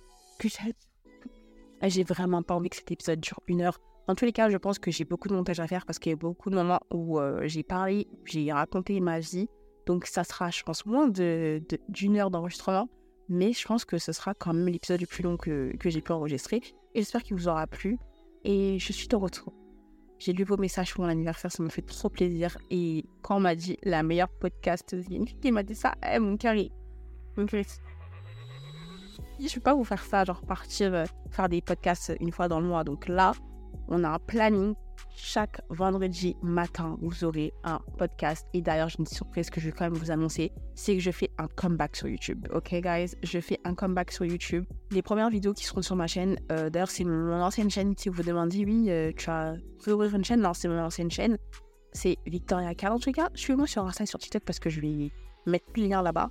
J'ai 1.82 2.02
vraiment 2.02 2.42
pas 2.42 2.54
envie 2.54 2.68
que 2.68 2.76
cet 2.76 2.90
épisode 2.90 3.20
dure 3.20 3.40
une 3.46 3.62
heure. 3.62 3.78
Dans 4.08 4.14
tous 4.16 4.24
les 4.24 4.32
cas, 4.32 4.50
je 4.50 4.56
pense 4.56 4.78
que 4.78 4.90
j'ai 4.90 5.04
beaucoup 5.04 5.28
de 5.28 5.34
montage 5.34 5.60
à 5.60 5.68
faire 5.68 5.86
parce 5.86 6.00
qu'il 6.00 6.10
y 6.10 6.12
a 6.14 6.16
beaucoup 6.16 6.50
de 6.50 6.56
moments 6.56 6.80
où 6.92 7.20
j'ai 7.44 7.62
parlé, 7.62 8.08
j'ai 8.24 8.52
raconté 8.52 8.98
ma 8.98 9.20
vie 9.20 9.48
donc 9.86 10.06
ça 10.06 10.24
sera, 10.24 10.50
je 10.50 10.62
pense, 10.62 10.86
moins 10.86 11.08
d'une 11.08 11.60
de, 11.60 12.18
heure 12.18 12.30
d'enregistrement, 12.30 12.88
mais 13.28 13.52
je 13.52 13.66
pense 13.66 13.84
que 13.84 13.98
ce 13.98 14.12
sera 14.12 14.34
quand 14.34 14.52
même 14.52 14.68
l'épisode 14.68 15.00
le 15.00 15.06
plus 15.06 15.22
long 15.22 15.36
que, 15.36 15.76
que 15.76 15.90
j'ai 15.90 16.00
pu 16.00 16.12
enregistrer. 16.12 16.62
Et 16.94 17.00
j'espère 17.00 17.22
qu'il 17.22 17.36
vous 17.36 17.48
aura 17.48 17.66
plu. 17.66 17.98
Et 18.44 18.78
je 18.78 18.92
suis 18.92 19.06
de 19.06 19.16
retour. 19.16 19.52
J'ai 20.18 20.32
lu 20.32 20.44
vos 20.44 20.56
messages 20.56 20.94
pour 20.94 21.04
mon 21.04 21.10
anniversaire, 21.10 21.50
ça 21.50 21.62
me 21.62 21.68
fait 21.68 21.82
trop 21.82 22.08
plaisir. 22.08 22.58
Et 22.70 23.04
quand 23.22 23.36
on 23.36 23.40
m'a 23.40 23.54
dit 23.54 23.78
la 23.82 24.02
meilleure 24.02 24.28
podcast, 24.28 24.92
il 24.92 25.12
y 25.12 25.14
a 25.14 25.16
une 25.18 25.26
qui 25.26 25.52
m'a 25.52 25.62
dit 25.62 25.74
ça, 25.74 25.94
eh, 26.06 26.18
mon 26.18 26.36
cœur, 26.36 26.54
mon 27.36 27.46
cœur, 27.46 27.64
je 29.38 29.44
ne 29.44 29.48
vais 29.48 29.60
pas 29.60 29.74
vous 29.74 29.84
faire 29.84 30.02
ça, 30.04 30.24
genre 30.24 30.42
partir 30.42 30.92
euh, 30.92 31.04
faire 31.30 31.48
des 31.48 31.62
podcasts 31.62 32.12
une 32.20 32.32
fois 32.32 32.48
dans 32.48 32.60
le 32.60 32.66
mois. 32.66 32.84
Donc 32.84 33.08
là, 33.08 33.32
on 33.88 34.04
a 34.04 34.10
un 34.10 34.18
planning 34.18 34.74
chaque 35.14 35.60
vendredi 35.68 36.36
matin, 36.42 36.96
vous 37.00 37.24
aurez 37.24 37.52
un 37.64 37.80
podcast. 37.98 38.46
Et 38.54 38.62
d'ailleurs, 38.62 38.88
j'ai 38.88 38.98
une 38.98 39.06
surprise 39.06 39.50
que 39.50 39.60
je 39.60 39.66
vais 39.66 39.72
quand 39.72 39.84
même 39.84 39.94
vous 39.94 40.10
annoncer, 40.10 40.52
c'est 40.74 40.94
que 40.94 41.00
je 41.00 41.10
fais 41.10 41.30
un 41.38 41.46
comeback 41.48 41.96
sur 41.96 42.08
YouTube. 42.08 42.46
Ok, 42.52 42.74
guys, 42.74 43.14
je 43.22 43.40
fais 43.40 43.58
un 43.64 43.74
comeback 43.74 44.12
sur 44.12 44.24
YouTube. 44.24 44.64
Les 44.90 45.02
premières 45.02 45.30
vidéos 45.30 45.54
qui 45.54 45.64
seront 45.64 45.82
sur 45.82 45.96
ma 45.96 46.06
chaîne, 46.06 46.36
euh, 46.52 46.70
d'ailleurs, 46.70 46.90
c'est 46.90 47.04
mon 47.04 47.40
ancienne 47.42 47.70
chaîne. 47.70 47.94
Si 47.96 48.08
vous 48.08 48.16
vous 48.16 48.22
demandez, 48.22 48.64
oui, 48.64 48.86
euh, 48.88 49.12
tu 49.16 49.30
as 49.30 49.54
réouvert 49.84 50.14
une 50.14 50.24
chaîne, 50.24 50.40
non, 50.40 50.54
c'est 50.54 50.68
mon 50.68 50.78
ancienne 50.78 51.10
chaîne. 51.10 51.38
C'est 51.92 52.16
Victoria 52.26 52.74
Car. 52.74 52.92
En 52.92 52.98
tout 52.98 53.12
cas, 53.12 53.28
suivez-moi 53.34 53.66
sur 53.66 53.84
Insta 53.84 54.04
et 54.04 54.06
sur 54.06 54.18
TikTok 54.18 54.44
parce 54.44 54.60
que 54.60 54.70
je 54.70 54.80
vais 54.80 55.10
mettre 55.46 55.66
le 55.76 55.88
lien 55.88 56.02
là-bas. 56.02 56.30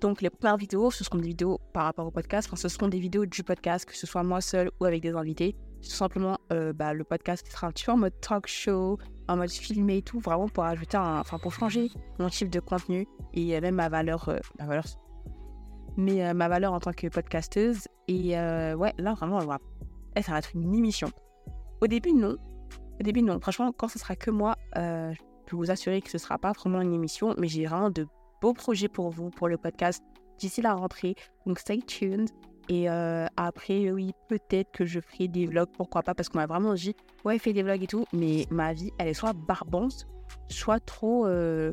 Donc, 0.00 0.22
les 0.22 0.30
premières 0.30 0.56
vidéos, 0.56 0.90
ce 0.90 1.02
seront 1.02 1.18
des 1.18 1.28
vidéos 1.28 1.58
par 1.72 1.84
rapport 1.84 2.06
au 2.06 2.10
podcast. 2.10 2.48
Enfin, 2.48 2.56
ce 2.56 2.68
seront 2.68 2.88
des 2.88 2.98
vidéos 2.98 3.26
du 3.26 3.42
podcast, 3.42 3.86
que 3.86 3.96
ce 3.96 4.06
soit 4.06 4.22
moi 4.22 4.40
seul 4.40 4.70
ou 4.80 4.84
avec 4.84 5.02
des 5.02 5.12
invités 5.12 5.56
tout 5.84 5.96
simplement 5.96 6.38
euh, 6.52 6.72
bah, 6.72 6.92
le 6.92 7.04
podcast 7.04 7.46
sera 7.50 7.68
un 7.68 7.70
petit 7.70 7.84
peu 7.84 7.92
en 7.92 7.96
mode 7.96 8.18
talk 8.20 8.46
show, 8.46 8.98
en 9.28 9.36
mode 9.36 9.50
filmé 9.50 9.98
et 9.98 10.02
tout, 10.02 10.20
vraiment 10.20 10.48
pour 10.48 10.64
ajouter 10.64 10.96
enfin 10.96 11.38
pour 11.38 11.52
changer 11.52 11.90
mon 12.18 12.28
type 12.28 12.50
de 12.50 12.60
contenu 12.60 13.06
et 13.32 13.60
même 13.60 13.76
ma 13.76 13.88
valeur, 13.88 14.28
euh, 14.28 14.38
ma 14.58 14.66
valeur 14.66 14.84
mais 15.96 16.26
euh, 16.26 16.34
ma 16.34 16.48
valeur 16.48 16.72
en 16.72 16.80
tant 16.80 16.92
que 16.92 17.06
podcasteuse. 17.06 17.86
Et 18.08 18.30
ouais, 18.34 18.92
là 18.98 19.14
vraiment, 19.14 19.38
va, 19.38 19.58
eh, 20.16 20.22
ça 20.22 20.32
va 20.32 20.38
être 20.38 20.54
une 20.54 20.74
émission. 20.74 21.08
Au 21.80 21.86
début, 21.86 22.12
non. 22.12 22.36
Au 23.00 23.02
début, 23.02 23.22
non. 23.22 23.40
Franchement, 23.40 23.72
quand 23.72 23.88
ce 23.88 23.98
sera 23.98 24.16
que 24.16 24.30
moi, 24.30 24.56
je 24.74 25.14
peux 25.46 25.56
vous 25.56 25.70
assurer 25.70 26.02
que 26.02 26.10
ce 26.10 26.18
sera 26.18 26.36
pas 26.38 26.52
vraiment 26.52 26.80
une 26.80 26.92
émission, 26.92 27.34
mais 27.38 27.46
j'ai 27.46 27.66
vraiment 27.66 27.90
de 27.90 28.06
beaux 28.42 28.54
projets 28.54 28.88
pour 28.88 29.10
vous, 29.10 29.30
pour 29.30 29.48
le 29.48 29.56
podcast. 29.56 30.02
d'ici 30.38 30.60
la 30.62 30.74
rentrée. 30.74 31.14
Donc 31.46 31.60
stay 31.60 31.78
tuned. 31.78 32.28
Et 32.68 32.88
euh, 32.88 33.26
après, 33.36 33.90
oui, 33.90 34.12
peut-être 34.28 34.70
que 34.72 34.84
je 34.84 35.00
ferai 35.00 35.28
des 35.28 35.46
vlogs, 35.46 35.68
pourquoi 35.76 36.02
pas, 36.02 36.14
parce 36.14 36.28
qu'on 36.28 36.38
m'a 36.38 36.46
vraiment 36.46 36.74
dit, 36.74 36.94
ouais, 37.24 37.38
fais 37.38 37.52
des 37.52 37.62
vlogs 37.62 37.82
et 37.82 37.86
tout, 37.86 38.06
mais 38.12 38.46
ma 38.50 38.72
vie, 38.72 38.90
elle 38.98 39.08
est 39.08 39.14
soit 39.14 39.34
barbante, 39.34 40.06
soit 40.48 40.80
trop 40.80 41.26
euh, 41.26 41.72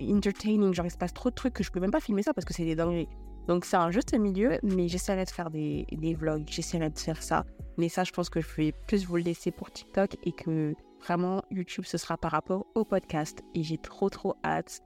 entertaining, 0.00 0.74
genre 0.74 0.86
il 0.86 0.90
se 0.90 0.96
passe 0.98 1.14
trop 1.14 1.30
de 1.30 1.34
trucs 1.34 1.54
que 1.54 1.62
je 1.62 1.70
peux 1.70 1.80
même 1.80 1.90
pas 1.90 2.00
filmer 2.00 2.22
ça 2.22 2.34
parce 2.34 2.44
que 2.44 2.54
c'est 2.54 2.64
des 2.64 2.74
dingueries. 2.74 3.08
Donc 3.48 3.64
c'est 3.64 3.76
un 3.76 3.90
juste 3.90 4.14
milieu, 4.14 4.58
mais 4.62 4.88
j'essaierai 4.88 5.24
de 5.24 5.30
faire 5.30 5.50
des, 5.50 5.86
des 5.92 6.14
vlogs, 6.14 6.44
j'essaierai 6.48 6.90
de 6.90 6.98
faire 6.98 7.22
ça. 7.22 7.44
Mais 7.76 7.88
ça, 7.88 8.04
je 8.04 8.12
pense 8.12 8.28
que 8.28 8.40
je 8.40 8.46
vais 8.56 8.72
plus 8.86 9.04
vous 9.04 9.16
le 9.16 9.22
laisser 9.22 9.50
pour 9.50 9.70
TikTok 9.70 10.16
et 10.24 10.32
que 10.32 10.74
vraiment 11.00 11.42
YouTube, 11.50 11.84
ce 11.86 11.98
sera 11.98 12.16
par 12.16 12.30
rapport 12.30 12.66
au 12.74 12.84
podcast. 12.84 13.42
Et 13.54 13.62
j'ai 13.62 13.78
trop, 13.78 14.10
trop 14.10 14.34
hâte. 14.44 14.80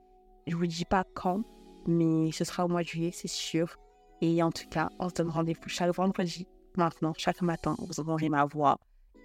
Je 0.47 0.55
vous 0.55 0.65
dis 0.65 0.85
pas 0.85 1.03
quand, 1.13 1.43
mais 1.85 2.31
ce 2.31 2.43
sera 2.43 2.65
au 2.65 2.67
mois 2.67 2.81
de 2.81 2.87
juillet, 2.87 3.11
c'est 3.13 3.27
sûr. 3.27 3.77
Et 4.21 4.41
en 4.41 4.51
tout 4.51 4.67
cas, 4.69 4.89
on 4.99 5.09
se 5.09 5.15
donne 5.15 5.29
rendez-vous 5.29 5.67
chaque 5.67 5.93
vendredi, 5.93 6.47
maintenant, 6.75 7.13
chaque 7.17 7.41
matin, 7.41 7.75
vous 7.79 7.99
entendrez 7.99 8.29
ma 8.29 8.45
voix. 8.45 8.79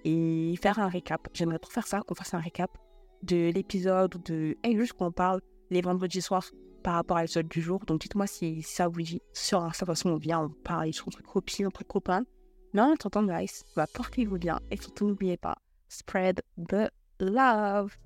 Et 0.04 0.54
faire 0.60 0.78
un 0.78 0.88
récap. 0.88 1.28
J'aimerais 1.32 1.58
trop 1.58 1.70
faire 1.70 1.86
ça, 1.86 2.00
qu'on 2.00 2.14
fasse 2.14 2.34
un 2.34 2.40
récap 2.40 2.76
de 3.22 3.50
l'épisode, 3.50 4.20
de. 4.24 4.56
Et 4.64 4.76
juste 4.76 4.94
qu'on 4.94 5.12
parle 5.12 5.40
les 5.70 5.80
vendredis 5.80 6.20
soirs 6.20 6.50
par 6.82 6.94
rapport 6.94 7.16
à 7.16 7.22
l'épisode 7.22 7.48
du 7.48 7.62
jour. 7.62 7.80
Donc 7.86 8.00
dites-moi 8.00 8.26
si, 8.26 8.62
ça 8.62 8.88
vous 8.88 9.02
dit. 9.02 9.22
Sur 9.32 9.62
Insta, 9.62 9.84
de 9.84 9.90
toute 9.90 9.96
façon, 9.96 10.10
on 10.10 10.16
vient, 10.16 10.40
on 10.40 10.48
parle 10.48 10.90
entre 11.06 11.22
copines, 11.22 11.66
entre 11.66 11.84
copains. 11.84 12.24
Mais 12.72 12.80
en 12.80 12.92
attendant, 12.92 13.22
guys, 13.22 13.62
va 13.76 13.86
portez-vous 13.86 14.38
bien. 14.38 14.58
Et 14.70 14.76
surtout, 14.76 15.06
n'oubliez 15.06 15.36
pas, 15.36 15.56
spread 15.88 16.42
the 16.58 16.90
love. 17.20 17.96